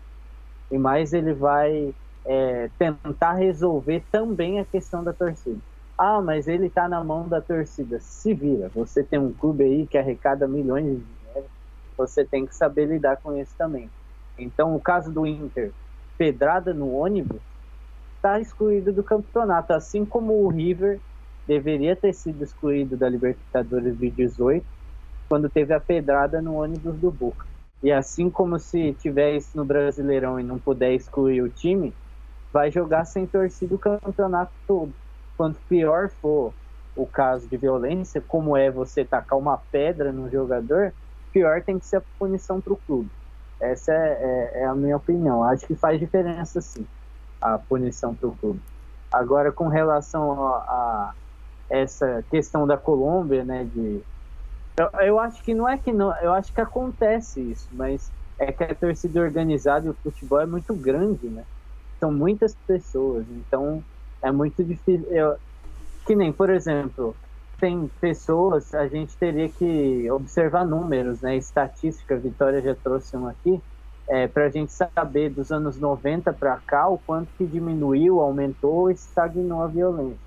E 0.70 0.76
mais 0.76 1.12
ele 1.14 1.32
vai 1.32 1.94
é, 2.26 2.70
tentar 2.78 3.32
resolver 3.32 4.04
também 4.10 4.60
a 4.60 4.64
questão 4.64 5.02
da 5.02 5.12
torcida. 5.12 5.58
Ah, 5.96 6.20
mas 6.20 6.46
ele 6.46 6.66
está 6.66 6.88
na 6.88 7.02
mão 7.02 7.26
da 7.26 7.40
torcida. 7.40 7.98
Se 8.00 8.34
vira. 8.34 8.68
Você 8.74 9.02
tem 9.02 9.18
um 9.18 9.32
clube 9.32 9.64
aí 9.64 9.86
que 9.86 9.96
arrecada 9.96 10.46
milhões 10.46 10.84
de 10.84 10.96
dinheiro, 10.96 11.48
você 11.96 12.24
tem 12.24 12.44
que 12.44 12.54
saber 12.54 12.86
lidar 12.86 13.16
com 13.22 13.34
isso 13.36 13.54
também. 13.56 13.90
Então, 14.36 14.74
o 14.74 14.80
caso 14.80 15.12
do 15.12 15.26
Inter, 15.26 15.72
pedrada 16.18 16.74
no 16.74 16.92
ônibus, 16.92 17.40
está 18.24 18.40
excluído 18.40 18.90
do 18.90 19.02
campeonato, 19.02 19.74
assim 19.74 20.02
como 20.02 20.32
o 20.32 20.48
River 20.48 20.98
deveria 21.46 21.94
ter 21.94 22.14
sido 22.14 22.42
excluído 22.42 22.96
da 22.96 23.06
Libertadores 23.06 23.98
de 23.98 24.10
18 24.10 24.64
quando 25.28 25.50
teve 25.50 25.74
a 25.74 25.80
pedrada 25.80 26.40
no 26.40 26.54
ônibus 26.54 26.96
do 26.96 27.10
Boca. 27.10 27.44
E 27.82 27.92
assim 27.92 28.30
como 28.30 28.58
se 28.58 28.94
tiver 28.94 29.36
isso 29.36 29.54
no 29.54 29.64
Brasileirão 29.64 30.40
e 30.40 30.42
não 30.42 30.58
puder 30.58 30.94
excluir 30.94 31.42
o 31.42 31.50
time, 31.50 31.92
vai 32.50 32.70
jogar 32.70 33.04
sem 33.04 33.26
torcida 33.26 33.74
o 33.74 33.78
campeonato 33.78 34.52
todo. 34.66 34.92
Quanto 35.36 35.60
pior 35.68 36.08
for 36.08 36.54
o 36.96 37.06
caso 37.06 37.46
de 37.46 37.58
violência, 37.58 38.22
como 38.22 38.56
é 38.56 38.70
você 38.70 39.04
tacar 39.04 39.38
uma 39.38 39.58
pedra 39.70 40.12
no 40.12 40.30
jogador, 40.30 40.94
pior 41.30 41.62
tem 41.62 41.78
que 41.78 41.84
ser 41.84 41.96
a 41.96 42.02
punição 42.18 42.58
para 42.58 42.72
o 42.72 42.76
clube. 42.86 43.10
Essa 43.60 43.92
é, 43.92 44.52
é, 44.54 44.60
é, 44.62 44.64
a 44.64 44.74
minha 44.74 44.96
opinião. 44.96 45.42
Acho 45.42 45.66
que 45.66 45.74
faz 45.74 46.00
diferença 46.00 46.62
sim 46.62 46.86
a 47.44 47.58
punição 47.58 48.14
para 48.14 48.28
o 48.28 48.36
clube. 48.36 48.60
Agora, 49.12 49.52
com 49.52 49.68
relação 49.68 50.48
a, 50.48 50.56
a, 50.56 51.14
essa 51.68 52.24
questão 52.30 52.66
da 52.66 52.76
Colômbia, 52.76 53.44
né, 53.44 53.64
de 53.64 54.02
eu, 54.76 54.90
eu 55.00 55.18
acho 55.20 55.42
que 55.42 55.54
não 55.54 55.68
é 55.68 55.78
que 55.78 55.92
não, 55.92 56.16
eu 56.20 56.32
acho 56.32 56.52
que 56.52 56.60
acontece 56.60 57.40
isso, 57.40 57.68
mas 57.72 58.10
é 58.38 58.50
que 58.50 58.64
a 58.64 58.74
torcida 58.74 59.20
organizada 59.20 59.86
e 59.86 59.90
o 59.90 59.94
futebol 59.94 60.40
é 60.40 60.46
muito 60.46 60.74
grande, 60.74 61.28
né? 61.28 61.44
São 62.00 62.10
muitas 62.10 62.56
pessoas, 62.66 63.24
então 63.30 63.84
é 64.20 64.32
muito 64.32 64.64
difícil. 64.64 65.06
Eu, 65.10 65.36
que 66.04 66.16
nem, 66.16 66.32
por 66.32 66.50
exemplo, 66.50 67.14
tem 67.60 67.88
pessoas, 68.00 68.74
a 68.74 68.88
gente 68.88 69.16
teria 69.16 69.48
que 69.48 70.10
observar 70.10 70.66
números, 70.66 71.20
né? 71.20 71.36
Estatística, 71.36 72.16
a 72.16 72.18
Vitória 72.18 72.60
já 72.60 72.74
trouxe 72.74 73.16
um 73.16 73.28
aqui, 73.28 73.62
é, 74.08 74.28
para 74.28 74.46
a 74.46 74.50
gente 74.50 74.72
saber 74.72 75.30
dos 75.30 75.50
anos 75.50 75.78
90 75.78 76.32
para 76.32 76.56
cá 76.58 76.88
o 76.88 76.98
quanto 76.98 77.28
que 77.38 77.46
diminuiu, 77.46 78.20
aumentou 78.20 78.74
ou 78.74 78.90
estagnou 78.90 79.62
a 79.62 79.66
violência. 79.66 80.18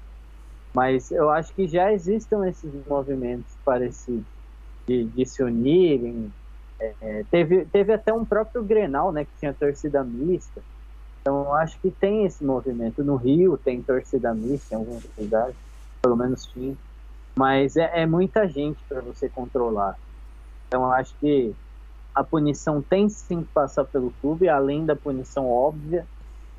Mas 0.73 1.11
eu 1.11 1.30
acho 1.30 1.53
que 1.53 1.67
já 1.67 1.91
existem 1.91 2.47
esses 2.47 2.71
movimentos 2.88 3.51
parecidos 3.63 4.25
de, 4.88 5.05
de 5.05 5.25
se 5.25 5.43
unirem. 5.43 6.32
É, 6.80 7.23
teve, 7.32 7.65
teve 7.65 7.93
até 7.93 8.13
um 8.13 8.25
próprio 8.25 8.63
Grenal, 8.63 9.11
né, 9.11 9.25
que 9.25 9.32
tinha 9.39 9.53
torcida 9.53 10.03
mista. 10.03 10.61
Então, 11.21 11.53
acho 11.55 11.80
que 11.80 11.91
tem 11.91 12.25
esse 12.25 12.43
movimento. 12.43 13.03
No 13.03 13.15
Rio 13.15 13.57
tem 13.57 13.82
torcida 13.82 14.34
mista 14.34 14.73
em 14.73 14.78
alguns 14.78 15.03
lugares. 15.17 15.55
pelo 16.01 16.15
menos 16.15 16.45
tinha. 16.45 16.75
Mas 17.38 17.75
é, 17.75 18.01
é 18.01 18.05
muita 18.05 18.47
gente 18.47 18.80
para 18.88 19.01
você 19.01 19.30
controlar. 19.30 19.95
Então 20.67 20.84
eu 20.84 20.91
acho 20.91 21.15
que 21.19 21.55
a 22.18 22.24
punição 22.24 22.82
tem 22.82 23.07
sim 23.07 23.43
que 23.43 23.53
passar 23.53 23.86
pelo 23.86 24.11
clube, 24.20 24.49
além 24.49 24.84
da 24.84 24.95
punição 24.95 25.47
óbvia, 25.47 26.03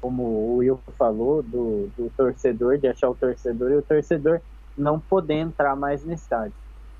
como 0.01 0.23
o 0.23 0.57
Will 0.59 0.79
falou, 0.97 1.43
do, 1.43 1.89
do 1.97 2.09
torcedor, 2.17 2.79
de 2.79 2.87
achar 2.87 3.11
o 3.11 3.15
torcedor 3.17 3.73
e 3.73 3.75
o 3.75 3.83
torcedor 3.83 4.41
não 4.77 5.01
poder 5.01 5.35
entrar 5.35 5.75
mais 5.75 6.05
no 6.05 6.13
estádio. 6.13 6.55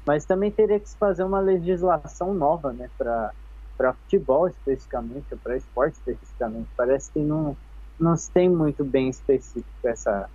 Mas 0.05 0.25
também 0.25 0.51
teria 0.51 0.81
que 0.81 0.89
se 0.89 0.97
fazer 0.97 1.23
uma 1.23 1.39
legislação 1.39 2.35
nova, 2.35 2.73
né, 2.73 2.91
para 2.99 3.93
futebol 3.93 4.49
especificamente, 4.49 5.37
para 5.37 5.57
esporte 5.57 5.95
especificamente. 5.95 6.69
Parece 6.77 7.13
que 7.13 7.21
não, 7.21 7.57
não 7.97 8.17
se 8.17 8.29
tem 8.29 8.49
muito 8.49 8.85
bem 8.85 9.09
específico 9.09 9.69
essa, 9.85 10.29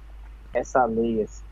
essa 0.53 0.85
lei. 0.85 1.23
Assim. 1.23 1.43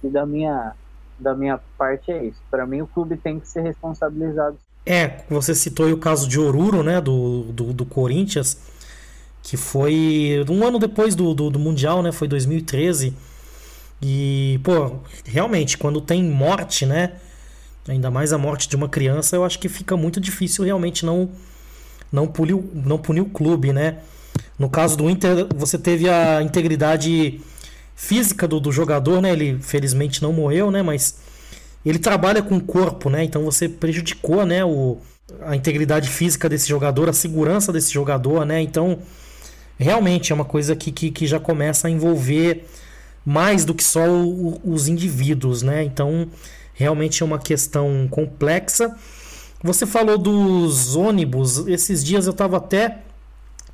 Que 0.00 0.08
da 0.08 0.24
minha, 0.24 0.76
da 1.18 1.34
minha 1.34 1.58
parte 1.76 2.12
é 2.12 2.24
isso. 2.24 2.40
Para 2.48 2.64
mim, 2.64 2.82
o 2.82 2.86
clube 2.86 3.16
tem 3.16 3.40
que 3.40 3.48
ser 3.48 3.62
responsabilizado. 3.62 4.56
É, 4.90 5.18
você 5.28 5.54
citou 5.54 5.92
o 5.92 5.98
caso 5.98 6.26
de 6.26 6.40
Oruro, 6.40 6.82
né, 6.82 6.98
do, 6.98 7.42
do, 7.52 7.74
do 7.74 7.84
Corinthians, 7.84 8.56
que 9.42 9.54
foi 9.54 10.42
um 10.48 10.66
ano 10.66 10.78
depois 10.78 11.14
do, 11.14 11.34
do, 11.34 11.50
do, 11.50 11.58
Mundial, 11.58 12.02
né, 12.02 12.10
foi 12.10 12.26
2013. 12.26 13.14
E, 14.00 14.58
pô, 14.64 14.96
realmente, 15.26 15.76
quando 15.76 16.00
tem 16.00 16.24
morte, 16.24 16.86
né, 16.86 17.12
ainda 17.86 18.10
mais 18.10 18.32
a 18.32 18.38
morte 18.38 18.66
de 18.66 18.76
uma 18.76 18.88
criança, 18.88 19.36
eu 19.36 19.44
acho 19.44 19.58
que 19.58 19.68
fica 19.68 19.94
muito 19.94 20.18
difícil 20.18 20.64
realmente 20.64 21.04
não, 21.04 21.28
não, 22.10 22.26
punir, 22.26 22.58
não 22.72 22.96
punir 22.96 23.20
o 23.20 23.26
clube, 23.26 23.74
né. 23.74 23.98
No 24.58 24.70
caso 24.70 24.96
do 24.96 25.10
Inter, 25.10 25.48
você 25.54 25.76
teve 25.76 26.08
a 26.08 26.42
integridade 26.42 27.42
física 27.94 28.48
do, 28.48 28.58
do 28.58 28.72
jogador, 28.72 29.20
né? 29.20 29.32
Ele 29.32 29.58
felizmente 29.60 30.22
não 30.22 30.32
morreu, 30.32 30.70
né? 30.70 30.82
Mas 30.82 31.18
ele 31.84 31.98
trabalha 31.98 32.42
com 32.42 32.56
o 32.56 32.60
corpo, 32.60 33.08
né? 33.08 33.24
Então 33.24 33.44
você 33.44 33.68
prejudicou, 33.68 34.44
né? 34.44 34.64
O, 34.64 34.98
a 35.42 35.56
integridade 35.56 36.08
física 36.08 36.48
desse 36.48 36.68
jogador, 36.68 37.08
a 37.08 37.12
segurança 37.12 37.72
desse 37.72 37.92
jogador, 37.92 38.44
né? 38.44 38.60
Então 38.60 38.98
realmente 39.78 40.32
é 40.32 40.34
uma 40.34 40.44
coisa 40.44 40.74
que, 40.74 40.90
que, 40.90 41.10
que 41.10 41.26
já 41.26 41.38
começa 41.38 41.88
a 41.88 41.90
envolver 41.90 42.66
mais 43.24 43.64
do 43.64 43.74
que 43.74 43.84
só 43.84 44.08
o, 44.08 44.60
os 44.64 44.88
indivíduos, 44.88 45.62
né? 45.62 45.84
Então 45.84 46.28
realmente 46.74 47.22
é 47.22 47.26
uma 47.26 47.38
questão 47.38 48.08
complexa. 48.10 48.96
Você 49.62 49.86
falou 49.86 50.16
dos 50.16 50.94
ônibus. 50.94 51.66
Esses 51.66 52.04
dias 52.04 52.26
eu 52.26 52.32
estava 52.32 52.58
até 52.58 52.98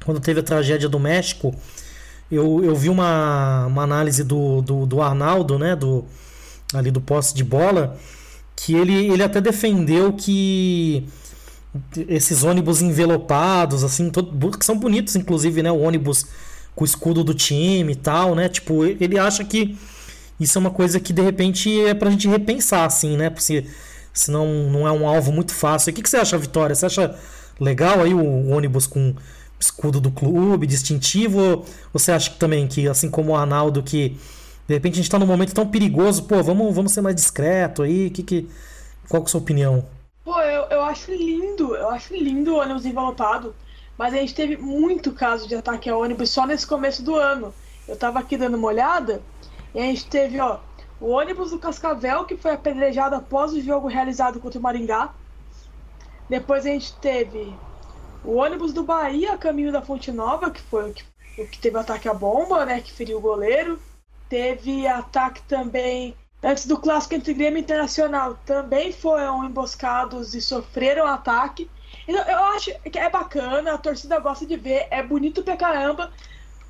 quando 0.05 0.21
teve 0.21 0.41
a 0.41 0.43
tragédia 0.43 0.89
do 0.89 0.99
México 0.99 1.55
eu, 2.31 2.65
eu 2.65 2.75
vi 2.75 2.89
uma, 2.89 3.67
uma 3.67 3.83
análise 3.83 4.25
do, 4.25 4.63
do, 4.63 4.87
do 4.87 5.03
Arnaldo, 5.03 5.59
né? 5.59 5.77
Do, 5.77 6.05
ali 6.79 6.91
do 6.91 7.01
posse 7.01 7.35
de 7.35 7.45
bola, 7.45 7.99
que 8.57 8.75
ele, 8.75 9.11
ele 9.11 9.23
até 9.23 9.41
defendeu 9.41 10.13
que 10.13 11.07
esses 12.09 12.45
ônibus 12.45 12.81
envelopados, 12.81 13.83
assim, 13.83 14.11
todo, 14.11 14.57
que 14.57 14.65
são 14.65 14.79
bonitos, 14.79 15.17
inclusive, 15.17 15.63
né? 15.63 15.71
O 15.71 15.81
ônibus 15.81 16.27
com 16.75 16.83
o 16.83 16.87
escudo 16.87 17.23
do 17.25 17.35
time 17.35 17.93
e 17.93 17.97
tal, 17.97 18.35
né? 18.35 18.49
Tipo, 18.49 18.85
ele 18.85 19.19
acha 19.19 19.45
que 19.45 19.77
isso 20.39 20.59
é 20.59 20.61
uma 20.61 20.71
coisa 20.71 20.99
que 20.99 21.13
de 21.13 21.23
repente 21.23 21.81
é 21.81 21.95
pra 21.95 22.11
gente 22.11 22.29
repensar, 22.29 22.85
assim, 22.85 23.17
né? 23.17 23.33
Se, 23.39 23.67
se 24.13 24.31
não, 24.31 24.71
não 24.71 24.87
é 24.87 24.93
um 24.93 25.07
alvo 25.07 25.33
muito 25.33 25.53
fácil. 25.53 25.91
O 25.91 25.95
que, 25.95 26.03
que 26.03 26.09
você 26.11 26.17
acha, 26.17 26.39
Vitória? 26.39 26.75
Você 26.75 26.87
acha 26.87 27.15
legal 27.61 28.03
aí 28.03 28.15
o 28.15 28.51
ônibus 28.51 28.87
com 28.87 29.15
escudo 29.59 30.01
do 30.01 30.11
clube, 30.11 30.67
distintivo? 30.67 31.41
Ou 31.41 31.67
você 31.93 32.13
acha 32.13 32.31
que 32.31 32.39
também 32.39 32.67
que, 32.67 32.89
assim 32.89 33.09
como 33.09 33.33
o 33.33 33.37
Arnaldo, 33.37 33.83
que 33.83 34.17
de 34.67 34.75
repente 34.75 34.95
a 34.95 34.97
gente 34.97 35.05
está 35.05 35.19
num 35.19 35.27
momento 35.27 35.55
tão 35.55 35.67
perigoso, 35.67 36.25
pô, 36.25 36.43
vamos, 36.43 36.75
vamos 36.75 36.93
ser 36.93 37.01
mais 37.01 37.15
discreto 37.15 37.83
aí? 37.83 38.11
Que, 38.11 38.23
que, 38.23 38.49
qual 39.09 39.23
que 39.23 39.27
é 39.27 39.29
a 39.29 39.33
sua 39.33 39.41
opinião? 39.41 39.85
Pô, 40.25 40.41
eu, 40.41 40.65
eu 40.71 40.83
acho 40.83 41.13
lindo, 41.13 41.75
eu 41.77 41.91
acho 41.91 42.15
lindo 42.15 42.55
o 42.55 42.59
ônibus 42.59 42.87
envelopado, 42.87 43.55
mas 43.99 44.15
a 44.15 44.17
gente 44.17 44.35
teve 44.35 44.57
muito 44.57 45.13
caso 45.13 45.47
de 45.47 45.55
ataque 45.55 45.91
a 45.91 45.97
ônibus 45.97 46.31
só 46.31 46.47
nesse 46.47 46.67
começo 46.67 47.03
do 47.03 47.15
ano. 47.15 47.53
Eu 47.87 47.97
tava 47.97 48.19
aqui 48.19 48.37
dando 48.37 48.57
uma 48.57 48.69
olhada 48.69 49.21
e 49.75 49.79
a 49.79 49.83
gente 49.83 50.07
teve, 50.07 50.41
ó, 50.41 50.61
o 50.99 51.11
ônibus 51.11 51.51
do 51.51 51.59
Cascavel, 51.59 52.25
que 52.25 52.37
foi 52.37 52.53
apedrejado 52.53 53.15
após 53.15 53.53
o 53.53 53.61
jogo 53.61 53.87
realizado 53.87 54.41
contra 54.41 54.59
o 54.59 54.63
Maringá. 54.63 55.13
Depois 56.29 56.65
a 56.65 56.71
gente 56.71 56.95
teve 56.95 57.55
o 58.25 58.37
ônibus 58.37 58.73
do 58.73 58.83
Bahia, 58.83 59.37
caminho 59.37 59.71
da 59.71 59.83
Fonte 59.83 60.11
Nova, 60.11 60.51
que 60.51 60.61
foi 60.63 60.91
o 60.91 60.95
que, 60.95 61.05
o 61.39 61.47
que 61.47 61.59
teve 61.59 61.77
ataque 61.77 62.09
à 62.09 62.15
bomba, 62.15 62.65
né? 62.65 62.81
Que 62.81 62.91
feriu 62.91 63.19
o 63.19 63.21
goleiro. 63.21 63.79
Teve 64.35 64.85
ataque 64.85 65.41
também 65.43 66.13
antes 66.43 66.67
do 66.67 66.77
clássico 66.77 67.15
entre 67.15 67.33
Grêmio 67.35 67.61
Internacional. 67.61 68.37
Também 68.45 68.91
foram 68.91 69.45
emboscados 69.45 70.35
e 70.35 70.41
sofreram 70.41 71.07
ataque. 71.07 71.71
Então, 72.09 72.21
eu 72.29 72.39
acho 72.47 72.73
que 72.91 72.99
é 72.99 73.09
bacana, 73.09 73.73
a 73.75 73.79
torcida 73.79 74.19
gosta 74.19 74.45
de 74.45 74.57
ver, 74.57 74.89
é 74.91 75.01
bonito 75.05 75.45
pra 75.45 75.57
caramba, 75.57 76.11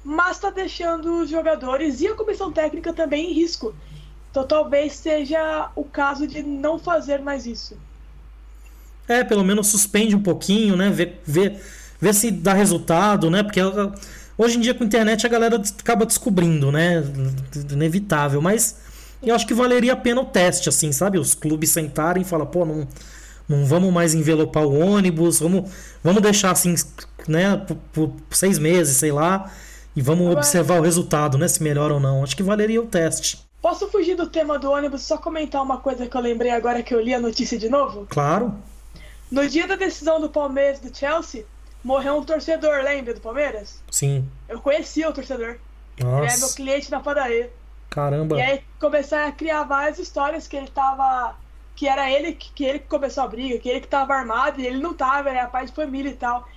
mas 0.05 0.39
tá 0.39 0.51
deixando 0.51 1.23
os 1.23 1.31
jogadores 1.31 2.03
e 2.03 2.07
a 2.07 2.15
comissão 2.15 2.53
técnica 2.53 2.93
também 2.93 3.31
em 3.31 3.33
risco. 3.33 3.75
Então 4.31 4.47
talvez 4.47 4.93
seja 4.93 5.71
o 5.75 5.85
caso 5.85 6.27
de 6.27 6.43
não 6.43 6.79
fazer 6.79 7.23
mais 7.23 7.47
isso. 7.47 7.79
É, 9.09 9.25
pelo 9.25 9.43
menos 9.43 9.69
suspende 9.69 10.15
um 10.15 10.23
pouquinho, 10.23 10.77
né? 10.77 10.91
Ver, 10.91 11.23
ver, 11.25 11.63
ver 11.99 12.13
se 12.13 12.31
dá 12.31 12.53
resultado, 12.53 13.31
né? 13.31 13.43
Porque 13.43 13.61
hoje 14.37 14.59
em 14.59 14.61
dia 14.61 14.75
com 14.75 14.85
a 14.85 14.87
internet 14.87 15.27
a 15.27 15.29
galera 15.29 15.61
acaba 15.81 16.05
descobrindo, 16.07 16.71
né? 16.71 17.03
Inevitável. 17.71 18.41
Mas 18.41 18.77
eu 19.23 19.35
acho 19.35 19.47
que 19.47 19.55
valeria 19.55 19.93
a 19.93 19.97
pena 19.97 20.21
o 20.21 20.25
teste, 20.25 20.69
assim, 20.69 20.93
sabe? 20.93 21.19
Os 21.19 21.35
clubes 21.35 21.71
sentarem 21.71 22.23
e 22.23 22.27
falar, 22.27 22.47
pô, 22.47 22.65
não, 22.65 22.87
não 23.49 23.65
vamos 23.65 23.93
mais 23.93 24.15
envelopar 24.15 24.65
o 24.65 24.79
ônibus, 24.79 25.41
vamos, 25.41 25.71
vamos 26.03 26.23
deixar 26.23 26.51
assim, 26.51 26.75
né? 27.29 27.57
Por, 27.57 27.77
por 27.93 28.13
seis 28.31 28.59
meses, 28.59 28.97
sei 28.97 29.13
lá. 29.13 29.51
E 29.97 30.03
vamos 30.03 30.33
observar 30.33 30.81
o 30.81 30.83
resultado, 30.83 31.39
né? 31.39 31.47
Se 31.47 31.63
melhora 31.63 31.95
ou 31.95 32.01
não. 32.01 32.23
Acho 32.25 32.37
que 32.37 32.43
valeria 32.43 32.81
o 32.83 32.87
teste. 32.87 33.45
Posso 33.63 33.89
fugir 33.89 34.17
do 34.17 34.27
tema 34.27 34.59
do 34.59 34.71
ônibus 34.71 35.03
só 35.03 35.17
comentar 35.17 35.63
uma 35.63 35.79
coisa 35.79 36.07
que 36.07 36.15
eu 36.15 36.21
lembrei 36.21 36.51
agora 36.51 36.83
que 36.83 36.95
eu 36.95 37.01
li 37.01 37.15
a 37.15 37.21
notícia 37.21 37.59
de 37.59 37.69
novo? 37.69 38.07
Claro. 38.11 38.55
No 39.31 39.49
dia 39.49 39.67
da 39.67 39.75
decisão 39.75 40.21
do 40.21 40.29
Palmeiras 40.29 40.81
do 40.81 40.95
Chelsea, 40.95 41.47
morreu 41.85 42.17
um 42.17 42.25
torcedor, 42.25 42.83
lembra 42.83 43.13
do 43.13 43.21
Palmeiras? 43.21 43.83
Sim. 43.91 44.27
Eu 44.49 44.61
conhecia 44.61 45.09
o 45.09 45.13
torcedor. 45.13 45.59
Nossa. 46.01 46.25
Ele 46.25 46.33
é 46.33 46.37
meu 46.39 46.49
cliente 46.49 46.91
na 46.91 47.01
padaria. 47.01 47.53
Caramba. 47.91 48.37
E 48.39 48.43
aí 48.43 48.65
começaram 48.81 49.29
a 49.29 49.33
criar 49.33 49.63
várias 49.65 49.99
histórias 49.99 50.49
que 50.49 50.57
ele 50.57 50.69
tava. 50.69 51.37
Que 51.77 51.89
era 51.89 52.11
ele 52.11 52.33
que, 52.33 52.53
que 52.53 52.65
ele 52.65 52.79
que 52.79 52.87
começou 52.87 53.25
a 53.25 53.29
briga, 53.29 53.59
que 53.59 53.69
ele 53.69 53.81
que 53.81 53.89
tava 53.89 54.15
armado 54.15 54.61
e 54.61 54.67
ele 54.67 54.79
não 54.79 54.95
tava, 54.95 55.29
era 55.29 55.47
pai 55.47 55.67
de 55.67 55.73
família 55.73 56.11
e 56.11 56.17
tal. 56.17 56.49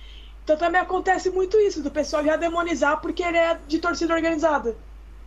Então 0.42 0.56
também 0.56 0.80
acontece 0.80 1.28
muito 1.28 1.58
isso, 1.58 1.82
do 1.82 1.90
pessoal 1.90 2.24
já 2.24 2.36
demonizar 2.36 3.00
porque 3.00 3.22
ele 3.22 3.36
é 3.36 3.58
de 3.66 3.78
torcida 3.78 4.14
organizada. 4.14 4.76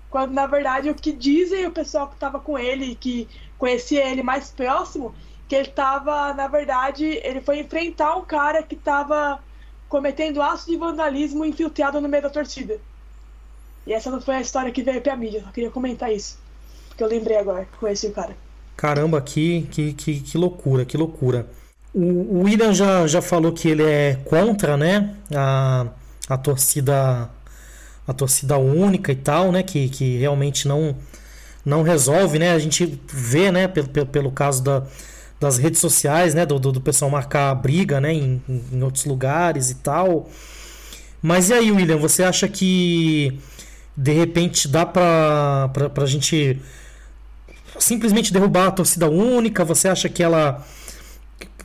Quando 0.10 0.32
na 0.32 0.48
verdade 0.48 0.90
o 0.90 0.96
que 0.96 1.12
dizem 1.12 1.68
o 1.68 1.72
pessoal 1.72 2.08
que 2.08 2.16
tava 2.16 2.40
com 2.40 2.58
ele, 2.58 2.96
que 2.96 3.28
conhecia 3.58 4.10
ele 4.10 4.24
mais 4.24 4.50
próximo, 4.50 5.14
que 5.48 5.56
ele 5.56 5.68
tava, 5.68 6.34
na 6.34 6.48
verdade, 6.48 7.06
ele 7.24 7.42
foi 7.42 7.60
enfrentar 7.60 8.16
um 8.16 8.24
cara 8.24 8.64
que 8.64 8.76
tava 8.78 9.44
cometendo 9.92 10.42
atos 10.42 10.66
de 10.66 10.78
vandalismo 10.78 11.44
infiltrado 11.44 12.00
no 12.00 12.08
meio 12.08 12.24
da 12.24 12.30
torcida. 12.30 12.80
E 13.86 13.92
essa 13.92 14.10
não 14.10 14.22
foi 14.22 14.36
a 14.36 14.42
história 14.42 14.72
que 14.72 14.82
veio 14.82 15.02
pra 15.02 15.18
mídia, 15.18 15.42
só 15.42 15.52
queria 15.52 15.70
comentar 15.70 16.10
isso. 16.12 16.40
Porque 16.88 17.04
eu 17.04 17.10
lembrei 17.10 17.38
agora, 17.38 17.68
conheci 17.78 18.08
o 18.08 18.14
cara. 18.14 18.36
Caramba, 18.78 19.22
que, 19.22 19.64
que, 19.70 19.92
que, 19.92 20.22
que 20.22 20.38
loucura, 20.38 20.86
que 20.86 20.96
loucura. 20.96 21.46
O, 21.94 22.00
o 22.00 22.44
William 22.44 22.74
já, 22.74 23.06
já 23.06 23.22
falou 23.22 23.52
que 23.52 23.68
ele 23.68 23.84
é 23.84 24.16
contra, 24.24 24.78
né, 24.78 25.14
a, 25.36 25.88
a 26.30 26.38
torcida 26.38 27.30
a 28.08 28.14
torcida 28.14 28.58
única 28.58 29.12
e 29.12 29.16
tal, 29.16 29.52
né, 29.52 29.62
que, 29.62 29.90
que 29.90 30.18
realmente 30.18 30.68
não 30.70 30.96
não 31.66 31.84
resolve, 31.84 32.40
né, 32.40 32.54
a 32.54 32.60
gente 32.60 33.00
vê, 33.08 33.52
né, 33.52 33.68
pelo, 33.68 33.90
pelo, 33.90 34.08
pelo 34.08 34.32
caso 34.32 34.64
da, 34.64 34.84
das 35.42 35.58
redes 35.58 35.82
sociais, 35.82 36.36
né? 36.36 36.46
Do, 36.46 36.60
do, 36.60 36.72
do 36.72 36.80
pessoal 36.80 37.10
marcar 37.10 37.54
briga, 37.56 38.00
né? 38.00 38.14
Em, 38.14 38.42
em, 38.48 38.84
outros 38.84 39.06
lugares 39.06 39.72
e 39.72 39.76
tal. 39.76 40.30
Mas 41.22 41.50
e 41.50 41.54
aí, 41.54 41.72
William, 41.72 41.98
você 41.98 42.24
acha 42.24 42.48
que 42.48 43.40
de 43.98 44.14
repente 44.14 44.68
dá 44.68 44.86
pra, 44.86 45.70
pra, 45.74 45.90
pra 45.90 46.06
gente 46.06 46.62
simplesmente 47.80 48.32
derrubar 48.32 48.68
a 48.68 48.72
torcida 48.72 49.10
única? 49.10 49.66
Você 49.66 49.88
acha 49.90 50.08
que 50.08 50.22
ela 50.22 50.64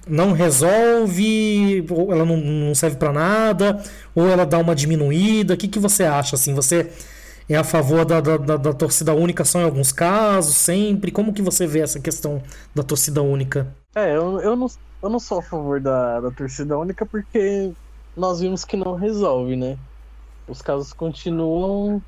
não 0.08 0.32
resolve, 0.32 1.84
ou 1.90 2.12
ela 2.12 2.24
não, 2.24 2.38
não 2.38 2.74
serve 2.74 2.96
para 2.96 3.12
nada, 3.12 3.82
ou 4.14 4.26
ela 4.26 4.46
dá 4.46 4.56
uma 4.56 4.74
diminuída? 4.74 5.52
O 5.52 5.56
que, 5.56 5.68
que 5.68 5.78
você 5.78 6.04
acha? 6.04 6.36
Assim, 6.36 6.54
você 6.54 6.90
é 7.48 7.56
a 7.56 7.64
favor 7.64 8.04
da, 8.04 8.20
da, 8.20 8.36
da, 8.36 8.56
da, 8.56 8.72
torcida 8.72 9.14
única 9.14 9.44
só 9.44 9.60
em 9.60 9.64
alguns 9.64 9.92
casos, 9.92 10.56
sempre? 10.56 11.12
Como 11.12 11.32
que 11.32 11.42
você 11.42 11.66
vê 11.66 11.80
essa 11.80 12.00
questão 12.00 12.42
da 12.74 12.82
torcida 12.82 13.22
única? 13.22 13.72
É, 13.94 14.16
eu, 14.16 14.40
eu, 14.40 14.56
não, 14.56 14.66
eu 15.02 15.08
não 15.08 15.20
sou 15.20 15.38
a 15.38 15.42
favor 15.42 15.80
da, 15.80 16.20
da 16.20 16.30
torcida 16.30 16.76
única 16.76 17.06
porque 17.06 17.72
nós 18.16 18.40
vimos 18.40 18.64
que 18.64 18.76
não 18.76 18.94
resolve, 18.94 19.54
né? 19.56 19.78
Os 20.48 20.60
casos 20.60 20.92
continuam 20.92 22.02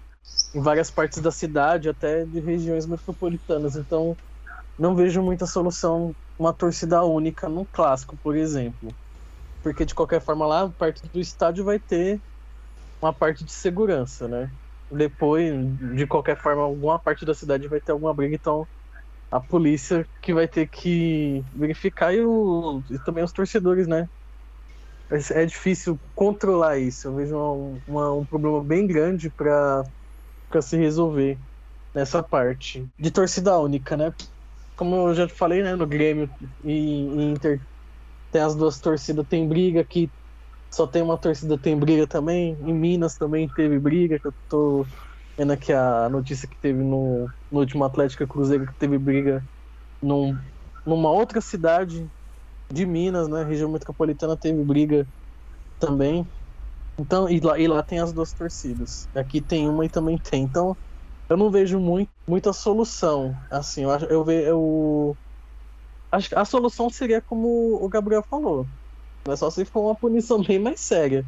em 0.54 0.60
várias 0.60 0.90
partes 0.90 1.20
da 1.20 1.30
cidade, 1.30 1.88
até 1.88 2.24
de 2.24 2.40
regiões 2.40 2.86
metropolitanas. 2.86 3.76
Então, 3.76 4.16
não 4.78 4.94
vejo 4.94 5.22
muita 5.22 5.46
solução 5.46 6.14
uma 6.38 6.52
torcida 6.52 7.02
única 7.04 7.48
no 7.48 7.64
clássico, 7.64 8.16
por 8.16 8.36
exemplo. 8.36 8.90
Porque 9.62 9.84
de 9.84 9.94
qualquer 9.94 10.20
forma 10.20 10.46
lá, 10.46 10.68
perto 10.68 11.06
do 11.08 11.20
estádio 11.20 11.64
vai 11.64 11.78
ter 11.78 12.20
uma 13.02 13.12
parte 13.12 13.44
de 13.44 13.52
segurança, 13.52 14.28
né? 14.28 14.50
Depois, 14.90 15.52
de 15.96 16.06
qualquer 16.06 16.40
forma, 16.40 16.62
alguma 16.62 16.98
parte 17.00 17.24
da 17.24 17.34
cidade 17.34 17.68
vai 17.68 17.80
ter 17.80 17.92
alguma 17.92 18.14
briga, 18.14 18.34
então 18.36 18.68
a 19.30 19.40
polícia 19.40 20.08
que 20.22 20.34
vai 20.34 20.48
ter 20.48 20.68
que 20.68 21.42
verificar 21.54 22.14
e, 22.14 22.22
o, 22.24 22.82
e 22.90 22.98
também 23.04 23.24
os 23.24 23.32
torcedores, 23.32 23.86
né? 23.88 24.08
É, 25.34 25.46
difícil 25.46 25.98
controlar 26.14 26.78
isso. 26.78 27.08
Eu 27.08 27.14
vejo 27.14 27.34
uma, 27.36 27.82
uma, 27.86 28.14
um 28.14 28.26
problema 28.26 28.62
bem 28.64 28.86
grande 28.86 29.30
para 29.30 29.82
se 30.62 30.76
resolver 30.76 31.40
nessa 31.94 32.22
parte 32.22 32.88
de 32.98 33.10
torcida 33.10 33.58
única, 33.58 33.96
né? 33.96 34.12
Como 34.76 34.96
eu 35.10 35.14
já 35.14 35.28
falei, 35.28 35.62
né? 35.62 35.76
No 35.76 35.86
Grêmio 35.86 36.30
e, 36.64 36.72
e 36.72 37.24
Inter 37.32 37.60
tem 38.30 38.42
as 38.42 38.56
duas 38.56 38.80
torcidas, 38.80 39.26
tem 39.28 39.48
briga 39.48 39.80
aqui. 39.82 40.12
Só 40.72 40.86
tem 40.86 41.02
uma 41.02 41.18
torcida, 41.20 41.58
tem 41.60 41.78
briga 41.78 42.06
também. 42.06 42.52
Em 42.62 42.74
Minas 42.74 43.14
também 43.16 43.48
teve 43.54 43.78
briga, 43.80 44.18
que 44.20 44.28
eu 44.28 44.34
tô 44.48 44.86
vendo 45.38 45.52
aqui 45.52 45.72
a 45.72 46.08
notícia 46.08 46.48
que 46.48 46.58
teve 46.60 46.82
no, 46.82 47.26
no 47.50 47.60
último 47.60 47.84
Atlético 47.84 48.26
Cruzeiro, 48.28 48.66
que 48.66 48.74
teve 48.76 48.98
briga 48.98 49.42
num, 50.02 50.34
numa 50.86 51.10
outra 51.12 51.40
cidade 51.40 52.08
de 52.72 52.86
Minas, 52.86 53.28
né? 53.28 53.44
Região 53.44 53.70
metropolitana 53.72 54.36
teve 54.38 54.64
briga 54.64 55.06
também. 55.78 56.30
Então, 56.98 57.28
e 57.30 57.40
lá, 57.40 57.58
e 57.58 57.68
lá 57.68 57.82
tem 57.82 58.00
as 58.00 58.12
duas 58.12 58.32
torcidas. 58.32 59.08
Aqui 59.14 59.40
tem 59.42 59.68
uma 59.68 59.86
e 59.86 59.90
também 59.90 60.18
tem. 60.18 60.42
Então, 60.44 60.76
eu 61.28 61.36
não 61.36 61.50
vejo 61.50 61.80
muito, 61.80 62.12
muita 62.28 62.52
solução. 62.52 63.34
Assim, 63.50 63.84
eu, 63.84 63.90
eu. 64.10 64.30
Eu, 64.30 65.18
acho 66.12 66.36
a 66.38 66.44
solução 66.44 66.90
seria 66.90 67.22
como 67.22 67.48
o 67.84 67.88
Gabriel 67.88 68.22
falou. 68.28 68.66
É 69.32 69.36
só 69.36 69.50
se 69.50 69.64
for 69.64 69.82
uma 69.82 69.96
punição 69.96 70.42
bem 70.42 70.58
mais 70.58 70.80
séria. 70.82 71.24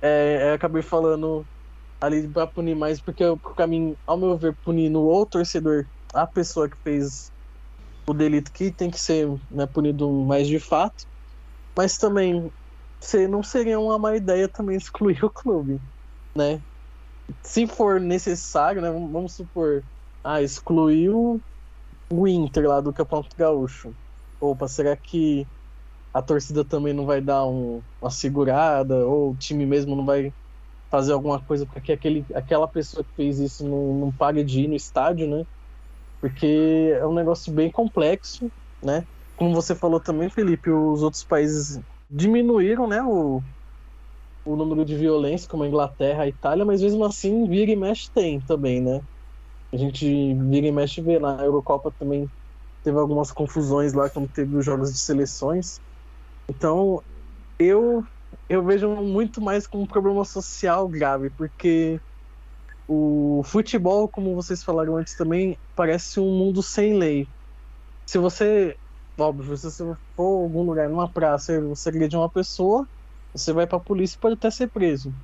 É, 0.00 0.50
eu 0.50 0.54
acabei 0.54 0.82
falando 0.82 1.46
ali 2.00 2.28
pra 2.28 2.46
punir 2.46 2.76
mais, 2.76 3.00
porque 3.02 3.24
o 3.24 3.38
caminho, 3.38 3.98
ao 4.06 4.18
meu 4.18 4.36
ver, 4.38 4.56
punindo 4.64 5.02
o 5.02 5.26
torcedor, 5.26 5.86
a 6.14 6.26
pessoa 6.26 6.68
que 6.68 6.76
fez 6.82 7.30
o 8.08 8.14
delito 8.14 8.52
que 8.52 8.72
tem 8.72 8.90
que 8.90 8.98
ser 8.98 9.28
né, 9.50 9.66
punido 9.66 10.10
mais 10.26 10.46
de 10.48 10.58
fato. 10.60 11.04
Mas 11.76 11.96
também 11.98 12.50
se 13.02 13.28
não 13.28 13.42
seria 13.42 13.78
uma 13.80 13.98
má 13.98 14.16
ideia 14.16 14.48
também 14.48 14.76
excluir 14.78 15.24
o 15.24 15.30
clube, 15.30 15.80
né? 16.36 16.62
Se 17.44 17.66
for 17.66 18.00
necessário, 18.00 18.82
né? 18.82 18.90
Vamos 18.90 19.34
supor, 19.34 19.84
ah, 20.22 20.42
excluiu 20.42 21.42
o 22.12 22.28
Inter 22.28 22.68
lá 22.68 22.80
do 22.80 22.92
Campeonato 22.92 23.34
Gaúcho. 23.36 23.94
Opa, 24.40 24.68
será 24.68 24.96
que 24.96 25.48
a 26.14 26.22
torcida 26.22 26.64
também 26.66 26.94
não 26.94 27.06
vai 27.06 27.22
dar 27.22 27.46
um, 27.48 27.84
uma 28.00 28.10
segurada? 28.10 29.06
Ou 29.08 29.32
o 29.34 29.38
time 29.38 29.66
mesmo 29.66 29.96
não 29.96 30.06
vai 30.06 30.34
fazer 30.90 31.12
alguma 31.14 31.44
coisa 31.44 31.66
para 31.66 31.80
que 31.82 31.92
aquele, 31.92 32.26
aquela 32.34 32.68
pessoa 32.68 33.04
que 33.04 33.12
fez 33.16 33.38
isso 33.40 33.64
não, 33.68 33.94
não 34.00 34.12
pague 34.16 34.44
de 34.44 34.62
ir 34.62 34.68
no 34.68 34.76
estádio, 34.76 35.28
né? 35.28 35.44
Porque 36.20 36.46
é 36.94 37.06
um 37.06 37.14
negócio 37.14 37.52
bem 37.52 37.70
complexo, 37.70 38.52
né? 38.84 39.06
Como 39.36 39.54
você 39.54 39.74
falou 39.76 40.00
também, 40.02 40.30
Felipe, 40.30 40.70
os 40.70 41.02
outros 41.02 41.24
países 41.24 41.80
diminuíram, 42.10 42.86
né, 42.88 43.02
o, 43.02 43.42
o 44.44 44.56
número 44.56 44.84
de 44.84 44.96
violência, 44.96 45.48
como 45.48 45.62
a 45.64 45.68
Inglaterra, 45.68 46.24
a 46.24 46.28
Itália, 46.28 46.64
mas 46.64 46.82
mesmo 46.82 47.04
assim, 47.04 47.48
vira 47.48 47.70
e 47.70 47.76
mexe 47.76 48.10
tem 48.12 48.40
também, 48.44 48.80
né? 48.82 49.00
A 49.72 49.76
gente 49.78 50.06
vira 50.48 50.68
e 50.68 50.72
mexe 50.72 51.02
vê 51.02 51.18
na 51.18 51.44
Eurocopa 51.44 51.92
também 51.98 52.30
teve 52.82 52.98
algumas 52.98 53.32
confusões 53.32 53.94
lá 53.94 54.10
quando 54.10 54.30
teve 54.30 54.56
os 54.56 54.64
jogos 54.64 54.92
de 54.92 55.00
seleções. 55.00 55.80
Então, 56.48 57.02
eu 57.58 58.02
eu 58.48 58.64
vejo 58.64 58.88
muito 59.02 59.40
mais 59.42 59.66
como 59.66 59.84
um 59.84 59.86
problema 59.86 60.24
social 60.24 60.88
grave, 60.88 61.30
porque 61.30 62.00
o 62.88 63.42
futebol, 63.44 64.08
como 64.10 64.34
vocês 64.34 64.62
falaram 64.64 64.96
antes 64.98 65.16
também, 65.16 65.58
parece 65.74 66.20
um 66.20 66.38
mundo 66.38 66.62
sem 66.62 66.98
lei. 66.98 67.28
Se 68.08 68.18
você, 68.18 68.76
óbvio, 69.20 69.56
se 69.56 69.64
você 69.64 69.84
for 70.16 70.44
algum 70.44 70.62
lugar, 70.64 70.88
numa 70.90 71.12
praça, 71.12 71.60
você 71.62 71.88
agride 71.90 72.16
uma 72.16 72.30
pessoa, 72.30 72.86
você 73.34 73.52
vai 73.52 73.66
pra 73.66 73.80
polícia 73.80 74.16
e 74.16 74.20
pode 74.20 74.36
até 74.36 74.50
ser 74.50 74.70
preso. 74.70 75.14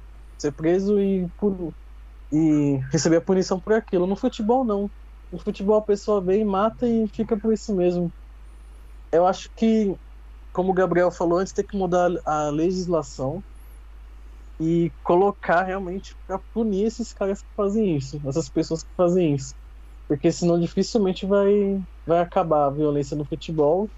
Ser 0.40 0.52
preso 0.54 1.00
e, 1.00 1.28
por, 1.38 1.74
e 2.32 2.78
receber 2.92 3.16
a 3.18 3.22
punição 3.24 3.60
por 3.60 3.74
aquilo. 3.74 4.06
No 4.06 4.16
futebol, 4.16 4.64
não. 4.64 4.90
No 5.32 5.38
futebol, 5.40 5.78
a 5.78 5.84
pessoa 5.84 6.24
vem, 6.24 6.44
mata 6.44 6.88
e 6.88 7.06
fica 7.14 7.38
por 7.38 7.52
isso 7.54 7.74
mesmo. 7.76 8.12
Eu 9.12 9.26
acho 9.26 9.48
que 9.56 9.94
como 10.52 10.70
o 10.72 10.74
Gabriel 10.74 11.10
falou 11.10 11.38
antes, 11.38 11.52
tem 11.52 11.66
que 11.66 11.76
mudar 11.76 12.10
a 12.26 12.50
legislação 12.50 13.44
e 14.60 14.92
colocar 15.02 15.62
realmente 15.64 16.14
para 16.26 16.38
punir 16.52 16.84
esses 16.86 17.12
caras 17.12 17.40
que 17.42 17.48
fazem 17.56 17.96
isso, 17.96 18.20
essas 18.28 18.50
pessoas 18.50 18.82
que 18.82 18.90
fazem 18.96 19.34
isso. 19.34 19.54
Porque 20.08 20.32
senão 20.32 20.60
dificilmente 20.60 21.26
vai, 21.26 21.52
vai 22.06 22.20
acabar 22.20 22.66
a 22.66 22.70
violência 22.70 23.16
no 23.16 23.26
futebol 23.26 23.90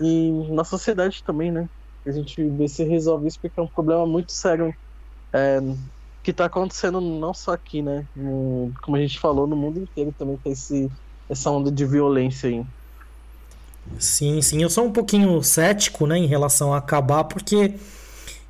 e 0.00 0.32
na 0.54 0.64
sociedade 0.64 1.22
também, 1.24 1.52
né? 1.52 1.68
A 2.06 2.12
gente 2.12 2.42
vê 2.50 2.68
se 2.68 2.84
resolve 2.84 3.28
isso 3.28 3.38
porque 3.42 3.60
é 3.60 3.62
um 3.62 3.68
problema 3.70 4.06
muito 4.06 4.32
sério 4.32 4.72
é, 5.34 5.58
que 6.22 6.30
está 6.32 6.46
acontecendo 6.46 7.00
não 7.00 7.34
só 7.34 7.52
aqui, 7.52 7.82
né? 7.82 8.08
No, 8.14 8.72
como 8.82 8.96
a 8.96 9.00
gente 9.00 9.18
falou, 9.20 9.46
no 9.46 9.56
mundo 9.56 9.80
inteiro 9.80 10.12
também 10.14 10.38
tem 10.40 10.52
esse, 10.52 10.88
essa 11.28 11.50
onda 11.50 11.72
de 11.72 11.86
violência 11.86 12.48
aí. 12.50 12.64
Sim, 13.98 14.40
sim. 14.42 14.62
Eu 14.62 14.70
sou 14.70 14.84
um 14.84 14.92
pouquinho 14.92 15.42
cético, 15.42 16.06
né, 16.06 16.18
em 16.18 16.26
relação 16.26 16.72
a 16.72 16.78
acabar, 16.78 17.24
porque 17.24 17.74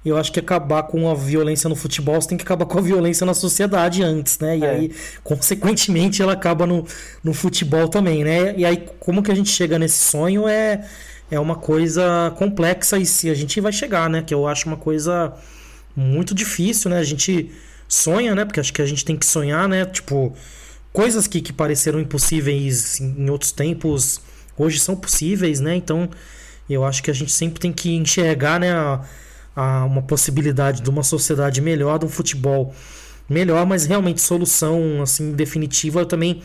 eu 0.05 0.17
acho 0.17 0.33
que 0.33 0.41
acabar 0.41 0.85
com 0.85 1.11
a 1.11 1.15
violência 1.15 1.69
no 1.69 1.77
futebol, 1.77 2.21
você 2.21 2.29
tem 2.29 2.39
que 2.39 2.45
acabar 2.45 2.67
com 2.67 2.79
a 2.79 2.81
violência 2.81 3.27
na 3.27 3.35
sociedade 3.35 4.03
antes, 4.03 4.39
né? 4.39 4.57
E 4.57 4.65
é. 4.65 4.71
aí, 4.71 4.93
consequentemente, 5.23 6.23
ela 6.23 6.33
acaba 6.33 6.67
no, 6.67 6.87
no 7.23 7.35
futebol 7.35 7.89
também, 7.89 8.25
né? 8.25 8.55
E 8.57 8.65
aí, 8.65 8.87
como 9.01 9.23
que 9.23 9.31
a 9.31 9.35
gente 9.35 9.51
chega 9.51 9.79
nesse 9.79 9.99
sonho 9.99 10.49
é, 10.49 10.87
é 11.31 11.39
uma 11.39 11.57
coisa 11.57 12.33
complexa 12.37 12.97
e 12.99 13.05
se 13.05 13.29
a 13.29 13.35
gente 13.35 13.61
vai 13.61 13.73
chegar, 13.73 14.09
né? 14.09 14.23
Que 14.23 14.33
eu 14.33 14.47
acho 14.47 14.67
uma 14.67 14.77
coisa 14.77 15.33
muito 15.95 16.35
difícil, 16.35 16.91
né? 16.91 16.99
A 16.99 17.05
gente 17.05 17.51
sonha, 17.89 18.35
né? 18.35 18.45
Porque 18.45 18.61
acho 18.61 18.73
que 18.73 18.83
a 18.83 18.87
gente 18.87 19.05
tem 19.05 19.17
que 19.17 19.27
sonhar, 19.27 19.69
né? 19.69 19.85
Tipo, 19.85 20.33
coisas 20.93 21.27
que, 21.27 21.41
que 21.41 21.53
pareceram 21.53 22.01
impossíveis 22.01 23.01
em 23.01 23.29
outros 23.31 23.53
tempos 23.53 24.21
hoje 24.63 24.81
são 24.81 24.97
possíveis, 24.97 25.61
né? 25.61 25.75
Então 25.77 26.09
eu 26.69 26.85
acho 26.85 27.03
que 27.03 27.11
a 27.11 27.15
gente 27.15 27.33
sempre 27.33 27.61
tem 27.61 27.73
que 27.73 27.95
enxergar, 27.95 28.61
né, 28.61 28.73
a, 28.73 29.01
a 29.57 29.85
uma 29.85 30.03
possibilidade 30.03 30.83
de 30.83 30.91
uma 30.91 31.03
sociedade 31.03 31.61
melhor, 31.61 31.99
de 31.99 32.05
um 32.05 32.09
futebol 32.09 32.75
melhor, 33.29 33.67
mas 33.67 33.87
realmente 33.87 34.21
solução 34.21 35.03
assim 35.03 35.33
definitiva 35.33 36.01
eu 36.01 36.07
também 36.07 36.43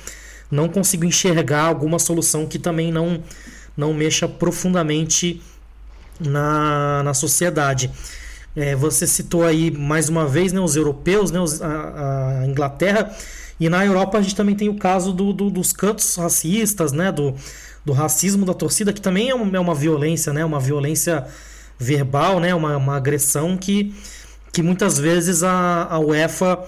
não 0.51 0.69
consigo 0.69 1.05
enxergar 1.05 1.63
alguma 1.63 1.99
solução 1.99 2.45
que 2.45 2.59
também 2.59 2.91
não 2.91 3.21
não 3.75 3.93
mexa 3.93 4.27
profundamente 4.27 5.41
na, 6.19 7.01
na 7.03 7.13
sociedade. 7.13 7.89
É, 8.55 8.75
você 8.75 9.07
citou 9.07 9.43
aí 9.43 9.71
mais 9.71 10.09
uma 10.09 10.27
vez 10.27 10.53
né, 10.53 10.59
os 10.59 10.75
europeus, 10.75 11.31
né, 11.31 11.39
os, 11.39 11.59
a, 11.61 12.41
a, 12.41 12.47
Inglaterra, 12.47 13.11
e 13.59 13.67
na 13.67 13.83
Europa 13.83 14.19
a 14.19 14.21
gente 14.21 14.35
também 14.35 14.55
tem 14.55 14.69
o 14.69 14.75
caso 14.75 15.11
do, 15.11 15.33
do, 15.33 15.49
dos 15.49 15.73
cantos 15.73 16.15
racistas, 16.15 16.91
né, 16.91 17.11
do, 17.11 17.33
do 17.85 17.91
racismo 17.91 18.45
da 18.45 18.53
torcida, 18.53 18.93
que 18.93 19.01
também 19.01 19.29
é 19.29 19.35
uma, 19.35 19.57
é 19.57 19.59
uma 19.59 19.75
violência, 19.75 20.31
né? 20.31 20.43
Uma 20.45 20.59
violência 20.59 21.27
verbal, 21.77 22.39
né? 22.39 22.55
Uma, 22.55 22.77
uma 22.77 22.95
agressão 22.95 23.57
que, 23.57 23.93
que 24.51 24.61
muitas 24.61 24.97
vezes 24.97 25.43
a, 25.43 25.87
a 25.89 25.99
UEFA 25.99 26.63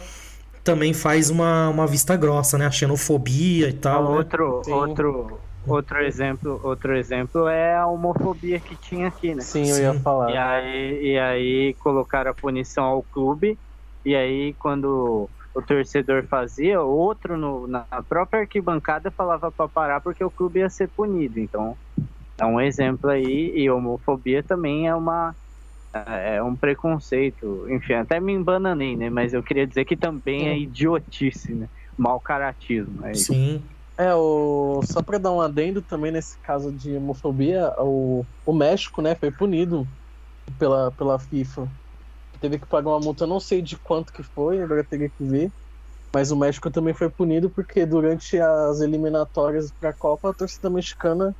também 0.63 0.93
faz 0.93 1.29
uma, 1.29 1.69
uma 1.69 1.87
vista 1.87 2.15
grossa, 2.17 2.57
né? 2.57 2.65
A 2.65 2.71
xenofobia 2.71 3.69
e 3.69 3.73
tal. 3.73 4.11
Né? 4.11 4.17
Outro, 4.17 4.61
né? 4.65 4.73
outro, 4.73 5.39
outro 5.65 6.03
exemplo, 6.03 6.59
outro 6.63 6.95
exemplo 6.95 7.47
é 7.47 7.75
a 7.75 7.87
homofobia 7.87 8.59
que 8.59 8.75
tinha 8.75 9.07
aqui, 9.07 9.33
né? 9.33 9.41
Sim, 9.41 9.69
eu 9.69 9.77
ia 9.77 9.93
falar. 9.93 10.31
E 10.31 10.37
aí, 10.37 11.11
e 11.13 11.19
aí 11.19 11.73
colocaram 11.75 12.31
a 12.31 12.33
punição 12.33 12.83
ao 12.83 13.03
clube. 13.03 13.57
E 14.03 14.15
aí 14.15 14.53
quando 14.59 15.29
o 15.55 15.61
torcedor 15.61 16.23
fazia, 16.27 16.81
outro 16.81 17.37
no, 17.37 17.65
na 17.65 17.85
própria 18.07 18.41
arquibancada 18.41 19.09
falava 19.09 19.49
para 19.49 19.69
parar 19.69 20.01
porque 20.01 20.23
o 20.23 20.29
clube 20.29 20.59
ia 20.59 20.69
ser 20.69 20.89
punido. 20.89 21.39
Então, 21.39 21.77
é 22.37 22.45
um 22.45 22.59
exemplo 22.59 23.09
aí, 23.09 23.53
e 23.55 23.69
homofobia 23.69 24.43
também 24.43 24.87
é 24.87 24.93
uma 24.93 25.33
é 25.93 26.43
um 26.43 26.53
preconceito, 26.53 27.65
enfim, 27.69 27.93
até 27.93 28.19
me 28.19 28.33
embananei, 28.33 28.97
né? 28.97 29.09
Mas 29.09 29.33
eu 29.33 29.41
queria 29.41 29.65
dizer 29.65 29.85
que 29.85 29.95
também 29.95 30.49
é 30.49 30.59
idiotice, 30.59 31.53
né? 31.53 31.69
Mal 31.97 32.19
caratismo. 32.19 33.05
É 33.07 33.13
Sim. 33.13 33.63
É, 33.97 34.13
o... 34.13 34.81
só 34.83 35.01
para 35.01 35.17
dar 35.17 35.31
um 35.31 35.39
adendo 35.39 35.81
também 35.81 36.11
nesse 36.11 36.37
caso 36.39 36.69
de 36.69 36.97
homofobia, 36.97 37.73
o, 37.77 38.25
o 38.45 38.51
México, 38.51 39.01
né, 39.01 39.15
foi 39.15 39.31
punido 39.31 39.87
pela, 40.59 40.91
pela 40.91 41.17
FIFA 41.17 41.65
teve 42.45 42.59
que 42.59 42.67
pagar 42.67 42.91
uma 42.91 42.99
multa, 42.99 43.25
não 43.25 43.39
sei 43.39 43.61
de 43.61 43.77
quanto 43.79 44.13
que 44.13 44.21
foi, 44.23 44.61
agora 44.61 44.85
teria 44.87 45.09
que 45.09 45.23
ver. 45.25 45.51
Mas 46.13 46.31
o 46.31 46.37
México 46.37 46.71
também 46.71 46.93
foi 46.93 47.09
punido 47.09 47.49
porque 47.49 47.85
durante 47.85 48.39
as 48.39 48.79
eliminatórias 48.81 49.71
para 49.71 49.89
a 49.89 49.93
Copa 49.93 50.29
a 50.29 50.33
torcida 50.33 50.69
mexicana 50.69 51.35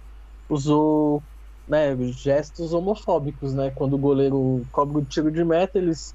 usou 0.50 1.24
né, 1.68 1.96
gestos 2.12 2.74
homofóbicos, 2.74 3.54
né? 3.54 3.72
Quando 3.72 3.94
o 3.94 4.00
goleiro 4.00 4.66
cobra 4.72 4.98
o 5.00 5.06
tiro 5.06 5.32
de 5.32 5.44
meta, 5.46 5.78
eles 5.78 6.14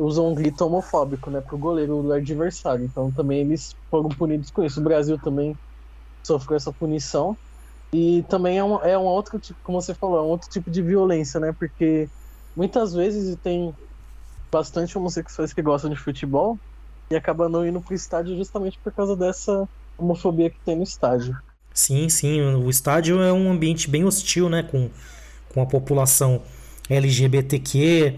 usam 0.00 0.28
um 0.30 0.34
grito 0.34 0.64
homofóbico, 0.64 1.30
né, 1.30 1.40
pro 1.40 1.58
goleiro 1.58 2.02
do 2.02 2.12
adversário. 2.12 2.84
Então 2.84 3.12
também 3.12 3.42
eles 3.42 3.74
foram 3.90 4.08
punidos 4.08 4.50
com 4.50 4.64
isso. 4.64 4.80
O 4.80 4.84
Brasil 4.84 5.18
também 5.22 5.54
sofreu 6.26 6.56
essa 6.56 6.72
punição. 6.72 7.38
E 7.94 8.24
também 8.24 8.58
é 8.58 8.64
um, 8.64 8.82
é 8.82 8.98
um 8.98 9.04
outro 9.04 9.38
tipo, 9.38 9.58
como 9.62 9.80
você 9.80 9.94
falou, 9.94 10.18
é 10.18 10.22
um 10.22 10.26
outro 10.26 10.48
tipo 10.48 10.70
de 10.70 10.82
violência, 10.82 11.38
né? 11.40 11.52
Porque 11.58 12.10
muitas 12.54 12.94
vezes 12.94 13.36
tem 13.42 13.72
bastante 14.50 14.96
homossexuais 14.96 15.52
que 15.52 15.62
gostam 15.62 15.90
de 15.90 15.96
futebol 15.96 16.58
e 17.10 17.16
acabam 17.16 17.48
não 17.48 17.66
indo 17.66 17.80
pro 17.80 17.94
estádio 17.94 18.36
justamente 18.36 18.78
por 18.82 18.92
causa 18.92 19.16
dessa 19.16 19.68
homofobia 19.98 20.50
que 20.50 20.58
tem 20.64 20.76
no 20.76 20.82
estádio. 20.82 21.36
Sim, 21.72 22.08
sim, 22.08 22.40
o 22.40 22.70
estádio 22.70 23.20
é 23.20 23.32
um 23.32 23.50
ambiente 23.50 23.88
bem 23.88 24.04
hostil, 24.04 24.48
né, 24.48 24.62
com, 24.62 24.88
com 25.52 25.62
a 25.62 25.66
população 25.66 26.42
LGBTQ. 26.88 28.14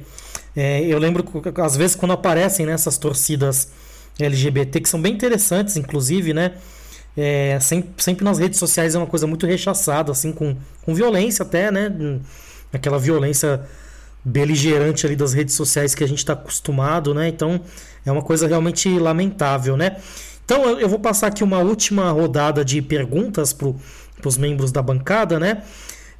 É, 0.55 0.81
eu 0.83 0.99
lembro 0.99 1.24
que 1.24 1.61
às 1.61 1.76
vezes 1.76 1.97
quando 1.97 2.12
aparecem 2.12 2.66
né, 2.66 2.76
torcidas 3.01 3.70
LGBT, 4.18 4.81
que 4.81 4.89
são 4.89 5.01
bem 5.01 5.14
interessantes, 5.14 5.76
inclusive, 5.76 6.35
né? 6.35 6.55
É, 7.16 7.59
sempre, 7.61 7.91
sempre 8.03 8.24
nas 8.24 8.39
redes 8.39 8.59
sociais 8.59 8.95
é 8.95 8.99
uma 8.99 9.07
coisa 9.07 9.26
muito 9.26 9.47
rechaçada, 9.47 10.12
assim, 10.12 10.33
com, 10.33 10.57
com 10.83 10.95
violência 10.95 11.43
até, 11.43 11.70
né? 11.70 12.20
Aquela 12.72 12.99
violência 12.99 13.64
beligerante 14.29 15.07
ali 15.07 15.16
das 15.16 15.33
redes 15.33 15.55
sociais 15.55 15.95
que 15.95 16.05
a 16.05 16.07
gente 16.07 16.18
está 16.18 16.35
acostumado, 16.35 17.14
né? 17.14 17.29
Então 17.29 17.61
é 18.05 18.12
uma 18.12 18.22
coisa 18.22 18.47
realmente 18.47 18.89
lamentável, 18.99 19.76
né? 19.76 19.97
Então 20.45 20.79
eu 20.79 20.89
vou 20.89 20.99
passar 20.99 21.29
aqui 21.29 21.43
uma 21.43 21.59
última 21.59 22.11
rodada 22.11 22.64
de 22.64 22.81
perguntas 22.83 23.53
para 23.53 23.68
os 24.24 24.37
membros 24.37 24.70
da 24.70 24.83
bancada, 24.83 25.39
né? 25.39 25.62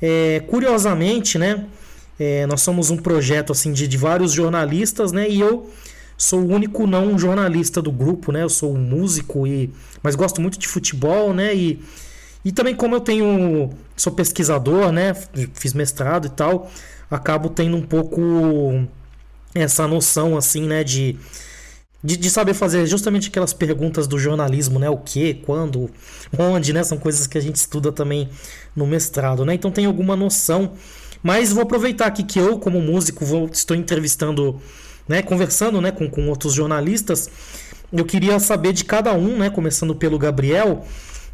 É, 0.01 0.41
curiosamente, 0.49 1.39
né? 1.39 1.67
É, 2.19 2.47
nós 2.47 2.63
somos 2.63 2.91
um 2.91 2.97
projeto 2.97 3.53
assim 3.53 3.73
de, 3.73 3.87
de 3.87 3.97
vários 3.97 4.33
jornalistas, 4.33 5.13
né? 5.13 5.29
E 5.29 5.41
eu 5.41 5.71
sou 6.17 6.41
o 6.41 6.53
único 6.53 6.87
não 6.87 7.19
jornalista 7.19 7.81
do 7.81 7.93
grupo, 7.93 8.33
né? 8.33 8.43
Eu 8.43 8.49
sou 8.49 8.75
um 8.75 8.81
músico 8.81 9.47
e 9.47 9.73
mas 10.03 10.15
gosto 10.15 10.41
muito 10.41 10.59
de 10.59 10.67
futebol, 10.67 11.33
né? 11.35 11.55
E, 11.55 11.81
e 12.45 12.53
também 12.53 12.75
como 12.75 12.97
eu 12.97 13.01
tenho 13.01 13.71
sou 13.97 14.13
pesquisador, 14.13 14.93
né? 14.93 15.15
Fiz 15.55 15.75
mestrado 15.75 16.27
e 16.27 16.31
tal, 16.31 16.71
acabo 17.11 17.49
tendo 17.49 17.77
um 17.77 17.83
pouco 17.83 18.87
essa 19.55 19.87
noção 19.87 20.37
assim, 20.37 20.63
né? 20.63 20.85
De, 20.85 21.17
de, 22.03 22.17
de 22.17 22.31
saber 22.31 22.55
fazer 22.55 22.87
justamente 22.87 23.29
aquelas 23.29 23.53
perguntas 23.53 24.07
do 24.07 24.19
jornalismo, 24.19 24.79
né? 24.79 24.89
O 24.89 24.99
que, 24.99 25.35
quando, 25.35 25.91
onde, 26.39 26.73
né? 26.73 26.83
São 26.85 26.99
coisas 26.99 27.27
que 27.27 27.39
a 27.39 27.41
gente 27.41 27.57
estuda 27.57 27.93
também 27.93 28.29
no 28.75 28.87
mestrado, 28.87 29.45
né? 29.45 29.55
Então 29.55 29.71
tem 29.71 29.87
alguma 29.87 30.17
noção. 30.17 30.73
Mas 31.23 31.53
vou 31.53 31.65
aproveitar 31.65 32.07
aqui 32.07 32.23
que 32.23 32.39
eu, 32.39 32.59
como 32.59 32.81
músico, 32.81 33.25
vou, 33.25 33.49
estou 33.53 33.77
entrevistando 33.77 34.61
né, 35.09 35.23
conversando 35.23 35.81
né, 35.81 35.91
com, 35.91 36.09
com 36.09 36.29
outros 36.29 36.53
jornalistas, 36.53 37.31
eu 37.91 38.05
queria 38.05 38.39
saber 38.39 38.73
de 38.75 38.85
cada 38.85 39.15
um, 39.15 39.39
né, 39.39 39.49
começando 39.49 39.95
pelo 39.95 40.19
Gabriel, 40.19 40.85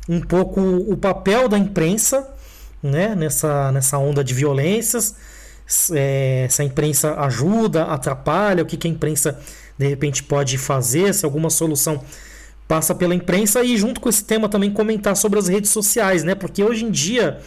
um 0.08 0.20
pouco 0.20 0.60
o 0.60 0.96
papel 0.96 1.48
da 1.48 1.58
imprensa 1.58 2.30
né, 2.82 3.14
nessa, 3.16 3.72
nessa 3.72 3.98
onda 3.98 4.22
de 4.22 4.32
violências, 4.32 5.16
é, 5.92 6.46
se 6.50 6.62
a 6.62 6.64
imprensa 6.64 7.20
ajuda, 7.20 7.84
atrapalha, 7.84 8.62
o 8.62 8.66
que, 8.66 8.76
que 8.76 8.86
a 8.86 8.90
imprensa 8.90 9.38
de 9.78 9.86
repente 9.88 10.22
pode 10.22 10.58
fazer, 10.58 11.12
se 11.14 11.24
alguma 11.24 11.50
solução 11.50 12.02
passa 12.68 12.94
pela 12.94 13.14
imprensa 13.14 13.62
e 13.62 13.76
junto 13.76 14.00
com 14.00 14.08
esse 14.08 14.24
tema 14.24 14.48
também 14.48 14.70
comentar 14.70 15.16
sobre 15.16 15.38
as 15.38 15.48
redes 15.48 15.70
sociais, 15.70 16.24
né? 16.24 16.34
Porque 16.34 16.62
hoje 16.62 16.84
em 16.84 16.90
dia 16.90 17.38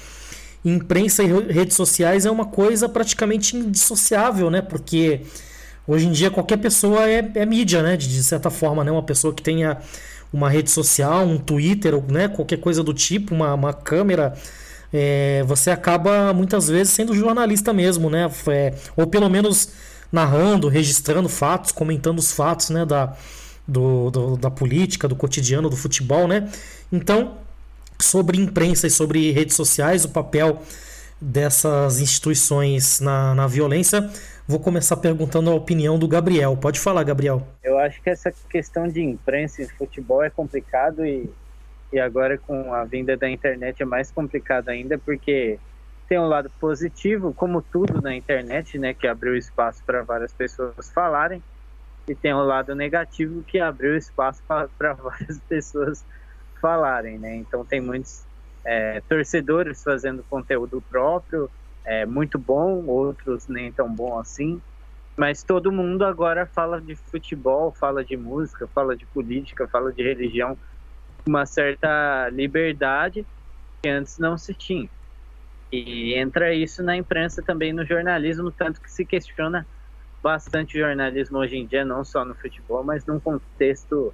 imprensa 0.65 1.23
e 1.23 1.27
redes 1.51 1.75
sociais 1.75 2.25
é 2.25 2.31
uma 2.31 2.45
coisa 2.45 2.89
praticamente 2.89 3.55
indissociável, 3.55 4.49
né? 4.49 4.61
Porque 4.61 5.21
Hoje 5.87 6.05
em 6.05 6.11
dia 6.11 6.29
qualquer 6.29 6.57
pessoa 6.57 7.09
é, 7.09 7.31
é 7.35 7.45
mídia, 7.45 7.81
né? 7.81 7.95
De, 7.95 8.09
de, 8.09 8.21
certa 8.21 8.49
forma, 8.49 8.83
né? 8.83 8.91
Uma 8.91 9.03
pessoa 9.03 9.33
que 9.33 9.41
tenha 9.41 9.77
uma 10.33 10.49
rede 10.49 10.69
social, 10.69 11.25
um 11.25 11.37
Twitter, 11.37 11.93
né? 12.11 12.27
Qualquer 12.27 12.57
coisa 12.57 12.83
do 12.83 12.93
tipo, 12.93 13.33
uma, 13.33 13.53
uma 13.53 13.73
câmera. 13.73 14.33
É, 14.97 15.43
você 15.43 15.69
acaba 15.69 16.33
muitas 16.33 16.67
vezes 16.67 16.93
sendo 16.93 17.13
jornalista 17.13 17.73
mesmo, 17.73 18.09
né? 18.09 18.29
É, 18.47 18.73
ou 18.95 19.05
pelo 19.05 19.29
menos 19.29 19.69
narrando, 20.11 20.67
registrando 20.67 21.29
fatos, 21.29 21.71
comentando 21.71 22.19
os 22.19 22.31
fatos, 22.31 22.69
né? 22.69 22.85
Da, 22.85 23.15
do, 23.67 24.09
do, 24.09 24.37
da 24.37 24.49
política, 24.49 25.07
do 25.07 25.15
cotidiano, 25.15 25.69
do 25.69 25.75
futebol, 25.75 26.27
né? 26.27 26.49
Então, 26.91 27.37
sobre 27.99 28.39
imprensa 28.39 28.87
e 28.87 28.89
sobre 28.89 29.31
redes 29.31 29.55
sociais, 29.55 30.05
o 30.05 30.09
papel 30.09 30.61
dessas 31.19 31.99
instituições 31.99 32.99
na, 32.99 33.35
na 33.35 33.47
violência, 33.47 34.09
Vou 34.47 34.61
começar 34.61 34.95
perguntando 34.95 35.51
a 35.51 35.53
opinião 35.53 35.99
do 35.99 36.07
Gabriel. 36.07 36.55
Pode 36.55 36.79
falar, 36.79 37.03
Gabriel. 37.03 37.45
Eu 37.61 37.77
acho 37.77 38.01
que 38.01 38.09
essa 38.09 38.31
questão 38.49 38.87
de 38.87 39.01
imprensa 39.01 39.61
e 39.61 39.67
futebol 39.67 40.23
é 40.23 40.29
complicado 40.29 41.05
e, 41.05 41.29
e 41.91 41.99
agora 41.99 42.37
com 42.37 42.73
a 42.73 42.83
vinda 42.83 43.15
da 43.15 43.29
internet 43.29 43.81
é 43.81 43.85
mais 43.85 44.11
complicado 44.11 44.69
ainda 44.69 44.97
porque 44.97 45.59
tem 46.07 46.19
um 46.19 46.27
lado 46.27 46.49
positivo, 46.59 47.33
como 47.33 47.61
tudo 47.61 48.01
na 48.01 48.15
internet, 48.15 48.79
né, 48.79 48.93
que 48.93 49.07
abriu 49.07 49.35
espaço 49.35 49.83
para 49.85 50.03
várias 50.03 50.33
pessoas 50.33 50.89
falarem, 50.89 51.43
e 52.07 52.15
tem 52.15 52.33
um 52.33 52.43
lado 52.43 52.73
negativo 52.73 53.43
que 53.43 53.59
abriu 53.59 53.97
espaço 53.97 54.41
para 54.77 54.93
várias 54.95 55.39
pessoas 55.41 56.05
falarem, 56.61 57.19
né? 57.19 57.35
Então 57.35 57.65
tem 57.65 57.81
muitos 57.81 58.25
é, 58.63 59.01
torcedores 59.01 59.83
fazendo 59.83 60.23
conteúdo 60.29 60.81
próprio, 60.89 61.49
é, 61.83 62.05
muito 62.05 62.39
bom, 62.39 62.85
outros 62.85 63.47
nem 63.47 63.71
tão 63.71 63.93
bom 63.93 64.17
assim. 64.17 64.61
Mas 65.17 65.43
todo 65.43 65.71
mundo 65.71 66.05
agora 66.05 66.45
fala 66.45 66.79
de 66.79 66.95
futebol, 66.95 67.71
fala 67.71 68.05
de 68.05 68.15
música, 68.15 68.67
fala 68.67 68.95
de 68.95 69.05
política, 69.07 69.67
fala 69.67 69.91
de 69.91 70.03
religião, 70.03 70.57
uma 71.27 71.45
certa 71.45 72.29
liberdade 72.29 73.25
que 73.81 73.89
antes 73.89 74.17
não 74.17 74.37
se 74.37 74.53
tinha. 74.53 74.89
E 75.71 76.13
entra 76.13 76.53
isso 76.53 76.81
na 76.81 76.95
imprensa 76.95 77.41
também 77.41 77.73
no 77.73 77.85
jornalismo, 77.85 78.51
tanto 78.51 78.79
que 78.79 78.91
se 78.91 79.05
questiona 79.05 79.67
bastante 80.23 80.77
o 80.77 80.81
jornalismo 80.81 81.37
hoje 81.37 81.57
em 81.57 81.65
dia, 81.65 81.85
não 81.85 82.03
só 82.03 82.23
no 82.23 82.33
futebol, 82.35 82.83
mas 82.83 83.05
num 83.05 83.19
contexto, 83.19 84.13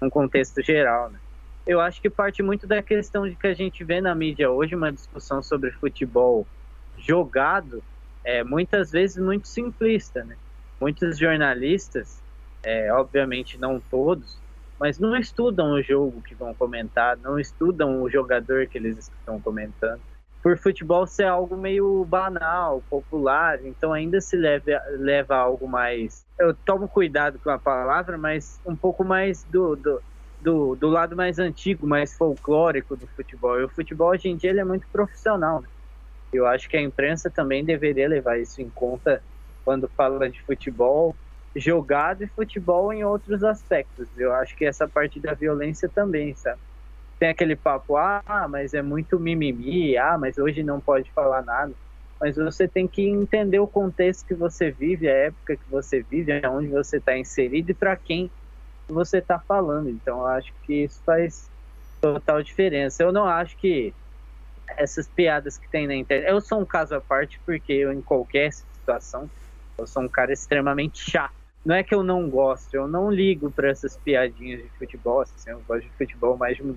num 0.00 0.10
contexto 0.10 0.62
geral. 0.62 1.10
Né? 1.10 1.18
Eu 1.66 1.80
acho 1.80 2.00
que 2.00 2.10
parte 2.10 2.42
muito 2.42 2.66
da 2.66 2.82
questão 2.82 3.28
de 3.28 3.34
que 3.34 3.46
a 3.46 3.54
gente 3.54 3.82
vê 3.82 4.00
na 4.00 4.14
mídia 4.14 4.50
hoje 4.50 4.74
uma 4.74 4.92
discussão 4.92 5.42
sobre 5.42 5.70
futebol 5.70 6.46
jogado 6.98 7.82
é 8.24 8.44
muitas 8.44 8.90
vezes 8.90 9.16
muito 9.16 9.48
simplista, 9.48 10.24
né? 10.24 10.36
Muitos 10.80 11.18
jornalistas, 11.18 12.22
é, 12.62 12.92
obviamente 12.92 13.58
não 13.58 13.80
todos, 13.80 14.38
mas 14.82 14.98
não 14.98 15.16
estudam 15.16 15.74
o 15.74 15.80
jogo 15.80 16.20
que 16.22 16.34
vão 16.34 16.52
comentar, 16.54 17.16
não 17.18 17.38
estudam 17.38 18.02
o 18.02 18.10
jogador 18.10 18.66
que 18.66 18.76
eles 18.76 18.98
estão 18.98 19.40
comentando. 19.40 20.00
Por 20.42 20.58
futebol 20.58 21.06
ser 21.06 21.26
algo 21.26 21.56
meio 21.56 22.04
banal, 22.04 22.82
popular, 22.90 23.64
então 23.64 23.92
ainda 23.92 24.20
se 24.20 24.36
leva, 24.36 24.82
leva 24.98 25.36
algo 25.36 25.68
mais. 25.68 26.26
Eu 26.36 26.52
tomo 26.52 26.88
cuidado 26.88 27.38
com 27.38 27.50
a 27.50 27.60
palavra, 27.60 28.18
mas 28.18 28.60
um 28.66 28.74
pouco 28.74 29.04
mais 29.04 29.44
do, 29.44 29.76
do, 29.76 30.02
do, 30.40 30.74
do 30.74 30.88
lado 30.88 31.14
mais 31.14 31.38
antigo, 31.38 31.86
mais 31.86 32.16
folclórico 32.16 32.96
do 32.96 33.06
futebol. 33.06 33.60
E 33.60 33.64
o 33.64 33.68
futebol 33.68 34.08
hoje 34.08 34.30
em 34.30 34.36
dia 34.36 34.50
ele 34.50 34.58
é 34.58 34.64
muito 34.64 34.88
profissional. 34.88 35.60
Né? 35.60 35.68
Eu 36.32 36.44
acho 36.44 36.68
que 36.68 36.76
a 36.76 36.82
imprensa 36.82 37.30
também 37.30 37.64
deveria 37.64 38.08
levar 38.08 38.36
isso 38.36 38.60
em 38.60 38.68
conta 38.68 39.22
quando 39.64 39.86
fala 39.86 40.28
de 40.28 40.42
futebol 40.42 41.14
jogado 41.54 42.24
e 42.24 42.28
futebol 42.28 42.92
em 42.92 43.04
outros 43.04 43.44
aspectos. 43.44 44.08
Eu 44.16 44.32
acho 44.34 44.56
que 44.56 44.64
essa 44.64 44.88
parte 44.88 45.20
da 45.20 45.34
violência 45.34 45.88
também, 45.88 46.34
sabe? 46.34 46.60
Tem 47.18 47.28
aquele 47.28 47.54
papo, 47.54 47.96
ah, 47.96 48.22
mas 48.48 48.74
é 48.74 48.82
muito 48.82 49.18
mimimi, 49.18 49.96
ah, 49.96 50.18
mas 50.18 50.38
hoje 50.38 50.62
não 50.62 50.80
pode 50.80 51.10
falar 51.12 51.42
nada. 51.42 51.72
Mas 52.20 52.36
você 52.36 52.68
tem 52.68 52.86
que 52.86 53.02
entender 53.02 53.58
o 53.58 53.66
contexto 53.66 54.26
que 54.26 54.34
você 54.34 54.70
vive, 54.70 55.08
a 55.08 55.12
época 55.12 55.56
que 55.56 55.70
você 55.70 56.02
vive, 56.02 56.32
onde 56.46 56.68
você 56.68 56.96
está 56.96 57.16
inserido 57.16 57.70
e 57.70 57.74
para 57.74 57.96
quem 57.96 58.30
você 58.88 59.18
está 59.18 59.38
falando. 59.38 59.88
Então, 59.90 60.20
eu 60.20 60.26
acho 60.26 60.52
que 60.62 60.84
isso 60.84 61.02
faz 61.04 61.50
total 62.00 62.42
diferença. 62.42 63.02
Eu 63.02 63.12
não 63.12 63.24
acho 63.24 63.56
que 63.56 63.92
essas 64.76 65.08
piadas 65.08 65.58
que 65.58 65.68
tem 65.68 65.86
na 65.86 65.94
internet. 65.94 66.30
Eu 66.30 66.40
sou 66.40 66.60
um 66.60 66.64
caso 66.64 66.94
à 66.94 67.00
parte 67.00 67.40
porque 67.44 67.72
eu, 67.72 67.92
em 67.92 68.02
qualquer 68.02 68.52
situação, 68.52 69.30
eu 69.78 69.86
sou 69.86 70.02
um 70.02 70.08
cara 70.08 70.32
extremamente 70.32 70.98
chato. 70.98 71.41
Não 71.64 71.74
é 71.74 71.82
que 71.82 71.94
eu 71.94 72.02
não 72.02 72.28
gosto, 72.28 72.74
eu 72.74 72.88
não 72.88 73.10
ligo 73.10 73.50
para 73.50 73.70
essas 73.70 73.96
piadinhas 73.96 74.62
de 74.62 74.68
futebol. 74.70 75.20
Assim, 75.20 75.50
eu 75.50 75.62
gosto 75.66 75.84
de 75.84 75.92
futebol 75.96 76.36
mais 76.36 76.56
de 76.56 76.64
um 76.64 76.76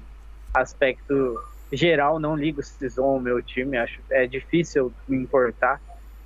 aspecto 0.53 1.41
geral, 1.71 2.19
não 2.19 2.35
ligo 2.35 2.61
se 2.61 2.87
zoam 2.87 3.17
o 3.17 3.21
meu 3.21 3.41
time, 3.41 3.77
acho 3.77 3.99
é 4.11 4.27
difícil 4.27 4.93
me 5.07 5.17
importar. 5.17 5.81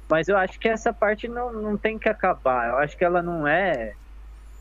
Mas 0.10 0.28
eu 0.28 0.36
acho 0.36 0.60
que 0.60 0.68
essa 0.68 0.92
parte 0.92 1.28
não, 1.28 1.54
não 1.54 1.78
tem 1.78 1.98
que 1.98 2.10
acabar. 2.10 2.70
Eu 2.70 2.78
acho 2.78 2.98
que 2.98 3.06
ela 3.06 3.22
não 3.22 3.48
é 3.48 3.94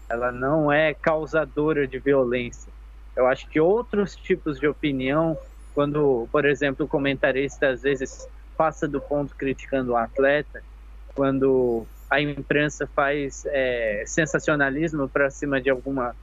ela 0.09 0.32
não 0.32 0.72
é 0.72 0.94
causadora 0.94 1.86
de 1.86 1.99
violência. 1.99 2.72
Eu 3.14 3.26
acho 3.26 3.49
que 3.49 3.61
outros 3.61 4.16
tipos 4.16 4.59
de 4.59 4.66
opinião, 4.66 5.36
quando, 5.74 6.26
por 6.30 6.44
exemplo, 6.44 6.86
o 6.86 6.88
comentarista 6.88 7.68
às 7.68 7.82
vezes 7.82 8.26
passa 8.57 8.88
do 8.88 9.01
ponto 9.01 9.34
criticando 9.36 9.92
o 9.92 9.96
atleta, 9.96 10.62
quando 11.14 11.86
a 12.11 12.20
imprensa 12.20 12.86
faz 12.86 13.44
é, 13.46 14.04
sensacionalismo 14.06 15.09
para 15.09 15.30
cima 15.30 15.61
de 15.61 15.68
alguma 15.68 16.14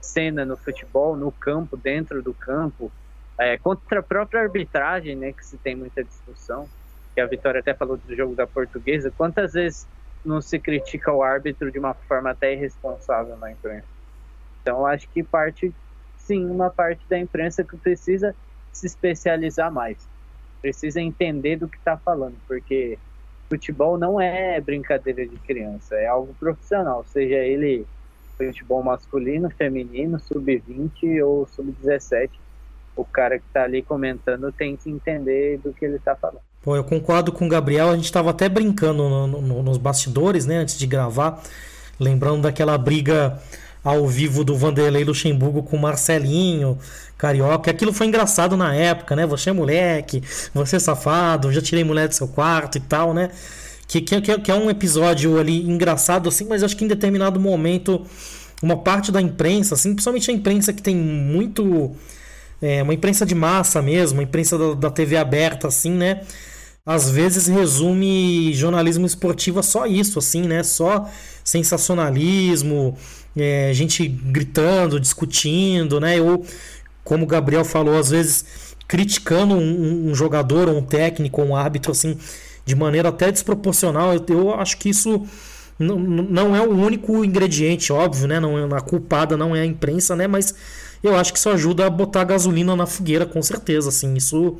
cena 0.00 0.44
no 0.44 0.56
futebol, 0.56 1.16
no 1.16 1.32
campo, 1.32 1.76
dentro 1.76 2.22
do 2.22 2.34
campo, 2.34 2.92
é, 3.38 3.58
contra 3.58 4.00
a 4.00 4.02
própria 4.02 4.42
arbitragem, 4.42 5.16
né, 5.16 5.32
que 5.32 5.44
se 5.44 5.56
tem 5.58 5.74
muita 5.74 6.04
discussão, 6.04 6.68
que 7.14 7.20
a 7.20 7.26
Vitória 7.26 7.60
até 7.60 7.74
falou 7.74 7.96
do 7.96 8.16
jogo 8.16 8.34
da 8.34 8.46
Portuguesa, 8.46 9.12
quantas 9.16 9.52
vezes 9.52 9.86
não 10.24 10.40
se 10.40 10.58
critica 10.58 11.12
o 11.12 11.22
árbitro 11.22 11.70
de 11.70 11.78
uma 11.78 11.94
forma 11.94 12.30
até 12.30 12.52
irresponsável 12.52 13.36
na 13.36 13.50
imprensa? 13.50 13.86
Então, 14.60 14.86
acho 14.86 15.08
que 15.08 15.22
parte 15.22 15.74
sim 16.16 16.44
uma 16.46 16.70
parte 16.70 17.04
da 17.08 17.18
imprensa 17.18 17.64
que 17.64 17.76
precisa 17.76 18.34
se 18.72 18.86
especializar 18.86 19.72
mais. 19.72 20.08
Precisa 20.60 21.00
entender 21.00 21.56
do 21.56 21.68
que 21.68 21.76
está 21.76 21.96
falando, 21.96 22.36
porque 22.46 22.98
futebol 23.52 23.98
não 23.98 24.18
é 24.18 24.58
brincadeira 24.62 25.26
de 25.26 25.36
criança, 25.36 25.94
é 25.94 26.06
algo 26.06 26.34
profissional, 26.40 27.04
seja 27.12 27.36
ele 27.36 27.86
futebol 28.38 28.82
masculino, 28.82 29.50
feminino, 29.50 30.18
sub-20 30.18 31.22
ou 31.22 31.46
sub-17. 31.54 32.30
O 32.96 33.04
cara 33.04 33.38
que 33.38 33.44
está 33.46 33.64
ali 33.64 33.82
comentando 33.82 34.50
tem 34.50 34.74
que 34.74 34.90
entender 34.90 35.58
do 35.58 35.72
que 35.72 35.84
ele 35.84 35.96
está 35.96 36.16
falando. 36.16 36.40
Pô, 36.62 36.74
eu 36.74 36.84
concordo 36.84 37.30
com 37.30 37.44
o 37.44 37.48
Gabriel, 37.48 37.90
a 37.90 37.94
gente 37.94 38.06
estava 38.06 38.30
até 38.30 38.48
brincando 38.48 39.08
no, 39.08 39.26
no, 39.26 39.62
nos 39.62 39.76
bastidores, 39.76 40.46
né, 40.46 40.56
antes 40.56 40.78
de 40.78 40.86
gravar, 40.86 41.42
lembrando 42.00 42.42
daquela 42.42 42.78
briga 42.78 43.38
ao 43.84 44.06
vivo 44.06 44.44
do 44.44 44.56
Vanderlei 44.56 45.04
Luxemburgo 45.04 45.62
com 45.62 45.76
Marcelinho, 45.76 46.78
Carioca. 47.18 47.70
Aquilo 47.70 47.92
foi 47.92 48.06
engraçado 48.06 48.56
na 48.56 48.74
época, 48.74 49.16
né? 49.16 49.26
Você 49.26 49.50
é 49.50 49.52
moleque, 49.52 50.22
você 50.54 50.76
é 50.76 50.78
safado, 50.78 51.52
já 51.52 51.60
tirei 51.60 51.84
mulher 51.84 52.08
do 52.08 52.14
seu 52.14 52.28
quarto 52.28 52.78
e 52.78 52.80
tal, 52.80 53.12
né? 53.12 53.30
Que, 53.88 54.00
que, 54.00 54.20
que 54.38 54.50
é 54.50 54.54
um 54.54 54.70
episódio 54.70 55.38
ali 55.38 55.68
engraçado, 55.68 56.28
assim, 56.28 56.44
mas 56.44 56.62
acho 56.62 56.76
que 56.76 56.84
em 56.84 56.88
determinado 56.88 57.38
momento, 57.38 58.06
uma 58.62 58.76
parte 58.76 59.12
da 59.12 59.20
imprensa, 59.20 59.74
assim, 59.74 59.90
principalmente 59.90 60.30
a 60.30 60.34
imprensa 60.34 60.72
que 60.72 60.82
tem 60.82 60.96
muito. 60.96 61.92
É, 62.60 62.80
uma 62.80 62.94
imprensa 62.94 63.26
de 63.26 63.34
massa 63.34 63.82
mesmo, 63.82 64.18
uma 64.18 64.22
imprensa 64.22 64.56
da, 64.56 64.74
da 64.74 64.90
TV 64.90 65.16
aberta, 65.16 65.66
assim, 65.66 65.90
né? 65.90 66.20
às 66.84 67.08
vezes 67.08 67.46
resume 67.46 68.52
jornalismo 68.54 69.06
esportivo 69.06 69.60
a 69.60 69.62
só 69.62 69.86
isso, 69.86 70.18
assim, 70.18 70.42
né? 70.42 70.62
Só 70.62 71.08
sensacionalismo, 71.44 72.96
é, 73.36 73.72
gente 73.72 74.06
gritando, 74.06 75.00
discutindo, 75.00 76.00
né? 76.00 76.20
Ou, 76.20 76.44
como 77.04 77.24
o 77.24 77.26
Gabriel 77.26 77.64
falou, 77.64 77.98
às 77.98 78.10
vezes 78.10 78.44
criticando 78.86 79.54
um, 79.54 80.10
um 80.10 80.14
jogador, 80.14 80.68
um 80.68 80.82
técnico, 80.82 81.42
um 81.42 81.56
árbitro, 81.56 81.92
assim, 81.92 82.18
de 82.64 82.74
maneira 82.74 83.08
até 83.08 83.32
desproporcional. 83.32 84.12
Eu, 84.14 84.24
eu 84.28 84.54
acho 84.54 84.76
que 84.76 84.90
isso 84.90 85.26
não, 85.78 85.98
não 85.98 86.56
é 86.56 86.60
o 86.60 86.70
único 86.70 87.24
ingrediente, 87.24 87.92
óbvio, 87.92 88.28
né? 88.28 88.38
Não, 88.38 88.58
é, 88.58 88.76
a 88.76 88.80
culpada 88.80 89.36
não 89.36 89.56
é 89.56 89.62
a 89.62 89.66
imprensa, 89.66 90.14
né? 90.14 90.26
Mas 90.26 90.54
eu 91.02 91.16
acho 91.16 91.32
que 91.32 91.38
isso 91.38 91.48
ajuda 91.48 91.86
a 91.86 91.90
botar 91.90 92.24
gasolina 92.24 92.76
na 92.76 92.86
fogueira, 92.86 93.26
com 93.26 93.42
certeza, 93.42 93.88
assim. 93.88 94.14
Isso 94.14 94.58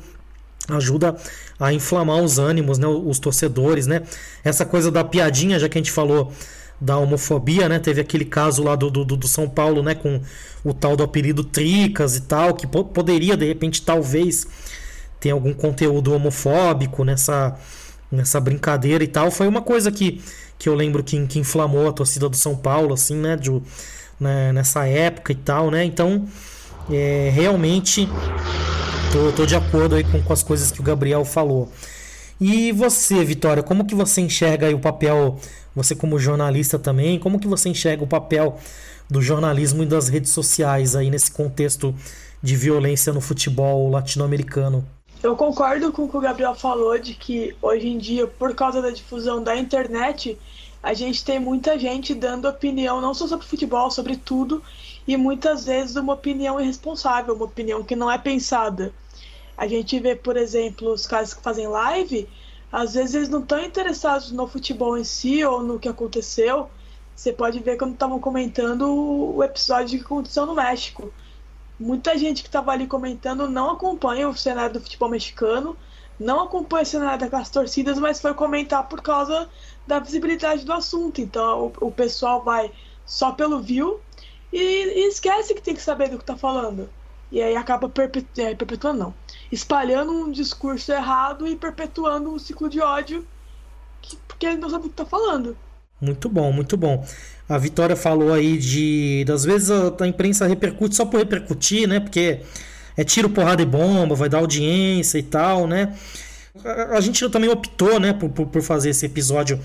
ajuda 0.67 1.15
a 1.59 1.73
inflamar 1.73 2.17
os 2.23 2.39
ânimos, 2.39 2.77
né, 2.77 2.87
os 2.87 3.19
torcedores, 3.19 3.87
né? 3.87 4.01
Essa 4.43 4.65
coisa 4.65 4.91
da 4.91 5.03
piadinha, 5.03 5.59
já 5.59 5.69
que 5.69 5.77
a 5.77 5.81
gente 5.81 5.91
falou 5.91 6.31
da 6.83 6.97
homofobia, 6.97 7.69
né? 7.69 7.79
Teve 7.79 8.01
aquele 8.01 8.25
caso 8.25 8.63
lá 8.63 8.75
do, 8.75 8.89
do, 8.89 9.05
do 9.05 9.27
São 9.27 9.49
Paulo, 9.49 9.81
né? 9.81 9.95
Com 9.95 10.21
o 10.63 10.73
tal 10.73 10.95
do 10.95 11.03
apelido 11.03 11.43
Tricas 11.43 12.15
e 12.15 12.21
tal, 12.21 12.53
que 12.53 12.67
po 12.67 12.83
poderia, 12.83 13.37
de 13.37 13.45
repente, 13.45 13.81
talvez, 13.81 14.47
ter 15.19 15.31
algum 15.31 15.53
conteúdo 15.53 16.13
homofóbico 16.13 17.03
nessa, 17.03 17.57
nessa 18.11 18.39
brincadeira 18.39 19.03
e 19.03 19.07
tal. 19.07 19.31
Foi 19.31 19.47
uma 19.47 19.61
coisa 19.61 19.91
que, 19.91 20.21
que 20.59 20.67
eu 20.67 20.75
lembro 20.75 21.03
que, 21.03 21.25
que 21.27 21.39
inflamou 21.39 21.87
a 21.87 21.93
torcida 21.93 22.27
do 22.27 22.35
São 22.35 22.55
Paulo, 22.55 22.93
assim, 22.93 23.15
né? 23.15 23.35
De, 23.37 23.49
né 24.19 24.51
nessa 24.51 24.85
época 24.85 25.31
e 25.31 25.35
tal, 25.35 25.71
né? 25.71 25.83
Então, 25.85 26.27
é, 26.91 27.31
realmente 27.33 28.09
Tô, 29.13 29.31
tô 29.31 29.45
de 29.45 29.55
acordo 29.55 29.93
aí 29.93 30.03
com, 30.03 30.19
com 30.23 30.33
as 30.33 30.41
coisas 30.41 30.71
que 30.71 30.79
o 30.79 30.83
Gabriel 30.83 31.23
falou. 31.23 31.71
E 32.41 32.71
você, 32.71 33.23
Vitória, 33.23 33.61
como 33.61 33.85
que 33.85 33.93
você 33.93 34.21
enxerga 34.21 34.75
o 34.75 34.79
papel, 34.79 35.39
você 35.75 35.95
como 35.95 36.19
jornalista 36.19 36.77
também, 36.77 37.19
como 37.19 37.39
que 37.39 37.47
você 37.47 37.69
enxerga 37.69 38.03
o 38.03 38.07
papel 38.07 38.57
do 39.09 39.21
jornalismo 39.21 39.83
e 39.83 39.85
das 39.85 40.07
redes 40.09 40.31
sociais 40.31 40.95
aí 40.95 41.09
nesse 41.09 41.31
contexto 41.31 41.93
de 42.41 42.55
violência 42.55 43.13
no 43.13 43.21
futebol 43.21 43.89
latino-americano? 43.89 44.85
Eu 45.21 45.35
concordo 45.37 45.91
com 45.91 46.03
o 46.03 46.09
que 46.09 46.17
o 46.17 46.21
Gabriel 46.21 46.53
falou 46.53 46.99
de 46.99 47.13
que 47.13 47.55
hoje 47.61 47.87
em 47.87 47.97
dia, 47.97 48.27
por 48.27 48.53
causa 48.53 48.81
da 48.81 48.89
difusão 48.89 49.41
da 49.41 49.55
internet, 49.55 50.37
a 50.81 50.93
gente 50.93 51.23
tem 51.23 51.39
muita 51.39 51.79
gente 51.79 52.13
dando 52.13 52.45
opinião 52.45 52.99
não 52.99 53.13
só 53.13 53.25
sobre 53.25 53.47
futebol, 53.47 53.89
sobre 53.89 54.17
tudo, 54.17 54.61
e 55.07 55.15
muitas 55.15 55.65
vezes 55.65 55.95
uma 55.95 56.13
opinião 56.13 56.59
irresponsável, 56.59 57.35
uma 57.35 57.45
opinião 57.45 57.81
que 57.83 57.95
não 57.95 58.11
é 58.11 58.17
pensada. 58.17 58.93
A 59.57 59.65
gente 59.65 59.97
vê, 59.99 60.13
por 60.13 60.35
exemplo, 60.35 60.91
os 60.91 61.07
caras 61.07 61.33
que 61.33 61.41
fazem 61.41 61.67
live, 61.67 62.27
às 62.73 62.95
vezes 62.95 63.13
eles 63.13 63.29
não 63.29 63.41
estão 63.41 63.63
interessados 63.63 64.31
no 64.31 64.47
futebol 64.47 64.97
em 64.97 65.03
si 65.03 65.45
ou 65.45 65.61
no 65.61 65.77
que 65.77 65.87
aconteceu. 65.87 66.71
Você 67.15 67.31
pode 67.31 67.59
ver 67.59 67.77
quando 67.77 67.93
estavam 67.93 68.19
comentando 68.19 68.89
o 68.89 69.43
episódio 69.43 69.99
que 69.99 70.03
aconteceu 70.03 70.47
no 70.47 70.55
México. 70.55 71.13
Muita 71.79 72.17
gente 72.17 72.41
que 72.41 72.49
estava 72.49 72.71
ali 72.71 72.87
comentando 72.87 73.47
não 73.47 73.69
acompanha 73.69 74.27
o 74.27 74.35
cenário 74.35 74.73
do 74.73 74.81
futebol 74.81 75.07
mexicano, 75.07 75.77
não 76.19 76.41
acompanha 76.41 76.81
o 76.81 76.87
cenário 76.87 77.19
daquelas 77.19 77.51
torcidas, 77.51 77.99
mas 77.99 78.19
foi 78.19 78.33
comentar 78.33 78.89
por 78.89 79.03
causa 79.03 79.47
da 79.85 79.99
visibilidade 79.99 80.65
do 80.65 80.73
assunto. 80.73 81.21
Então 81.21 81.71
o, 81.79 81.87
o 81.89 81.91
pessoal 81.91 82.43
vai 82.43 82.71
só 83.05 83.33
pelo 83.33 83.61
view 83.61 84.01
e, 84.51 84.57
e, 84.57 85.07
esquece 85.07 85.53
que 85.53 85.61
tem 85.61 85.75
que 85.75 85.81
saber 85.81 86.09
do 86.09 86.17
que 86.17 86.23
está 86.23 86.35
falando. 86.35 86.89
E 87.33 87.41
aí 87.41 87.57
acaba 87.57 87.89
perpetu 87.89 88.39
é, 88.39 88.55
perpetuando, 88.55 88.99
não 88.99 89.13
espalhando 89.53 90.11
um 90.11 90.31
discurso 90.31 90.91
errado 90.91 91.47
e 91.47 91.55
perpetuando 91.55 92.33
um 92.33 92.39
ciclo 92.39 92.67
de 92.67 92.81
ódio 92.81 93.23
que, 94.01 94.17
porque 94.27 94.47
ele 94.47 94.57
não 94.57 94.69
sabe 94.69 94.85
o 94.85 94.89
que 94.89 94.93
está 94.93 95.05
falando. 95.05 95.55
Muito 96.01 96.27
bom, 96.27 96.51
muito 96.51 96.75
bom. 96.75 97.05
A 97.47 97.57
Vitória 97.57 97.95
falou 97.95 98.33
aí 98.33 98.57
de. 98.57 99.23
Das 99.25 99.45
vezes 99.45 99.69
a, 99.69 99.93
a, 99.99 100.07
imprensa 100.07 100.47
repercute 100.47 100.95
só 100.95 101.05
por 101.05 101.19
repercutir, 101.19 101.87
né? 101.87 101.99
Porque 101.99 102.41
é 102.97 103.03
tiro, 103.03 103.29
porrada 103.29 103.61
e 103.61 103.65
bomba, 103.65 104.15
vai 104.15 104.27
dar 104.27 104.39
audiência 104.39 105.19
e 105.19 105.23
tal, 105.23 105.67
né? 105.67 105.95
A, 106.65 106.97
a 106.97 107.01
gente 107.01 107.29
também 107.29 107.49
optou, 107.49 107.99
né, 107.99 108.11
por, 108.11 108.29
por, 108.29 108.47
por 108.47 108.61
fazer 108.61 108.89
esse 108.89 109.05
episódio 109.05 109.59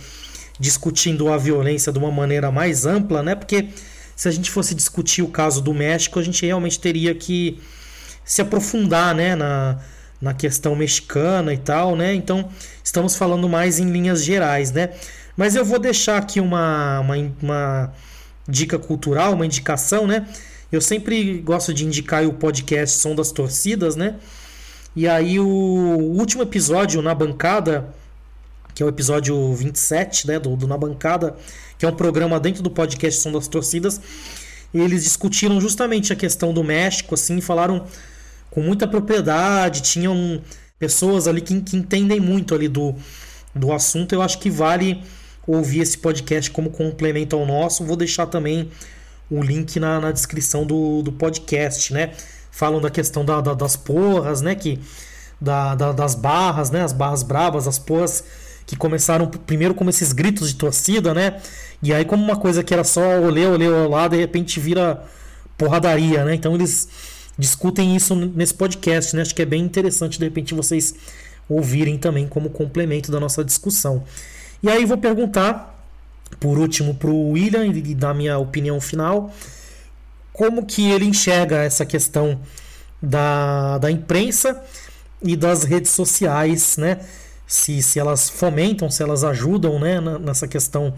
discutindo 0.61 1.33
a 1.33 1.39
violência 1.39 1.93
de 1.93 1.99
uma 1.99 2.11
maneira 2.11 2.53
mais 2.53 2.85
ampla, 2.85 3.23
né? 3.23 3.35
Porque 3.35 3.69
se 4.19 4.27
a 4.27 4.33
gente 4.33 4.51
fosse 4.51 4.75
discutir 4.75 5.23
o 5.23 5.29
caso 5.29 5.63
do 5.63 5.73
México, 5.73 6.19
a 6.19 6.23
gente 6.25 6.45
realmente 6.45 6.81
teria 6.81 7.15
que 7.15 7.61
se 8.25 8.43
aprofundar 8.43 9.15
né, 9.15 9.37
na, 9.37 9.79
na 10.21 10.35
questão 10.35 10.75
mexicana 10.75 11.55
e 11.55 11.57
tal, 11.57 11.95
né? 11.95 12.13
Então 12.15 12.49
estamos 12.83 13.15
falando 13.15 13.49
mais 13.49 13.79
em 13.79 13.89
linhas 13.93 14.25
gerais, 14.25 14.73
né? 14.73 14.91
Mas 15.37 15.55
eu 15.55 15.65
vou 15.65 15.79
deixar 15.79 16.17
aqui 16.17 16.41
uma, 16.41 16.99
uma, 16.99 17.15
uma 17.41 17.93
dica 18.49 18.77
cultural, 18.77 19.35
uma 19.35 19.47
indicação, 19.47 20.05
né? 20.05 20.27
Eu 20.73 20.81
sempre 20.81 21.39
gosto 21.39 21.73
de 21.73 21.87
indicar 21.87 22.27
o 22.27 22.33
podcast 22.33 22.99
Som 22.99 23.15
das 23.15 23.31
Torcidas, 23.31 23.95
né? 23.95 24.17
E 24.97 25.07
aí 25.07 25.39
o 25.39 25.47
último 25.47 26.43
episódio 26.43 27.01
na 27.01 27.15
bancada, 27.15 27.89
que 28.75 28.83
é 28.83 28.87
o 28.87 28.89
episódio 28.89 29.55
27, 29.55 30.27
né, 30.27 30.41
do, 30.41 30.57
do 30.57 30.67
Na 30.67 30.77
Bancada, 30.77 31.37
que 31.79 31.87
é 31.87 31.89
um 31.89 31.95
programa 31.95 32.41
dentro 32.41 32.63
do 32.63 32.71
podcast 32.71 33.21
Som 33.21 33.33
das 33.33 33.49
Torcidas, 33.49 34.01
eles 34.75 35.05
discutiram 35.05 35.61
justamente 35.61 36.13
a 36.13 36.17
questão 36.17 36.53
do 36.53 36.63
México, 36.63 37.15
assim, 37.15 37.41
falaram 37.41 37.87
com 38.51 38.61
muita 38.61 38.87
propriedade, 38.87 39.83
tinham 39.83 40.43
pessoas 40.79 41.27
ali 41.27 41.41
que, 41.41 41.61
que 41.61 41.77
entendem 41.77 42.21
muito 42.21 42.55
ali 42.55 42.69
do, 42.69 42.95
do 43.55 43.73
assunto. 43.73 44.15
Eu 44.15 44.23
acho 44.23 44.39
que 44.39 44.51
vale 44.51 45.03
ouvir 45.47 45.81
esse 45.81 45.97
podcast 45.99 46.51
como 46.51 46.71
complemento 46.71 47.37
ao 47.37 47.47
nosso. 47.47 47.85
Vou 47.85 47.97
deixar 47.97 48.27
também 48.27 48.71
o 49.31 49.43
link 49.43 49.79
na, 49.79 50.01
na 50.01 50.13
descrição 50.13 50.67
do, 50.67 51.03
do 51.03 51.13
podcast, 51.13 51.93
né? 51.93 52.13
Falam 52.51 52.81
da 52.81 52.91
questão 52.91 53.25
da, 53.25 53.41
da, 53.41 53.55
das 53.55 53.77
porras, 53.77 54.41
né? 54.41 54.55
Que, 54.55 54.79
da, 55.41 55.75
da, 55.75 55.93
das 55.93 56.15
barras, 56.15 56.71
né? 56.71 56.83
As 56.83 56.93
barras 56.93 57.23
bravas, 57.23 57.67
as 57.67 57.79
porras 57.79 58.25
que 58.67 58.77
começaram 58.77 59.27
primeiro 59.27 59.75
como 59.75 59.89
esses 59.89 60.13
gritos 60.13 60.49
de 60.51 60.57
torcida, 60.57 61.15
né? 61.15 61.41
E 61.83 61.93
aí 61.93 62.05
como 62.05 62.23
uma 62.23 62.37
coisa 62.37 62.63
que 62.65 62.75
era 62.75 62.85
só 62.85 63.21
olê, 63.21 63.47
olê, 63.47 63.69
olá, 63.69 64.09
de 64.09 64.17
repente 64.17 64.59
vira 64.59 65.05
porradaria, 65.57 66.25
né? 66.25 66.35
Então 66.35 66.55
eles 66.55 66.89
discutem 67.39 67.95
isso 67.95 68.15
nesse 68.15 68.55
podcast, 68.55 69.15
né? 69.15 69.23
Acho 69.23 69.35
que 69.35 69.43
é 69.43 69.47
bem 69.47 69.63
interessante 69.63 70.19
de 70.19 70.25
repente 70.25 70.55
vocês 70.55 70.95
ouvirem 71.49 71.97
também 71.97 72.27
como 72.27 72.51
complemento 72.51 73.11
da 73.11 73.21
nossa 73.21 73.45
discussão. 73.45 74.05
E 74.63 74.69
aí 74.69 74.85
vou 74.85 74.99
perguntar 74.99 75.75
por 76.41 76.59
último 76.59 76.95
para 76.95 77.11
o 77.11 77.31
William 77.33 77.67
e 77.67 77.95
dar 77.95 78.13
minha 78.13 78.39
opinião 78.39 78.81
final. 78.81 79.33
Como 80.33 80.67
que 80.67 80.91
ele 80.91 81.05
enxerga 81.05 81.63
essa 81.63 81.87
questão 81.87 82.41
da, 83.01 83.79
da 83.79 83.91
imprensa 83.91 84.63
e 85.23 85.37
das 85.37 85.65
redes 85.65 85.91
sociais, 85.93 86.77
né? 86.77 86.99
Se, 87.47 87.83
se 87.83 87.99
elas 87.99 88.29
fomentam, 88.29 88.91
se 88.91 89.03
elas 89.03 89.25
ajudam 89.25 89.79
né, 89.79 90.01
nessa 90.01 90.47
questão 90.47 90.93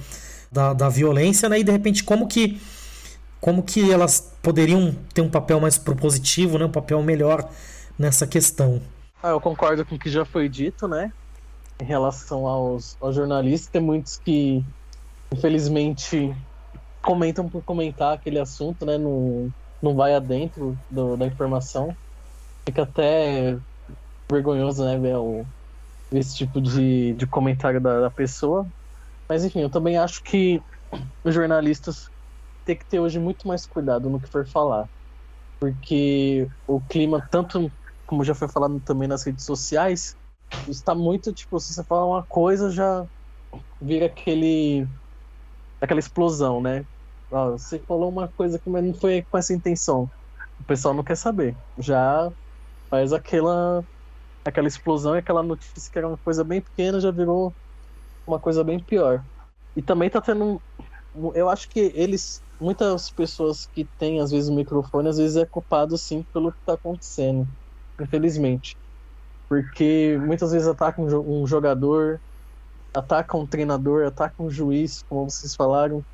da, 0.50 0.72
da 0.72 0.88
violência, 0.88 1.48
né? 1.48 1.60
E 1.60 1.64
de 1.64 1.70
repente 1.70 2.02
como 2.04 2.26
que 2.26 2.60
como 3.40 3.62
que 3.62 3.90
elas 3.90 4.34
poderiam 4.42 4.94
ter 5.14 5.22
um 5.22 5.30
papel 5.30 5.58
mais 5.60 5.78
propositivo, 5.78 6.58
né? 6.58 6.66
Um 6.66 6.70
papel 6.70 7.02
melhor 7.02 7.48
nessa 7.98 8.26
questão. 8.26 8.82
Ah, 9.22 9.30
eu 9.30 9.40
concordo 9.40 9.84
com 9.84 9.94
o 9.94 9.98
que 9.98 10.10
já 10.10 10.24
foi 10.24 10.48
dito, 10.48 10.86
né? 10.86 11.12
Em 11.80 11.84
relação 11.84 12.46
aos, 12.46 12.96
aos 13.00 13.14
jornalistas, 13.14 13.70
tem 13.70 13.80
muitos 13.80 14.18
que 14.18 14.62
infelizmente 15.32 16.34
comentam 17.00 17.48
por 17.48 17.62
comentar 17.62 18.14
aquele 18.14 18.38
assunto, 18.38 18.84
né? 18.84 18.98
Não, 18.98 19.52
não 19.80 19.94
vai 19.94 20.14
adentro 20.14 20.78
do, 20.90 21.16
da 21.16 21.26
informação. 21.26 21.96
Fica 22.66 22.82
até 22.82 23.56
vergonhoso, 24.30 24.84
né? 24.84 24.98
Ver 24.98 25.16
o, 25.16 25.46
esse 26.12 26.36
tipo 26.36 26.60
de, 26.60 27.14
de 27.14 27.26
comentário 27.26 27.80
da, 27.80 28.00
da 28.00 28.10
pessoa. 28.10 28.66
Mas 29.30 29.44
enfim, 29.44 29.60
eu 29.60 29.70
também 29.70 29.96
acho 29.96 30.20
que 30.24 30.60
os 31.24 31.32
jornalistas 31.32 32.10
têm 32.64 32.76
que 32.76 32.84
ter 32.84 32.98
hoje 32.98 33.20
muito 33.20 33.46
mais 33.46 33.64
cuidado 33.64 34.10
no 34.10 34.20
que 34.20 34.28
for 34.28 34.44
falar. 34.44 34.90
Porque 35.60 36.48
o 36.66 36.80
clima, 36.80 37.24
tanto 37.30 37.70
como 38.06 38.24
já 38.24 38.34
foi 38.34 38.48
falado 38.48 38.80
também 38.80 39.06
nas 39.06 39.24
redes 39.24 39.44
sociais, 39.44 40.16
está 40.66 40.96
muito, 40.96 41.32
tipo, 41.32 41.60
se 41.60 41.72
você 41.72 41.84
falar 41.84 42.06
uma 42.06 42.26
coisa, 42.26 42.70
já 42.70 43.06
vira 43.80 44.06
aquele 44.06 44.84
aquela 45.80 46.00
explosão, 46.00 46.60
né? 46.60 46.84
Você 47.30 47.78
falou 47.86 48.10
uma 48.10 48.32
coisa 48.32 48.58
que 48.58 48.68
não 48.68 48.92
foi 48.94 49.24
com 49.30 49.38
essa 49.38 49.54
intenção. 49.54 50.10
O 50.58 50.64
pessoal 50.64 50.92
não 50.92 51.04
quer 51.04 51.16
saber. 51.16 51.56
Já 51.78 52.28
faz 52.90 53.12
aquela 53.12 53.84
aquela 54.44 54.66
explosão 54.66 55.14
e 55.14 55.18
aquela 55.18 55.42
notícia 55.44 55.88
que 55.92 55.98
era 55.98 56.08
uma 56.08 56.18
coisa 56.18 56.42
bem 56.42 56.60
pequena 56.60 56.98
já 56.98 57.12
virou 57.12 57.54
uma 58.30 58.40
coisa 58.40 58.64
bem 58.64 58.82
pior. 58.84 59.24
E 59.76 59.82
também 59.82 60.10
tá 60.10 60.20
tendo 60.20 60.62
eu 61.34 61.48
acho 61.48 61.68
que 61.68 61.80
eles 61.94 62.42
muitas 62.60 63.10
pessoas 63.10 63.66
que 63.66 63.88
têm 63.98 64.20
às 64.20 64.30
vezes 64.30 64.48
o 64.48 64.54
microfone 64.54 65.08
às 65.08 65.18
vezes 65.18 65.36
é 65.36 65.46
culpado 65.46 65.96
sim 65.98 66.24
pelo 66.32 66.52
que 66.52 66.58
tá 66.64 66.74
acontecendo, 66.74 67.48
infelizmente. 68.00 68.76
Porque 69.48 70.18
muitas 70.18 70.52
vezes 70.52 70.68
atacam 70.68 71.06
um 71.06 71.46
jogador, 71.46 72.22
ataca 72.94 73.36
um 73.36 73.46
treinador, 73.46 74.06
ataca 74.06 74.34
um 74.42 74.50
juiz, 74.50 75.02
como 75.08 75.30
vocês 75.30 75.54
falaram. 75.54 76.04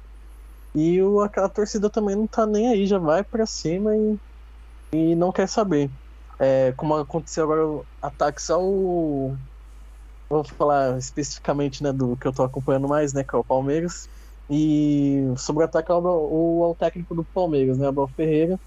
E 0.75 1.03
o, 1.03 1.21
a 1.21 1.49
torcida 1.49 1.91
também 1.91 2.17
não 2.17 2.29
tá 2.29 2.47
nem 2.47 2.69
aí, 2.69 2.87
já 2.87 2.99
vai 2.99 3.25
para 3.25 3.47
cima 3.47 3.93
e, 3.97 4.19
e 4.95 5.17
não 5.17 5.33
quer 5.33 5.49
saber. 5.49 5.91
É, 6.41 6.73
como 6.75 6.95
aconteceu 6.97 7.45
agora, 7.45 7.85
ataques 8.03 8.51
ao. 8.51 9.37
Vou 10.29 10.45
falar 10.45 10.99
especificamente 10.99 11.83
né, 11.83 11.93
do 11.93 12.17
que 12.17 12.27
eu 12.27 12.33
tô 12.33 12.43
acompanhando 12.43 12.89
mais, 12.89 13.13
né? 13.13 13.23
Que 13.23 13.35
é 13.35 13.39
o 13.39 13.45
Palmeiras. 13.45 14.09
E 14.51 15.25
sobre 15.37 15.63
o 15.63 15.67
ataque 15.67 15.91
ao, 15.91 16.05
ao, 16.07 16.63
ao 16.65 16.75
técnico 16.75 17.15
do 17.15 17.25
Palmeiras, 17.25 17.79
né? 17.79 17.89
Abel 17.89 18.09
Ferreira. 18.09 18.59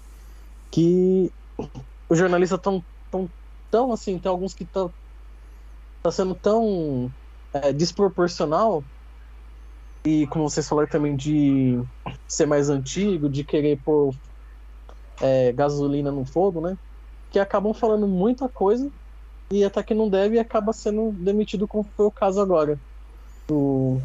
Que 0.70 1.32
os 2.08 2.18
jornalistas 2.18 2.58
estão 2.58 2.84
tão, 3.10 3.28
tão 3.70 3.92
assim, 3.92 4.18
tem 4.18 4.30
alguns 4.30 4.54
que 4.54 4.64
estão 4.64 4.92
tá 6.02 6.10
sendo 6.10 6.34
tão 6.34 7.10
é, 7.52 7.72
desproporcional 7.72 8.82
e 10.06 10.26
como 10.28 10.48
vocês 10.48 10.66
falaram 10.66 10.88
também 10.88 11.14
de 11.14 11.78
ser 12.26 12.46
mais 12.46 12.70
antigo, 12.70 13.28
de 13.28 13.44
querer 13.44 13.78
pôr 13.82 14.14
é, 15.20 15.52
gasolina 15.52 16.10
no 16.10 16.24
fogo, 16.24 16.60
né? 16.60 16.76
Que 17.30 17.38
acabam 17.38 17.74
falando 17.74 18.08
muita 18.08 18.48
coisa 18.48 18.90
e 19.52 19.64
até 19.64 19.82
que 19.82 19.94
não 19.94 20.08
deve 20.08 20.36
e 20.36 20.38
acaba 20.38 20.72
sendo 20.72 21.12
demitido, 21.12 21.66
como 21.66 21.84
foi 21.96 22.06
o 22.06 22.10
caso 22.10 22.40
agora 22.40 22.78
do, 23.48 24.00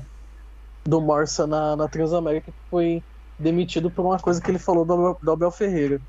do 0.88 1.00
Morsa 1.02 1.46
na, 1.46 1.76
na 1.76 1.88
Transamérica, 1.88 2.52
que 2.52 2.70
foi 2.70 3.04
demitido 3.38 3.92
por 3.92 4.06
uma 4.06 4.20
coisa 4.20 4.42
que 4.42 4.50
ele 4.50 4.60
falou 4.60 4.86
do, 4.86 5.18
do 5.22 5.32
Abel 5.32 5.52
Ferreira. 5.52 6.02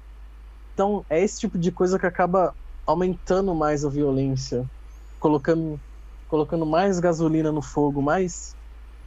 Então 0.72 1.04
é 1.10 1.22
esse 1.22 1.40
tipo 1.40 1.58
de 1.58 1.70
coisa 1.70 1.98
que 1.98 2.06
acaba 2.06 2.54
aumentando 2.86 3.54
mais 3.54 3.84
a 3.84 3.90
violência, 3.90 4.64
colocando 5.18 5.78
colocando 6.28 6.66
mais 6.66 6.98
gasolina 6.98 7.52
no 7.52 7.62
fogo, 7.62 8.02
mais 8.02 8.56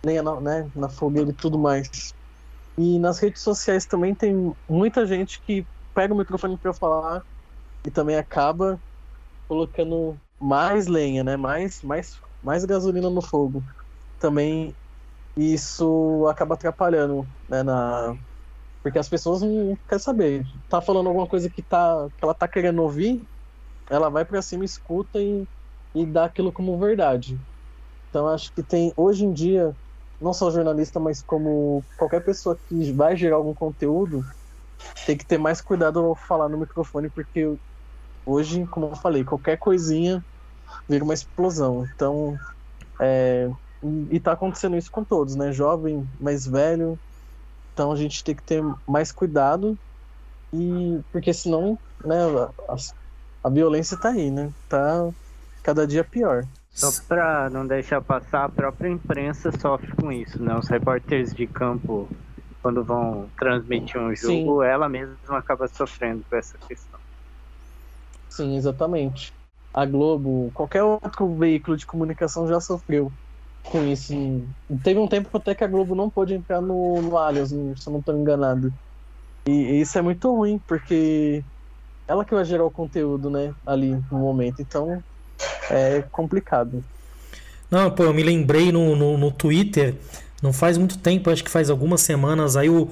lenha 0.05 0.23
na, 0.23 0.39
né, 0.39 0.71
na 0.73 0.89
fogueira 0.89 1.29
e 1.31 1.33
tudo 1.33 1.59
mais. 1.59 2.13
E 2.77 2.97
nas 2.97 3.19
redes 3.19 3.41
sociais 3.41 3.85
também 3.85 4.15
tem 4.15 4.55
muita 4.69 5.05
gente 5.05 5.41
que 5.41 5.65
pega 5.93 6.13
o 6.13 6.17
microfone 6.17 6.57
para 6.57 6.73
falar 6.73 7.21
e 7.85 7.91
também 7.91 8.15
acaba 8.15 8.79
colocando 9.49 10.21
mais 10.41 10.87
lenha, 10.87 11.23
né? 11.25 11.37
Mais, 11.37 11.81
mais, 11.83 12.11
mais 12.41 12.65
gasolina 12.65 13.11
no 13.11 13.23
fogo. 13.23 13.63
Também 14.19 14.77
isso 15.37 16.27
acaba 16.29 16.55
atrapalhando, 16.55 17.27
né? 17.49 17.63
Na... 17.63 18.15
Porque 18.83 18.99
as 18.99 19.09
pessoas 19.09 19.41
não 19.41 19.77
querem 19.87 20.03
saber. 20.03 20.43
Tá 20.69 20.81
falando 20.81 21.07
alguma 21.09 21.27
coisa 21.27 21.49
que, 21.49 21.63
tá, 21.63 22.09
que 22.17 22.23
ela 22.25 22.35
tá 22.35 22.47
querendo 22.47 22.81
ouvir, 22.83 23.27
ela 23.89 24.09
vai 24.09 24.25
para 24.25 24.41
cima, 24.41 24.65
escuta 24.65 25.21
e 25.21 25.47
e 25.95 26.05
dar 26.05 26.25
aquilo 26.25 26.53
como 26.53 26.79
verdade. 26.79 27.41
Então 28.09 28.27
acho 28.27 28.53
que 28.53 28.63
tem 28.63 28.93
hoje 28.97 29.25
em 29.25 29.33
dia, 29.33 29.75
não 30.19 30.33
só 30.33 30.51
jornalista, 30.51 30.99
mas 30.99 31.21
como 31.23 31.85
qualquer 31.97 32.21
pessoa 32.23 32.59
que 32.67 32.93
vai 32.93 33.15
gerar 33.17 33.37
algum 33.37 33.53
conteúdo, 33.53 34.21
tem 35.05 35.17
que 35.17 35.25
ter 35.25 35.37
mais 35.37 35.61
cuidado 35.61 35.99
ao 35.99 36.15
falar 36.15 36.49
no 36.49 36.59
microfone, 36.59 37.09
porque 37.11 37.45
hoje, 38.29 38.65
como 38.67 38.87
eu 38.87 38.95
falei, 38.95 39.23
qualquer 39.23 39.57
coisinha 39.57 40.23
vira 40.87 41.03
uma 41.03 41.13
explosão. 41.13 41.85
Então, 41.95 42.37
é, 42.99 43.49
e 44.09 44.19
tá 44.19 44.33
acontecendo 44.33 44.77
isso 44.77 44.91
com 44.91 45.03
todos, 45.03 45.35
né? 45.35 45.51
Jovem, 45.51 46.07
mais 46.19 46.45
velho. 46.45 46.99
Então 47.73 47.91
a 47.91 47.95
gente 47.95 48.23
tem 48.23 48.35
que 48.35 48.43
ter 48.43 48.63
mais 48.87 49.11
cuidado 49.11 49.77
e 50.53 50.99
porque 51.11 51.33
senão, 51.33 51.77
né, 52.03 52.17
a, 52.67 52.75
a 53.43 53.49
violência 53.49 53.97
tá 53.97 54.09
aí, 54.09 54.29
né? 54.29 54.51
Tá 54.67 55.09
cada 55.63 55.87
dia 55.87 56.03
pior. 56.03 56.45
Só 56.71 56.91
para 57.07 57.49
não 57.49 57.67
deixar 57.67 58.01
passar, 58.01 58.45
a 58.45 58.49
própria 58.49 58.89
imprensa 58.89 59.51
sofre 59.51 59.91
com 59.93 60.11
isso, 60.11 60.41
né? 60.41 60.57
Os 60.57 60.67
repórteres 60.67 61.33
de 61.33 61.45
campo, 61.45 62.07
quando 62.61 62.83
vão 62.83 63.29
transmitir 63.37 63.99
um 63.99 64.15
jogo, 64.15 64.61
Sim. 64.61 64.67
ela 64.67 64.87
mesma 64.87 65.37
acaba 65.37 65.67
sofrendo 65.67 66.23
com 66.29 66.35
essa 66.35 66.57
questão. 66.57 66.88
Sim, 68.29 68.55
exatamente. 68.55 69.33
A 69.73 69.85
Globo, 69.85 70.51
qualquer 70.53 70.83
outro 70.83 71.33
veículo 71.35 71.75
de 71.75 71.85
comunicação 71.85 72.47
já 72.47 72.59
sofreu 72.59 73.11
com 73.63 73.83
isso. 73.85 74.13
Teve 74.83 74.99
um 74.99 75.07
tempo 75.07 75.35
até 75.35 75.53
que 75.53 75.63
a 75.63 75.67
Globo 75.67 75.95
não 75.95 76.09
pôde 76.09 76.33
entrar 76.33 76.61
no, 76.61 77.01
no 77.01 77.17
Allianz, 77.17 77.49
se 77.49 77.87
eu 77.87 77.93
não 77.93 77.99
estou 77.99 78.17
enganado. 78.17 78.73
E, 79.47 79.51
e 79.51 79.81
isso 79.81 79.97
é 79.97 80.01
muito 80.01 80.33
ruim, 80.33 80.59
porque 80.67 81.43
ela 82.07 82.25
que 82.25 82.33
vai 82.33 82.45
gerar 82.45 82.65
o 82.65 82.71
conteúdo, 82.71 83.29
né, 83.29 83.53
ali 83.65 83.91
no 84.11 84.19
momento. 84.19 84.61
Então, 84.61 85.03
é 85.69 86.03
complicado. 86.11 86.83
Não, 87.69 87.91
pô, 87.91 88.03
eu 88.03 88.13
me 88.13 88.23
lembrei 88.23 88.71
no, 88.71 88.95
no, 88.95 89.17
no 89.17 89.31
Twitter, 89.31 89.95
não 90.41 90.51
faz 90.51 90.77
muito 90.77 90.97
tempo, 90.97 91.29
acho 91.29 91.43
que 91.43 91.51
faz 91.51 91.69
algumas 91.69 92.01
semanas, 92.01 92.57
aí 92.57 92.69
o, 92.69 92.89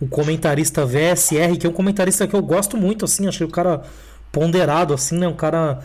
o 0.00 0.06
comentarista 0.06 0.86
VSR, 0.86 1.58
que 1.58 1.66
é 1.66 1.70
um 1.70 1.72
comentarista 1.72 2.28
que 2.28 2.34
eu 2.34 2.42
gosto 2.42 2.76
muito, 2.76 3.04
assim, 3.04 3.26
achei 3.26 3.44
o 3.44 3.50
cara 3.50 3.82
ponderado, 4.32 4.94
assim, 4.94 5.18
né? 5.18 5.28
Um 5.28 5.36
cara 5.36 5.80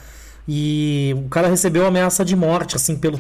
e 0.47 1.15
o 1.17 1.27
cara 1.27 1.47
recebeu 1.47 1.87
ameaça 1.87 2.23
de 2.23 2.35
morte, 2.35 2.75
assim, 2.75 2.95
pelo 2.95 3.19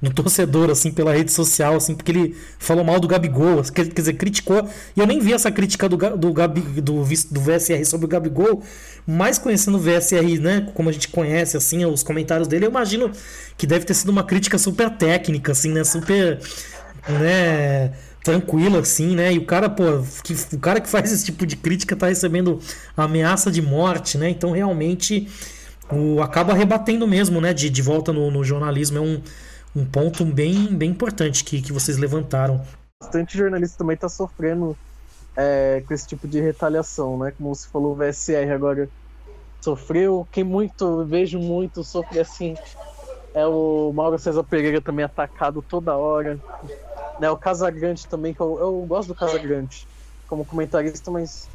no 0.00 0.12
torcedor, 0.14 0.70
assim, 0.70 0.92
pela 0.92 1.12
rede 1.12 1.32
social, 1.32 1.74
assim, 1.74 1.94
porque 1.94 2.12
ele 2.12 2.36
falou 2.56 2.84
mal 2.84 3.00
do 3.00 3.08
Gabigol, 3.08 3.62
quer 3.64 3.86
dizer, 3.86 4.12
criticou. 4.12 4.68
E 4.96 5.00
eu 5.00 5.06
nem 5.06 5.18
vi 5.18 5.32
essa 5.32 5.50
crítica 5.50 5.88
do, 5.88 5.96
do, 6.16 6.32
Gabi, 6.32 6.60
do, 6.60 7.02
do 7.02 7.40
VSR 7.40 7.84
sobre 7.84 8.06
o 8.06 8.08
Gabigol, 8.08 8.62
mas 9.04 9.38
conhecendo 9.38 9.76
o 9.76 9.80
VSR, 9.80 10.38
né, 10.38 10.68
como 10.72 10.88
a 10.88 10.92
gente 10.92 11.08
conhece, 11.08 11.56
assim, 11.56 11.84
os 11.84 12.04
comentários 12.04 12.46
dele, 12.46 12.66
eu 12.66 12.70
imagino 12.70 13.10
que 13.58 13.66
deve 13.66 13.84
ter 13.84 13.94
sido 13.94 14.10
uma 14.10 14.22
crítica 14.22 14.56
super 14.56 14.90
técnica, 14.90 15.50
assim, 15.50 15.72
né, 15.72 15.82
super, 15.82 16.38
né, 17.08 17.92
tranquila, 18.24 18.80
assim, 18.80 19.14
né? 19.14 19.32
E 19.34 19.38
o 19.38 19.44
cara, 19.44 19.68
pô, 19.68 19.84
que, 20.24 20.34
o 20.56 20.58
cara 20.58 20.80
que 20.80 20.88
faz 20.88 21.12
esse 21.12 21.26
tipo 21.26 21.46
de 21.46 21.56
crítica 21.56 21.94
tá 21.94 22.08
recebendo 22.08 22.58
ameaça 22.96 23.52
de 23.52 23.62
morte, 23.62 24.18
né? 24.18 24.30
Então, 24.30 24.50
realmente, 24.50 25.28
o, 25.92 26.20
acaba 26.22 26.54
rebatendo 26.54 27.06
mesmo, 27.06 27.40
né? 27.40 27.52
De, 27.52 27.68
de 27.68 27.82
volta 27.82 28.12
no, 28.12 28.30
no 28.30 28.42
jornalismo. 28.42 28.98
É 28.98 29.00
um, 29.02 29.22
um 29.76 29.84
ponto 29.84 30.24
bem, 30.24 30.74
bem 30.74 30.90
importante 30.90 31.44
que, 31.44 31.60
que 31.60 31.72
vocês 31.72 31.98
levantaram. 31.98 32.64
Bastante 33.00 33.36
jornalista 33.36 33.76
também 33.76 33.94
está 33.94 34.08
sofrendo 34.08 34.76
é, 35.36 35.82
com 35.86 35.92
esse 35.92 36.06
tipo 36.06 36.26
de 36.26 36.40
retaliação, 36.40 37.18
né? 37.18 37.32
Como 37.36 37.54
você 37.54 37.68
falou, 37.68 37.92
o 37.92 37.94
VSR 37.94 38.50
agora 38.54 38.88
sofreu. 39.60 40.26
Quem 40.32 40.42
muito, 40.42 41.04
vejo 41.04 41.38
muito 41.38 41.84
sofrer 41.84 42.20
assim 42.20 42.54
é 43.34 43.44
o 43.44 43.92
Mauro 43.92 44.16
César 44.16 44.44
Pereira 44.44 44.80
também 44.80 45.04
atacado 45.04 45.60
toda 45.60 45.96
hora. 45.96 46.38
Né, 47.20 47.30
o 47.30 47.36
Casagrande 47.36 48.06
também, 48.08 48.34
que 48.34 48.40
eu, 48.40 48.58
eu 48.58 48.86
gosto 48.86 49.08
do 49.08 49.14
Casagrande 49.14 49.86
como 50.26 50.44
comentarista, 50.44 51.10
mas 51.10 51.48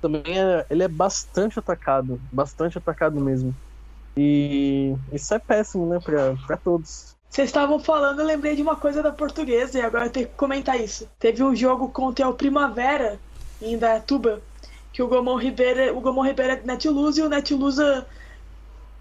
também 0.00 0.22
é, 0.38 0.66
ele 0.68 0.82
é 0.82 0.88
bastante 0.88 1.58
atacado, 1.58 2.20
bastante 2.32 2.78
atacado 2.78 3.20
mesmo. 3.20 3.54
E 4.16 4.94
isso 5.12 5.34
é 5.34 5.38
péssimo, 5.38 5.86
né, 5.86 5.98
pra, 6.00 6.34
pra 6.46 6.56
todos. 6.56 7.16
Vocês 7.28 7.48
estavam 7.48 7.78
falando, 7.78 8.20
eu 8.20 8.26
lembrei 8.26 8.56
de 8.56 8.62
uma 8.62 8.76
coisa 8.76 9.02
da 9.02 9.12
portuguesa 9.12 9.78
e 9.78 9.82
agora 9.82 10.06
eu 10.06 10.10
tenho 10.10 10.28
que 10.28 10.34
comentar 10.34 10.80
isso. 10.80 11.08
Teve 11.18 11.42
um 11.42 11.54
jogo 11.54 11.88
contra 11.90 12.28
o 12.28 12.34
Primavera 12.34 13.20
em 13.60 13.74
Indaiatuba, 13.74 14.40
que 14.92 15.02
o 15.02 15.08
Gomão 15.08 15.36
Ribeira, 15.36 15.94
o 15.94 16.00
Gomão 16.00 16.24
Ribeira 16.24 16.54
é 16.54 16.62
Netluz 16.62 17.18
e 17.18 17.22
o 17.22 17.28
Netluz 17.28 17.76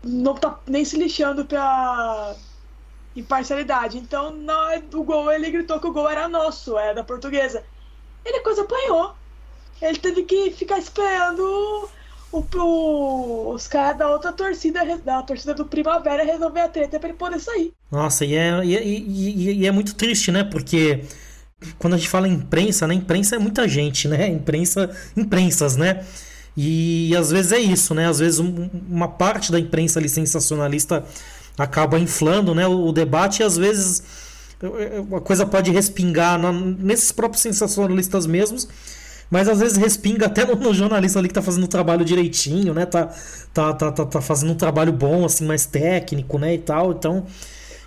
não 0.03 0.35
tá 0.35 0.59
nem 0.67 0.83
se 0.83 0.97
lixando 0.97 1.45
pra 1.45 2.35
imparcialidade. 3.15 3.97
Então, 3.97 4.35
o 4.93 5.03
gol, 5.03 5.31
ele 5.31 5.49
gritou 5.49 5.79
que 5.79 5.87
o 5.87 5.93
gol 5.93 6.09
era 6.09 6.27
nosso, 6.27 6.77
é 6.77 6.93
da 6.93 7.03
portuguesa. 7.03 7.63
Ele 8.23 8.41
coisa 8.41 8.63
apanhou. 8.63 9.13
Ele 9.81 9.97
teve 9.97 10.23
que 10.23 10.51
ficar 10.51 10.79
esperando 10.79 11.89
o, 12.31 12.39
o, 12.55 13.53
os 13.53 13.67
caras 13.67 13.97
da 13.97 14.09
outra 14.09 14.31
torcida, 14.33 14.83
da 14.97 15.21
torcida 15.21 15.53
do 15.53 15.65
Primavera, 15.65 16.23
resolver 16.23 16.61
a 16.61 16.67
treta 16.67 16.99
pra 16.99 17.09
ele 17.09 17.17
poder 17.17 17.39
sair. 17.39 17.73
Nossa, 17.91 18.25
e 18.25 18.35
é, 18.35 18.63
e, 18.63 18.75
e, 18.75 19.53
e 19.61 19.67
é 19.67 19.71
muito 19.71 19.95
triste, 19.95 20.31
né? 20.31 20.43
Porque 20.43 21.03
quando 21.77 21.93
a 21.93 21.97
gente 21.97 22.09
fala 22.09 22.27
imprensa, 22.27 22.87
né? 22.87 22.93
Imprensa 22.93 23.35
é 23.35 23.39
muita 23.39 23.67
gente, 23.67 24.07
né? 24.07 24.27
Imprensa, 24.29 24.89
imprensas, 25.15 25.75
né? 25.75 26.05
E, 26.57 27.09
e 27.09 27.15
às 27.15 27.31
vezes 27.31 27.51
é 27.51 27.59
isso, 27.59 27.93
né? 27.93 28.07
Às 28.07 28.19
vezes 28.19 28.39
um, 28.39 28.69
uma 28.89 29.07
parte 29.07 29.51
da 29.51 29.59
imprensa 29.59 29.99
ali 29.99 30.07
sensacionalista 30.07 31.05
acaba 31.57 31.99
inflando 31.99 32.53
né, 32.53 32.67
o, 32.67 32.91
debate 32.91 33.39
e 33.39 33.43
às 33.43 33.57
vezes 33.57 34.03
a 35.15 35.21
coisa 35.21 35.45
pode 35.45 35.71
respingar 35.71 36.39
na, 36.39 36.51
nesses 36.51 37.11
próprios 37.11 37.41
sensacionalistas 37.41 38.25
mesmos, 38.25 38.67
mas 39.29 39.47
às 39.47 39.59
vezes 39.59 39.77
respinga 39.77 40.27
até 40.27 40.45
no, 40.45 40.55
no, 40.55 40.73
jornalista 40.73 41.19
ali 41.19 41.27
que 41.27 41.33
tá 41.33 41.41
fazendo 41.41 41.63
o 41.63 41.67
trabalho 41.67 42.05
direitinho, 42.05 42.73
né? 42.73 42.85
Tá, 42.85 43.09
tá, 43.53 43.73
tá, 43.73 43.91
tá, 43.91 44.05
tá 44.05 44.21
fazendo 44.21 44.51
um 44.51 44.55
trabalho 44.55 44.91
bom, 44.91 45.25
assim, 45.25 45.45
mais 45.45 45.65
técnico, 45.65 46.37
né? 46.37 46.53
E 46.53 46.59
tal. 46.59 46.91
Então 46.91 47.25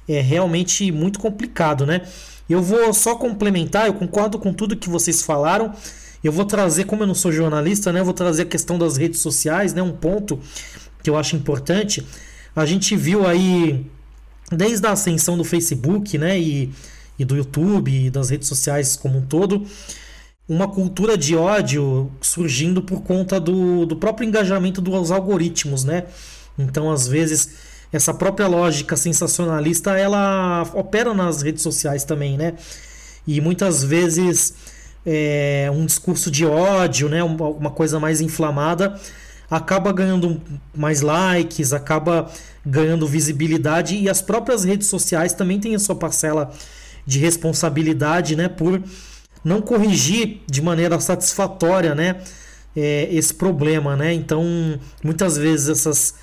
é 0.09 0.21
realmente 0.21 0.91
muito 0.91 1.19
complicado, 1.19 1.87
né? 1.87 2.03
Eu 2.49 2.63
vou 2.63 2.93
só 2.95 3.15
complementar, 3.15 3.87
eu 3.87 3.95
concordo 3.95 4.39
com 4.39 4.53
tudo 4.53 4.77
que 4.77 4.89
vocês 4.89 5.23
falaram. 5.23 5.73
Eu 6.25 6.33
vou 6.33 6.45
trazer, 6.45 6.85
como 6.85 7.03
eu 7.03 7.07
não 7.07 7.15
sou 7.15 7.31
jornalista, 7.31 7.93
né? 7.93 8.01
Eu 8.01 8.05
vou 8.05 8.15
trazer 8.15 8.43
a 8.43 8.47
questão 8.47 8.79
das 8.79 8.97
redes 8.97 9.21
sociais, 9.21 9.73
né? 9.73 9.83
Um 9.83 9.93
ponto 9.93 10.41
que 11.03 11.11
eu 11.11 11.17
acho 11.17 11.37
importante. 11.37 12.05
A 12.59 12.67
gente 12.67 12.97
viu 12.97 13.25
aí, 13.25 13.87
desde 14.51 14.85
a 14.85 14.91
ascensão 14.91 15.39
do 15.39 15.45
Facebook, 15.45 16.19
né? 16.19 16.39
E, 16.39 16.73
e 17.17 17.25
do 17.25 17.37
YouTube, 17.37 18.07
e 18.07 18.11
das 18.11 18.31
redes 18.31 18.49
sociais 18.49 18.97
como 18.97 19.19
um 19.19 19.23
todo, 19.23 19.65
uma 20.49 20.67
cultura 20.67 21.17
de 21.17 21.37
ódio 21.37 22.11
surgindo 22.21 22.83
por 22.83 23.03
conta 23.03 23.39
do, 23.39 23.87
do 23.87 23.95
próprio 23.95 24.27
engajamento 24.27 24.81
dos 24.81 25.13
algoritmos, 25.13 25.85
né? 25.85 26.07
Então, 26.59 26.91
às 26.91 27.07
vezes, 27.07 27.51
essa 27.93 28.13
própria 28.13 28.49
lógica 28.49 28.97
sensacionalista, 28.97 29.97
ela 29.97 30.69
opera 30.75 31.15
nas 31.15 31.43
redes 31.43 31.63
sociais 31.63 32.03
também, 32.03 32.37
né? 32.37 32.55
E 33.25 33.41
muitas 33.41 33.85
vezes 33.85 34.55
é, 35.07 35.71
um 35.73 35.87
discurso 35.87 36.29
de 36.29 36.45
ódio, 36.45 37.09
né? 37.09 37.23
Uma 37.23 37.71
coisa 37.71 38.01
mais 38.01 38.21
inflamada, 38.21 38.99
acaba 39.51 39.93
ganhando 39.93 40.41
mais 40.75 41.01
likes, 41.01 41.73
acaba 41.73 42.31
ganhando 42.65 43.07
visibilidade 43.07 43.97
e 43.97 44.09
as 44.09 44.21
próprias 44.21 44.65
redes 44.65 44.89
sociais 44.89 45.33
também 45.33 45.59
têm 45.59 45.75
a 45.75 45.79
sua 45.79 45.95
parcela 45.95 46.53
de 47.07 47.19
responsabilidade, 47.19 48.37
né? 48.37 48.49
Por 48.49 48.83
não 49.43 49.63
corrigir 49.63 50.43
de 50.47 50.61
maneira 50.61 51.01
satisfatória, 51.01 51.95
né? 51.95 52.21
É, 52.77 53.09
esse 53.11 53.33
problema, 53.33 53.97
né? 53.97 54.13
Então, 54.13 54.45
muitas 55.03 55.37
vezes 55.37 55.69
essas 55.69 56.15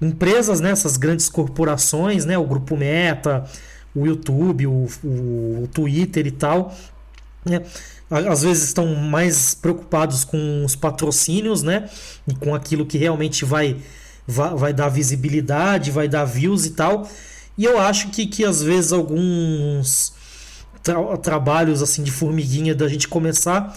empresas, 0.00 0.60
né? 0.60 0.70
Essas 0.70 0.96
grandes 0.96 1.28
corporações, 1.28 2.24
né? 2.24 2.38
O 2.38 2.44
grupo 2.44 2.76
Meta, 2.76 3.44
o 3.94 4.06
YouTube, 4.06 4.68
o, 4.68 4.86
o, 5.02 5.62
o 5.64 5.68
Twitter 5.72 6.26
e 6.26 6.30
tal, 6.30 6.72
né? 7.44 7.62
Às 8.10 8.42
vezes 8.42 8.64
estão 8.64 8.94
mais 8.94 9.54
preocupados 9.54 10.24
com 10.24 10.64
os 10.64 10.76
patrocínios, 10.76 11.62
né? 11.62 11.88
E 12.28 12.34
com 12.34 12.54
aquilo 12.54 12.86
que 12.86 12.98
realmente 12.98 13.44
vai, 13.44 13.76
vai, 14.26 14.54
vai 14.54 14.72
dar 14.72 14.88
visibilidade, 14.88 15.90
vai 15.90 16.08
dar 16.08 16.24
views 16.24 16.66
e 16.66 16.70
tal. 16.70 17.08
E 17.56 17.64
eu 17.64 17.78
acho 17.78 18.08
que, 18.08 18.26
que 18.26 18.44
às 18.44 18.62
vezes 18.62 18.92
alguns 18.92 20.12
tra 20.82 21.16
trabalhos 21.16 21.82
assim 21.82 22.02
de 22.02 22.10
formiguinha 22.10 22.74
da 22.74 22.86
gente 22.88 23.08
começar 23.08 23.74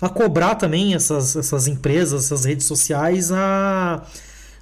a 0.00 0.08
cobrar 0.08 0.54
também 0.54 0.94
essas, 0.94 1.36
essas 1.36 1.66
empresas, 1.66 2.26
essas 2.26 2.44
redes 2.44 2.66
sociais 2.66 3.30
a, 3.32 4.02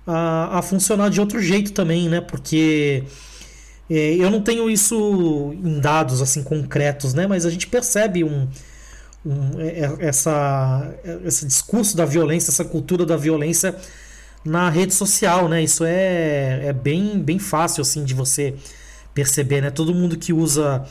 a, 0.06 0.58
a 0.58 0.62
funcionar 0.62 1.10
de 1.10 1.20
outro 1.20 1.40
jeito 1.40 1.72
também, 1.72 2.08
né? 2.08 2.20
Porque 2.20 3.04
é, 3.90 4.14
eu 4.14 4.30
não 4.30 4.40
tenho 4.40 4.70
isso 4.70 5.54
em 5.64 5.80
dados 5.80 6.20
assim 6.20 6.42
concretos, 6.42 7.14
né? 7.14 7.26
Mas 7.26 7.46
a 7.46 7.50
gente 7.50 7.66
percebe 7.66 8.24
um, 8.24 8.48
um 9.24 9.60
é, 9.60 9.80
é, 9.80 9.96
essa, 10.00 10.94
esse 11.24 11.46
discurso 11.46 11.96
da 11.96 12.04
violência, 12.04 12.50
essa 12.50 12.64
cultura 12.64 13.04
da 13.04 13.16
violência 13.16 13.76
na 14.44 14.70
rede 14.70 14.94
social, 14.94 15.48
né? 15.48 15.62
Isso 15.62 15.84
é, 15.84 16.66
é 16.66 16.72
bem, 16.72 17.18
bem 17.18 17.38
fácil 17.38 17.82
assim 17.82 18.04
de 18.04 18.14
você 18.14 18.54
perceber, 19.14 19.60
né? 19.60 19.70
Todo 19.70 19.94
mundo 19.94 20.16
que 20.16 20.32
usa 20.32 20.86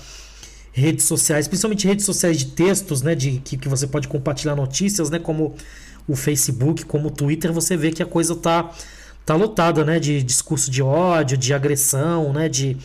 redes 0.77 1.05
sociais, 1.05 1.47
principalmente 1.47 1.87
redes 1.87 2.05
sociais 2.05 2.37
de 2.37 2.45
textos, 2.47 3.01
né, 3.01 3.15
de 3.15 3.39
que, 3.43 3.57
que 3.57 3.67
você 3.67 3.87
pode 3.87 4.07
compartilhar 4.07 4.55
notícias, 4.55 5.09
né, 5.09 5.17
como 5.17 5.55
o 6.07 6.15
Facebook, 6.15 6.85
como 6.85 7.07
o 7.07 7.11
Twitter, 7.11 7.51
você 7.51 7.75
vê 7.75 7.91
que 7.91 8.03
a 8.03 8.05
coisa 8.05 8.35
tá 8.35 8.71
tá 9.25 9.35
lotada, 9.35 9.83
né, 9.83 9.99
de 9.99 10.21
discurso 10.23 10.69
de 10.71 10.81
ódio, 10.81 11.35
de 11.35 11.53
agressão, 11.53 12.31
né, 12.31 12.47
de 12.47 12.77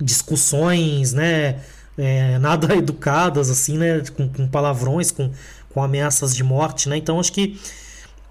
discussões, 0.00 1.12
né, 1.12 1.60
é, 1.98 2.38
nada 2.38 2.74
educadas, 2.76 3.50
assim, 3.50 3.78
né, 3.78 4.02
com, 4.16 4.28
com, 4.28 4.48
palavrões, 4.48 5.10
com, 5.10 5.30
com 5.70 5.82
ameaças 5.82 6.34
de 6.34 6.42
morte, 6.42 6.88
né, 6.88 6.96
então 6.96 7.20
acho 7.20 7.32
que 7.32 7.58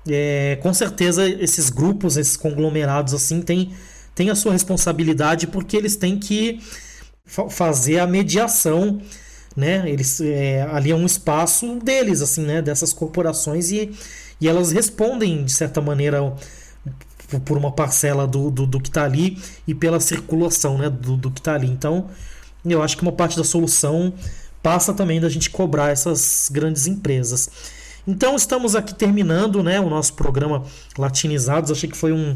é, 0.07 0.59
com 0.61 0.73
certeza 0.73 1.27
esses 1.27 1.69
grupos, 1.69 2.17
esses 2.17 2.37
conglomerados, 2.37 3.13
assim, 3.13 3.41
têm 3.41 3.71
tem 4.15 4.29
a 4.29 4.35
sua 4.35 4.53
responsabilidade 4.53 5.45
porque 5.45 5.75
eles 5.75 5.97
têm 5.97 6.17
que 6.17 6.61
fazer 7.25 7.99
a 7.99 8.07
mediação, 8.07 9.01
né? 9.55 9.83
Eles 9.89 10.21
é, 10.21 10.61
ali 10.71 10.91
é 10.91 10.95
um 10.95 11.05
espaço 11.05 11.75
deles, 11.83 12.21
assim, 12.21 12.43
né? 12.43 12.61
Dessas 12.61 12.93
corporações 12.93 13.71
e, 13.71 13.91
e 14.39 14.47
elas 14.47 14.71
respondem 14.71 15.43
de 15.43 15.51
certa 15.51 15.81
maneira 15.81 16.33
por 17.43 17.57
uma 17.57 17.71
parcela 17.71 18.25
do, 18.25 18.49
do, 18.49 18.65
do 18.65 18.79
que 18.79 18.87
está 18.87 19.03
ali 19.03 19.37
e 19.67 19.75
pela 19.75 19.99
circulação, 19.99 20.77
né? 20.77 20.89
Do, 20.89 21.17
do 21.17 21.29
que 21.29 21.41
está 21.41 21.55
ali. 21.55 21.67
Então, 21.67 22.09
eu 22.73 22.81
acho 22.81 22.97
que 22.97 23.03
uma 23.03 23.11
parte 23.11 23.37
da 23.37 23.43
solução 23.43 24.13
passa 24.61 24.93
também 24.93 25.19
da 25.19 25.29
gente 25.29 25.49
cobrar 25.49 25.91
essas 25.91 26.49
grandes 26.51 26.87
empresas. 26.87 27.49
Então, 28.07 28.35
estamos 28.35 28.75
aqui 28.75 28.93
terminando, 28.93 29.63
né? 29.63 29.79
O 29.79 29.89
nosso 29.89 30.13
programa 30.13 30.63
Latinizados. 30.97 31.71
Achei 31.71 31.89
que 31.89 31.97
foi 31.97 32.11
um, 32.11 32.35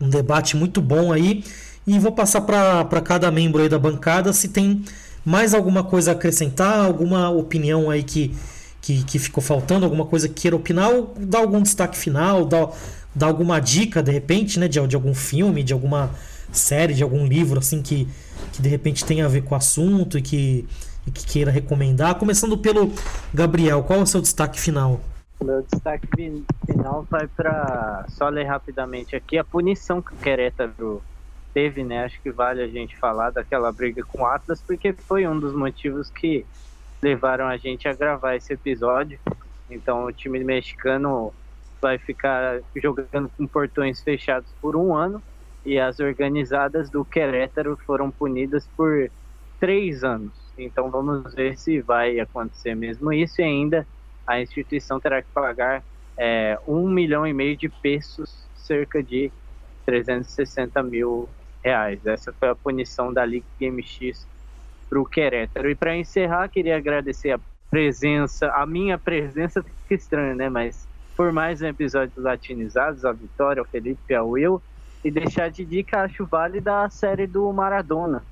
um 0.00 0.08
debate 0.08 0.56
muito 0.56 0.80
bom 0.80 1.12
aí. 1.12 1.44
E 1.86 1.98
vou 1.98 2.12
passar 2.12 2.42
para 2.42 3.00
cada 3.00 3.30
membro 3.30 3.62
aí 3.62 3.68
da 3.68 3.78
bancada 3.78 4.32
se 4.32 4.48
tem 4.48 4.84
mais 5.24 5.54
alguma 5.54 5.82
coisa 5.82 6.10
a 6.12 6.14
acrescentar, 6.14 6.84
alguma 6.84 7.30
opinião 7.30 7.90
aí 7.90 8.02
que, 8.02 8.34
que, 8.80 9.02
que 9.04 9.18
ficou 9.18 9.42
faltando, 9.42 9.84
alguma 9.84 10.04
coisa 10.04 10.28
que 10.28 10.42
queira 10.42 10.56
opinar, 10.56 10.90
ou 10.90 11.14
dar 11.18 11.38
algum 11.38 11.62
destaque 11.62 11.96
final, 11.96 12.44
dar, 12.44 12.68
dar 13.14 13.26
alguma 13.26 13.60
dica 13.60 14.02
de 14.02 14.10
repente, 14.10 14.58
né, 14.58 14.68
de, 14.68 14.84
de 14.86 14.96
algum 14.96 15.14
filme, 15.14 15.62
de 15.62 15.72
alguma 15.72 16.10
série, 16.52 16.94
de 16.94 17.02
algum 17.02 17.26
livro 17.26 17.58
assim 17.58 17.82
que, 17.82 18.06
que 18.52 18.62
de 18.62 18.68
repente 18.68 19.04
tenha 19.04 19.26
a 19.26 19.28
ver 19.28 19.42
com 19.42 19.54
o 19.54 19.58
assunto 19.58 20.18
e 20.18 20.22
que, 20.22 20.66
e 21.06 21.10
que 21.10 21.26
queira 21.26 21.50
recomendar. 21.50 22.14
Começando 22.16 22.56
pelo 22.56 22.92
Gabriel, 23.32 23.82
qual 23.82 24.00
é 24.00 24.02
o 24.02 24.06
seu 24.06 24.20
destaque 24.20 24.60
final? 24.60 25.00
Meu 25.42 25.62
destaque 25.62 26.06
final 26.66 27.06
vai 27.10 27.26
para 27.26 28.04
só 28.08 28.28
ler 28.28 28.44
rapidamente 28.44 29.16
aqui 29.16 29.38
a 29.38 29.44
punição 29.44 30.00
que 30.00 30.14
o 30.14 30.16
Querétaro 30.18 31.02
teve, 31.52 31.82
né? 31.82 32.04
Acho 32.04 32.20
que 32.22 32.30
vale 32.30 32.62
a 32.62 32.68
gente 32.68 32.96
falar 32.96 33.30
daquela 33.30 33.72
briga 33.72 34.04
com 34.04 34.22
o 34.22 34.26
Atlas, 34.26 34.62
porque 34.62 34.92
foi 34.92 35.26
um 35.26 35.38
dos 35.38 35.52
motivos 35.52 36.08
que 36.10 36.46
levaram 37.02 37.46
a 37.46 37.56
gente 37.56 37.88
a 37.88 37.92
gravar 37.92 38.36
esse 38.36 38.52
episódio. 38.52 39.18
Então 39.68 40.04
o 40.04 40.12
time 40.12 40.42
mexicano 40.44 41.32
vai 41.80 41.98
ficar 41.98 42.60
jogando 42.76 43.28
com 43.36 43.46
portões 43.46 44.00
fechados 44.00 44.48
por 44.60 44.76
um 44.76 44.94
ano 44.94 45.20
e 45.64 45.78
as 45.78 46.00
organizadas 46.00 46.90
do 46.90 47.04
Querétaro 47.04 47.76
foram 47.86 48.10
punidas 48.10 48.66
por 48.76 49.10
três 49.60 50.02
anos. 50.02 50.32
Então 50.58 50.90
vamos 50.90 51.34
ver 51.34 51.56
se 51.56 51.80
vai 51.80 52.20
acontecer 52.20 52.74
mesmo 52.74 53.12
isso 53.12 53.40
e 53.40 53.44
ainda 53.44 53.86
a 54.26 54.40
instituição 54.40 55.00
terá 55.00 55.22
que 55.22 55.28
pagar 55.32 55.82
é, 56.16 56.58
um 56.66 56.88
milhão 56.88 57.26
e 57.26 57.32
meio 57.32 57.56
de 57.56 57.68
pesos, 57.68 58.46
cerca 58.54 59.02
de 59.02 59.30
360 59.86 60.82
mil 60.82 61.28
reais. 61.64 62.04
Essa 62.06 62.32
foi 62.32 62.48
a 62.48 62.54
punição 62.54 63.12
da 63.12 63.24
Liga 63.24 63.46
MX 63.60 64.26
o 64.98 65.06
Querétaro. 65.06 65.70
E 65.70 65.74
para 65.74 65.96
encerrar, 65.96 66.48
queria 66.48 66.76
agradecer 66.76 67.32
a 67.32 67.40
presença, 67.70 68.50
a 68.52 68.66
minha 68.66 68.98
presença, 68.98 69.64
que 69.88 69.94
estranho, 69.94 70.36
né? 70.36 70.48
Mas 70.48 70.86
por 71.16 71.32
mais 71.32 71.62
um 71.62 71.66
episódio 71.66 72.14
do 72.16 72.22
Latinizados, 72.22 73.04
a 73.04 73.12
Vitória, 73.12 73.62
o 73.62 73.66
Felipe, 73.66 74.14
a 74.14 74.22
Will, 74.22 74.62
e 75.04 75.10
deixar 75.10 75.50
de 75.50 75.64
dica, 75.64 76.02
acho 76.02 76.26
válida 76.26 76.82
a 76.82 76.90
série 76.90 77.26
do 77.26 77.52
Maradona. 77.52 78.24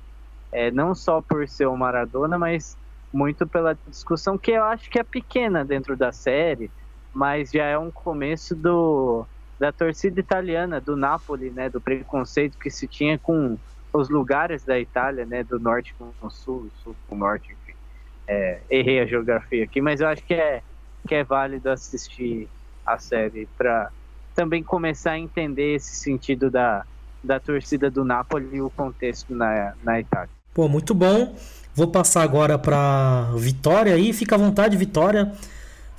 É, 0.51 0.71
não 0.71 0.93
só 0.93 1.21
por 1.21 1.47
ser 1.47 1.67
o 1.67 1.77
Maradona, 1.77 2.37
mas 2.37 2.77
muito 3.13 3.47
pela 3.47 3.77
discussão 3.87 4.37
que 4.37 4.51
eu 4.51 4.63
acho 4.63 4.89
que 4.89 4.99
é 4.99 5.03
pequena 5.03 5.65
dentro 5.65 5.97
da 5.97 6.11
série, 6.11 6.71
mas 7.13 7.51
já 7.51 7.65
é 7.65 7.77
um 7.77 7.91
começo 7.91 8.55
do 8.55 9.25
da 9.59 9.71
torcida 9.71 10.19
italiana 10.19 10.81
do 10.81 10.97
Napoli, 10.97 11.51
né, 11.51 11.69
do 11.69 11.79
preconceito 11.79 12.57
que 12.57 12.71
se 12.71 12.87
tinha 12.87 13.19
com 13.19 13.59
os 13.93 14.09
lugares 14.09 14.65
da 14.65 14.79
Itália, 14.79 15.23
né, 15.23 15.43
do 15.43 15.59
norte 15.59 15.93
com 15.93 16.11
o 16.19 16.29
sul, 16.31 16.71
sul 16.73 16.95
com 17.05 17.13
o 17.13 17.17
norte, 17.19 17.53
enfim. 17.53 17.77
É, 18.27 18.63
errei 18.71 18.99
a 18.99 19.05
geografia 19.05 19.63
aqui, 19.63 19.79
mas 19.79 20.01
eu 20.01 20.07
acho 20.07 20.23
que 20.25 20.33
é 20.33 20.63
que 21.07 21.13
é 21.13 21.23
válido 21.23 21.69
assistir 21.69 22.49
a 22.85 22.97
série 22.97 23.47
para 23.57 23.91
também 24.35 24.63
começar 24.63 25.11
a 25.11 25.19
entender 25.19 25.75
esse 25.75 25.95
sentido 25.95 26.49
da, 26.49 26.85
da 27.23 27.39
torcida 27.39 27.89
do 27.89 28.03
Napoli 28.03 28.57
e 28.57 28.61
o 28.61 28.69
contexto 28.69 29.35
na, 29.35 29.73
na 29.83 29.99
Itália. 29.99 30.29
Pô, 30.53 30.67
muito 30.67 30.93
bom. 30.93 31.35
Vou 31.73 31.87
passar 31.87 32.23
agora 32.23 32.59
para 32.59 33.29
Vitória 33.37 33.93
aí. 33.93 34.11
Fica 34.13 34.35
à 34.35 34.37
vontade, 34.37 34.75
Vitória 34.77 35.31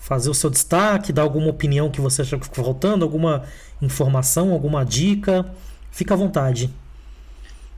fazer 0.03 0.29
o 0.29 0.35
seu 0.35 0.51
destaque, 0.51 1.13
dar 1.13 1.23
alguma 1.23 1.49
opinião 1.49 1.89
que 1.89 2.01
você 2.01 2.23
acha 2.23 2.37
que 2.37 2.47
ficou 2.47 2.65
faltando, 2.65 3.05
alguma 3.05 3.45
informação, 3.81 4.53
alguma 4.53 4.85
dica. 4.85 5.47
Fica 5.93 6.15
à 6.15 6.17
vontade. 6.17 6.69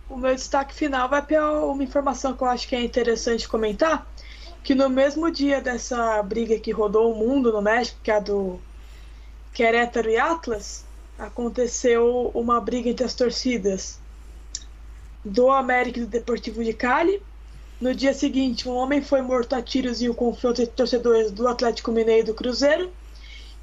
O 0.09 0.17
meu 0.17 0.35
destaque 0.35 0.75
final 0.75 1.07
vai 1.07 1.21
para 1.21 1.61
uma 1.67 1.85
informação 1.85 2.33
que 2.33 2.43
eu 2.43 2.49
acho 2.49 2.67
que 2.67 2.75
é 2.75 2.83
interessante 2.83 3.47
comentar, 3.47 4.07
que 4.63 4.75
no 4.75 4.89
mesmo 4.89 5.31
dia 5.31 5.61
dessa 5.61 6.23
briga 6.23 6.59
que 6.59 6.71
rodou 6.71 7.13
o 7.13 7.15
mundo 7.15 7.53
no 7.53 7.61
México, 7.61 7.99
que 8.03 8.11
é 8.11 8.17
a 8.17 8.21
do 8.21 8.59
Querétaro 9.55 10.11
e 10.11 10.19
Atlas, 10.19 10.85
aconteceu 11.19 12.31
uma 12.35 12.61
briga 12.61 12.91
entre 12.91 13.07
as 13.07 13.15
torcidas 13.15 13.99
do 15.25 15.51
América 15.51 16.01
e 16.01 16.03
do 16.03 16.09
Deportivo 16.09 16.63
de 16.63 16.75
Cali, 16.75 17.23
no 17.81 17.95
dia 17.95 18.15
seguinte, 18.15 18.69
um 18.69 18.73
homem 18.73 19.03
foi 19.03 19.21
morto 19.21 19.55
a 19.55 19.61
tiros 19.61 20.01
em 20.01 20.09
um 20.09 20.15
confronto 20.15 20.63
entre 20.63 20.75
torcedores 20.75 21.31
do 21.33 21.47
Atlético 21.47 21.91
Mineiro 21.91 22.21
e 22.21 22.27
do 22.27 22.35
Cruzeiro. 22.35 22.91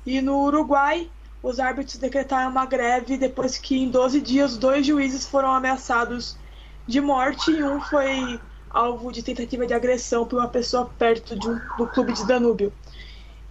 E 0.05 0.21
no 0.21 0.43
Uruguai, 0.43 1.09
os 1.41 1.59
árbitros 1.59 1.97
decretaram 1.97 2.51
uma 2.51 2.65
greve 2.65 3.17
depois 3.17 3.57
que, 3.57 3.77
em 3.77 3.89
12 3.89 4.21
dias, 4.21 4.57
dois 4.57 4.85
juízes 4.85 5.25
foram 5.25 5.51
ameaçados 5.51 6.37
de 6.85 6.99
morte 6.99 7.51
e 7.51 7.63
um 7.63 7.79
foi 7.79 8.39
alvo 8.69 9.11
de 9.11 9.23
tentativa 9.23 9.65
de 9.65 9.73
agressão 9.73 10.25
por 10.25 10.39
uma 10.39 10.47
pessoa 10.47 10.85
perto 10.99 11.35
de 11.35 11.47
um, 11.47 11.59
do 11.77 11.87
clube 11.87 12.13
de 12.13 12.25
Danúbio. 12.25 12.71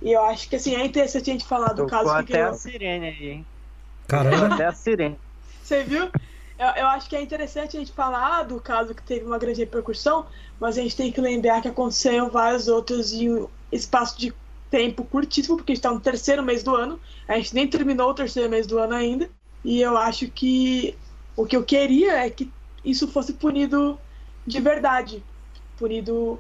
E 0.02 0.12
eu 0.12 0.22
acho 0.22 0.48
que 0.48 0.56
assim, 0.56 0.74
é 0.74 0.84
interessante 0.84 1.30
a 1.30 1.32
gente 1.32 1.46
falar 1.46 1.68
do 1.68 1.86
Tocou 1.86 1.88
caso 1.88 2.10
até 2.10 2.22
que 2.22 2.32
ganhou. 2.32 2.50
a 2.50 2.54
sirene 2.54 3.06
aí, 3.06 3.28
hein? 3.28 3.46
Caramba. 4.08 4.54
Até 4.54 4.66
a 4.66 4.72
sirene. 4.72 5.18
Você 5.62 5.84
viu? 5.84 6.10
Eu, 6.58 6.66
eu 6.76 6.86
acho 6.88 7.08
que 7.08 7.16
é 7.16 7.22
interessante 7.22 7.76
a 7.76 7.80
gente 7.80 7.92
falar 7.92 8.42
do 8.42 8.60
caso 8.60 8.94
que 8.94 9.02
teve 9.02 9.24
uma 9.24 9.38
grande 9.38 9.60
repercussão, 9.60 10.26
mas 10.58 10.76
a 10.76 10.82
gente 10.82 10.96
tem 10.96 11.10
que 11.10 11.20
lembrar 11.20 11.62
que 11.62 11.68
aconteceram 11.68 12.28
vários 12.28 12.68
outros 12.68 13.12
em 13.12 13.30
um 13.30 13.48
espaço 13.72 14.18
de 14.18 14.32
tempo 14.70 15.04
curtíssimo, 15.04 15.56
porque 15.56 15.72
a 15.72 15.74
gente 15.74 15.80
está 15.80 15.92
no 15.92 16.00
terceiro 16.00 16.42
mês 16.42 16.62
do 16.62 16.74
ano, 16.74 17.00
a 17.26 17.36
gente 17.36 17.54
nem 17.54 17.66
terminou 17.66 18.10
o 18.10 18.14
terceiro 18.14 18.48
mês 18.48 18.66
do 18.66 18.78
ano 18.78 18.94
ainda, 18.94 19.28
e 19.64 19.80
eu 19.80 19.96
acho 19.96 20.28
que 20.28 20.96
o 21.36 21.46
que 21.46 21.56
eu 21.56 21.64
queria 21.64 22.24
é 22.24 22.30
que 22.30 22.50
isso 22.84 23.08
fosse 23.08 23.32
punido 23.32 23.98
de 24.46 24.60
verdade, 24.60 25.24
punido 25.78 26.38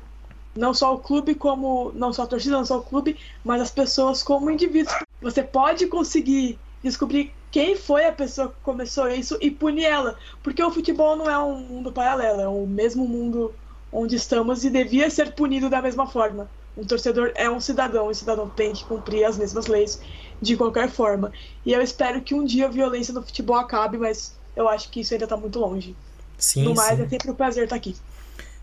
não 0.60 0.74
só 0.74 0.94
o 0.94 0.98
clube 0.98 1.34
como 1.34 1.90
não 1.94 2.12
só 2.12 2.24
a 2.24 2.26
torcida, 2.26 2.58
não 2.58 2.66
só 2.66 2.76
o 2.76 2.82
clube, 2.82 3.16
mas 3.42 3.62
as 3.62 3.70
pessoas 3.70 4.22
como 4.22 4.50
indivíduos. 4.50 4.94
Você 5.22 5.42
pode 5.42 5.86
conseguir 5.86 6.58
descobrir 6.82 7.32
quem 7.50 7.74
foi 7.74 8.04
a 8.04 8.12
pessoa 8.12 8.48
que 8.48 8.56
começou 8.62 9.08
isso 9.08 9.38
e 9.40 9.50
punir 9.50 9.86
ela, 9.86 10.18
porque 10.42 10.62
o 10.62 10.70
futebol 10.70 11.16
não 11.16 11.30
é 11.30 11.38
um 11.38 11.60
mundo 11.60 11.90
paralelo, 11.90 12.42
é 12.42 12.46
o 12.46 12.66
mesmo 12.66 13.08
mundo 13.08 13.54
onde 13.90 14.16
estamos 14.16 14.62
e 14.62 14.68
devia 14.68 15.08
ser 15.08 15.34
punido 15.34 15.70
da 15.70 15.80
mesma 15.80 16.06
forma. 16.06 16.48
Um 16.76 16.84
torcedor 16.84 17.32
é 17.34 17.50
um 17.50 17.58
cidadão, 17.58 18.08
e 18.08 18.12
o 18.12 18.14
cidadão 18.14 18.48
tem 18.48 18.74
que 18.74 18.84
cumprir 18.84 19.24
as 19.24 19.38
mesmas 19.38 19.66
leis 19.66 19.98
de 20.42 20.58
qualquer 20.58 20.90
forma. 20.90 21.32
E 21.64 21.72
eu 21.72 21.80
espero 21.80 22.20
que 22.20 22.34
um 22.34 22.44
dia 22.44 22.66
a 22.66 22.68
violência 22.68 23.14
no 23.14 23.22
futebol 23.22 23.56
acabe, 23.56 23.96
mas 23.96 24.34
eu 24.54 24.68
acho 24.68 24.90
que 24.90 25.00
isso 25.00 25.14
ainda 25.14 25.24
está 25.24 25.38
muito 25.38 25.58
longe. 25.58 25.96
Sim, 26.36 26.64
no 26.64 26.74
mais, 26.74 26.98
sim. 26.98 27.04
é 27.04 27.08
sempre 27.08 27.30
um 27.30 27.34
prazer 27.34 27.64
estar 27.64 27.76
aqui. 27.76 27.96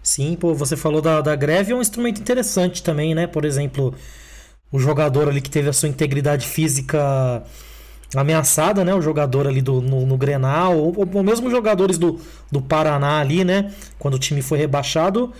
Sim, 0.08 0.38
pô, 0.38 0.54
você 0.54 0.78
falou 0.78 1.02
da, 1.02 1.20
da 1.20 1.36
greve, 1.36 1.74
é 1.74 1.76
um 1.76 1.82
instrumento 1.82 2.22
interessante 2.22 2.82
também, 2.82 3.14
né? 3.14 3.28
Por 3.28 3.44
exemplo, 3.44 3.94
o 4.72 4.80
jogador 4.80 5.28
ali 5.28 5.42
que 5.42 5.50
teve 5.50 5.68
a 5.68 5.74
sua 5.74 5.90
integridade 5.90 6.48
física 6.48 7.44
ameaçada, 8.16 8.86
né? 8.86 8.96
O 8.96 9.02
jogador 9.02 9.46
ali 9.46 9.62
do, 9.62 9.82
no, 9.82 10.06
no 10.06 10.18
Grenal, 10.18 10.78
ou, 10.78 10.96
ou 11.14 11.22
mesmo 11.24 11.52
jogadores 11.52 11.98
do, 11.98 12.22
do 12.50 12.62
Paraná 12.62 13.20
ali, 13.20 13.44
né? 13.44 13.74
Quando 14.00 14.14
o 14.14 14.20
time 14.20 14.42
foi 14.42 14.58
rebaixado, 14.58 15.34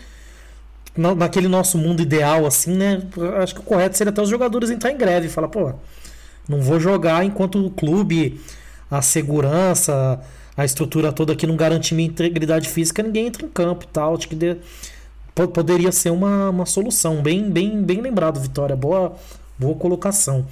na, 0.98 1.16
naquele 1.16 1.48
nosso 1.48 1.78
mundo 1.78 2.02
ideal, 2.02 2.46
assim, 2.46 2.76
né? 2.76 3.02
Acho 3.42 3.56
que 3.56 3.62
o 3.62 3.64
correto 3.64 3.98
seria 3.98 4.12
até 4.12 4.22
os 4.22 4.28
jogadores 4.30 4.70
entrar 4.70 4.92
em 4.92 4.98
greve 4.98 5.28
e 5.28 5.30
falar, 5.30 5.48
pô, 5.48 5.72
não 6.46 6.62
vou 6.62 6.78
jogar 6.78 7.24
enquanto 7.24 7.66
o 7.66 7.72
clube, 7.72 8.42
a 8.92 9.02
segurança, 9.02 10.22
a 10.58 10.66
estrutura 10.66 11.14
toda 11.14 11.34
aqui 11.34 11.46
não 11.48 11.56
garante 11.56 11.94
minha 11.94 12.10
integridade 12.10 12.68
física, 12.68 13.04
ninguém 13.04 13.28
entra 13.28 13.46
em 13.46 13.50
campo 13.50 13.86
e 13.86 13.88
tal. 13.88 14.16
Acho 14.16 14.28
que 14.28 14.36
de, 14.36 14.58
po- 15.36 15.48
poderia 15.48 15.92
ser 15.92 16.10
uma, 16.10 16.50
uma 16.50 16.66
solução. 16.66 17.22
Bem, 17.22 17.50
bem, 17.50 17.82
bem 17.84 18.02
lembrado, 18.02 18.40
Vitória. 18.40 18.76
Boa, 18.76 19.16
boa 19.58 19.76
colocação. 19.76 20.46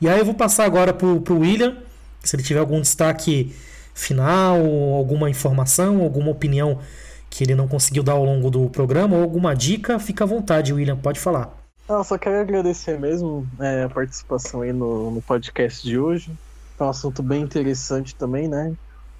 E 0.00 0.08
aí 0.08 0.18
eu 0.18 0.24
vou 0.26 0.34
passar 0.34 0.64
agora 0.66 0.92
pro, 0.92 1.20
pro 1.22 1.38
William, 1.38 1.78
se 2.22 2.36
ele 2.36 2.42
tiver 2.42 2.60
algum 2.60 2.80
destaque 2.80 3.54
final, 3.94 4.58
alguma 4.94 5.30
informação, 5.30 6.02
alguma 6.02 6.30
opinião 6.30 6.78
que 7.30 7.42
ele 7.42 7.54
não 7.54 7.66
conseguiu 7.66 8.02
dar 8.02 8.12
ao 8.12 8.24
longo 8.24 8.50
do 8.50 8.68
programa, 8.68 9.16
ou 9.16 9.22
alguma 9.22 9.54
dica, 9.56 9.98
fica 9.98 10.24
à 10.24 10.26
vontade, 10.26 10.72
William, 10.72 10.96
pode 10.96 11.18
falar. 11.18 11.56
Não, 11.88 12.02
só 12.04 12.18
quero 12.18 12.40
agradecer 12.40 12.98
mesmo 12.98 13.46
é, 13.60 13.84
a 13.84 13.88
participação 13.88 14.60
aí 14.60 14.72
no, 14.72 15.10
no 15.10 15.22
podcast 15.22 15.82
de 15.82 15.98
hoje. 15.98 16.30
É 16.78 16.82
um 16.82 16.88
assunto 16.90 17.22
bem 17.22 17.42
interessante 17.42 18.14
também, 18.14 18.48
né? 18.48 18.74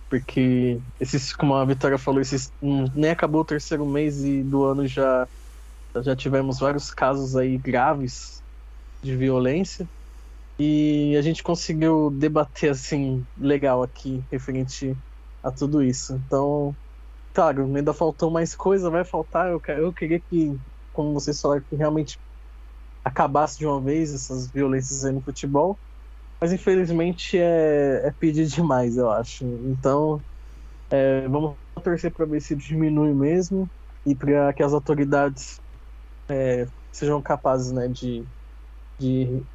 Porque, 0.09 0.81
esses, 1.01 1.33
como 1.35 1.55
a 1.55 1.65
Vitória 1.65 1.99
falou, 1.99 2.21
esses, 2.21 2.53
hum, 2.63 2.85
nem 2.95 3.11
acabou 3.11 3.43
o 3.43 3.45
terceiro 3.45 3.87
mês 3.87 4.19
e 4.25 4.45
do 4.45 4.65
ano 4.65 4.87
já, 4.87 5.29
já 6.05 6.17
tivemos 6.17 6.59
vários 6.61 6.91
casos 6.93 7.37
aí 7.37 7.59
graves 7.59 8.43
de 9.03 9.17
violência. 9.17 9.89
E 10.59 11.17
a 11.19 11.23
gente 11.23 11.43
conseguiu 11.43 12.11
debater 12.11 12.71
assim 12.71 13.27
legal 13.37 13.83
aqui 13.83 14.25
referente 14.31 14.97
a 15.43 15.53
tudo 15.53 15.83
isso. 15.83 16.15
Então, 16.15 16.77
claro, 17.35 17.75
ainda 17.77 17.95
faltou 17.95 18.31
mais 18.31 18.55
coisa, 18.57 18.91
vai 18.91 19.05
faltar. 19.05 19.51
Eu, 19.51 19.61
eu 19.79 19.93
queria 19.95 20.21
que, 20.23 20.59
como 20.93 21.13
vocês 21.15 21.41
falaram, 21.41 21.65
que 21.65 21.77
realmente 21.77 22.19
acabasse 23.05 23.59
de 23.59 23.67
uma 23.67 23.83
vez 23.83 24.13
essas 24.15 24.51
violências 24.51 25.05
aí 25.05 25.13
no 25.13 25.23
futebol. 25.23 25.81
Mas 26.41 26.53
infelizmente 26.53 27.39
é, 27.39 28.07
é 28.09 28.13
pedir 28.19 28.47
demais, 28.47 28.97
eu 28.97 29.11
acho. 29.11 29.45
Então, 29.67 30.25
é, 30.91 31.29
vamos 31.29 31.59
torcer 31.83 32.13
para 32.13 32.27
ver 32.27 32.41
se 32.41 32.57
diminui 32.57 33.15
mesmo 33.15 33.71
e 34.05 34.15
para 34.17 34.53
que 34.55 34.63
as 34.63 34.73
autoridades 34.73 35.61
é, 36.31 36.67
sejam 36.93 37.23
capazes 37.23 37.73
né, 37.73 37.89
de, 37.89 38.27
de, 39.01 39.47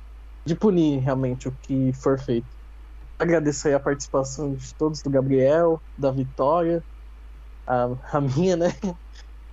de 0.47 0.55
punir 0.55 0.99
realmente 1.01 1.47
o 1.49 1.57
que 1.63 1.93
for 1.95 2.19
feito. 2.19 2.49
Agradeço 3.19 3.67
aí 3.67 3.73
a 3.75 3.79
participação 3.79 4.55
de 4.55 4.75
todos, 4.75 5.01
do 5.03 5.09
Gabriel, 5.11 5.81
da 5.97 6.11
Vitória, 6.11 6.83
a, 7.67 7.85
a 8.17 8.21
minha, 8.21 8.57
né? 8.57 8.67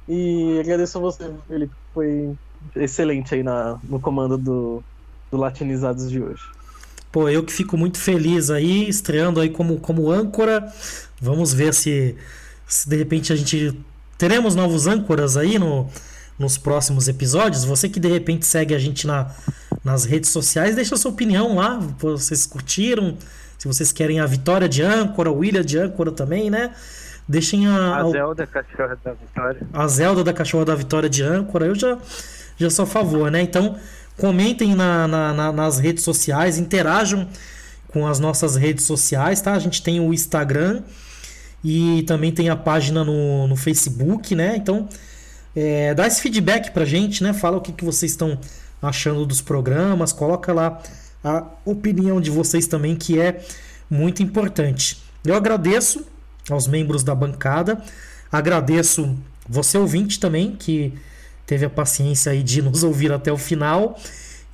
E 0.08 0.58
agradeço 0.60 0.98
a 0.98 1.00
você, 1.02 1.24
Felipe, 1.46 1.74
que 1.76 1.82
foi 1.94 2.36
excelente 2.76 3.34
aí 3.34 3.42
na, 3.42 3.78
no 3.84 4.00
comando 4.00 4.38
do, 4.38 4.84
do 5.30 5.38
Latinizados 5.38 6.10
de 6.10 6.22
hoje. 6.22 6.42
Pô, 7.10 7.28
eu 7.28 7.42
que 7.42 7.52
fico 7.52 7.76
muito 7.76 7.98
feliz 7.98 8.50
aí, 8.50 8.88
estreando 8.88 9.40
aí 9.40 9.48
como, 9.48 9.78
como 9.80 10.10
âncora. 10.10 10.70
Vamos 11.20 11.52
ver 11.52 11.72
se, 11.74 12.14
se 12.66 12.88
de 12.88 12.96
repente 12.96 13.32
a 13.32 13.36
gente 13.36 13.74
teremos 14.18 14.54
novos 14.54 14.86
âncoras 14.86 15.36
aí 15.36 15.58
no, 15.58 15.88
nos 16.38 16.58
próximos 16.58 17.08
episódios. 17.08 17.64
Você 17.64 17.88
que 17.88 17.98
de 17.98 18.08
repente 18.08 18.44
segue 18.44 18.74
a 18.74 18.78
gente 18.78 19.06
na, 19.06 19.30
nas 19.82 20.04
redes 20.04 20.30
sociais, 20.30 20.76
deixa 20.76 20.96
sua 20.96 21.10
opinião 21.10 21.56
lá. 21.56 21.78
Vocês 21.98 22.46
curtiram? 22.46 23.16
Se 23.58 23.66
vocês 23.66 23.90
querem 23.90 24.20
a 24.20 24.26
vitória 24.26 24.68
de 24.68 24.82
âncora, 24.82 25.30
o 25.30 25.38
William 25.38 25.64
de 25.64 25.78
âncora 25.78 26.12
também, 26.12 26.50
né? 26.50 26.72
Deixem 27.28 27.66
a, 27.66 27.96
A 27.96 28.10
Zelda, 28.10 28.46
cachorra 28.46 28.98
da 29.04 29.12
Vitória. 29.12 29.60
a 29.72 29.88
Zelda 29.88 30.24
da 30.24 30.32
Cachorra 30.32 30.64
da 30.64 30.74
Vitória 30.74 31.10
de 31.10 31.22
âncora, 31.22 31.66
eu 31.66 31.74
já, 31.74 31.98
já 32.56 32.70
sou 32.70 32.84
a 32.84 32.86
favor, 32.86 33.30
né? 33.30 33.42
Então, 33.42 33.76
comentem 34.18 34.74
na, 34.74 35.08
na- 35.08 35.32
na- 35.32 35.52
nas 35.52 35.78
redes 35.78 36.04
sociais, 36.04 36.58
interajam 36.58 37.28
com 37.88 38.06
as 38.06 38.18
nossas 38.20 38.56
redes 38.56 38.84
sociais, 38.84 39.40
tá? 39.40 39.52
A 39.54 39.58
gente 39.58 39.82
tem 39.82 39.98
o 40.00 40.12
Instagram 40.12 40.82
e 41.64 42.02
também 42.06 42.30
tem 42.32 42.48
a 42.50 42.56
página 42.56 43.04
no, 43.04 43.46
no 43.48 43.56
Facebook, 43.56 44.34
né? 44.34 44.56
Então, 44.56 44.88
É, 45.56 45.92
dá 45.94 46.06
esse 46.06 46.20
feedback 46.20 46.70
pra 46.70 46.84
gente, 46.84 47.22
né? 47.24 47.32
Fala 47.32 47.56
o 47.56 47.60
que, 47.60 47.72
que 47.72 47.84
vocês 47.84 48.12
estão 48.12 48.38
achando 48.80 49.26
dos 49.26 49.40
programas, 49.40 50.12
coloca 50.12 50.52
lá 50.52 50.80
a 51.24 51.44
opinião 51.64 52.20
de 52.20 52.30
vocês 52.30 52.68
também, 52.68 52.94
que 52.94 53.18
é 53.18 53.40
muito 53.90 54.22
importante. 54.22 55.02
Eu 55.24 55.34
agradeço 55.34 56.04
aos 56.48 56.68
membros 56.68 57.02
da 57.02 57.12
bancada, 57.14 57.82
agradeço 58.30 59.16
você 59.48 59.76
ouvinte 59.78 60.20
também, 60.20 60.54
que 60.54 60.92
teve 61.48 61.64
a 61.64 61.70
paciência 61.70 62.30
aí 62.30 62.42
de 62.42 62.60
nos 62.62 62.84
ouvir 62.84 63.10
até 63.10 63.32
o 63.32 63.38
final. 63.38 63.98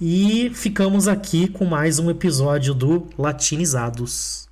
E 0.00 0.50
ficamos 0.54 1.06
aqui 1.06 1.48
com 1.48 1.64
mais 1.64 1.98
um 1.98 2.10
episódio 2.10 2.72
do 2.72 3.06
Latinizados. 3.18 4.43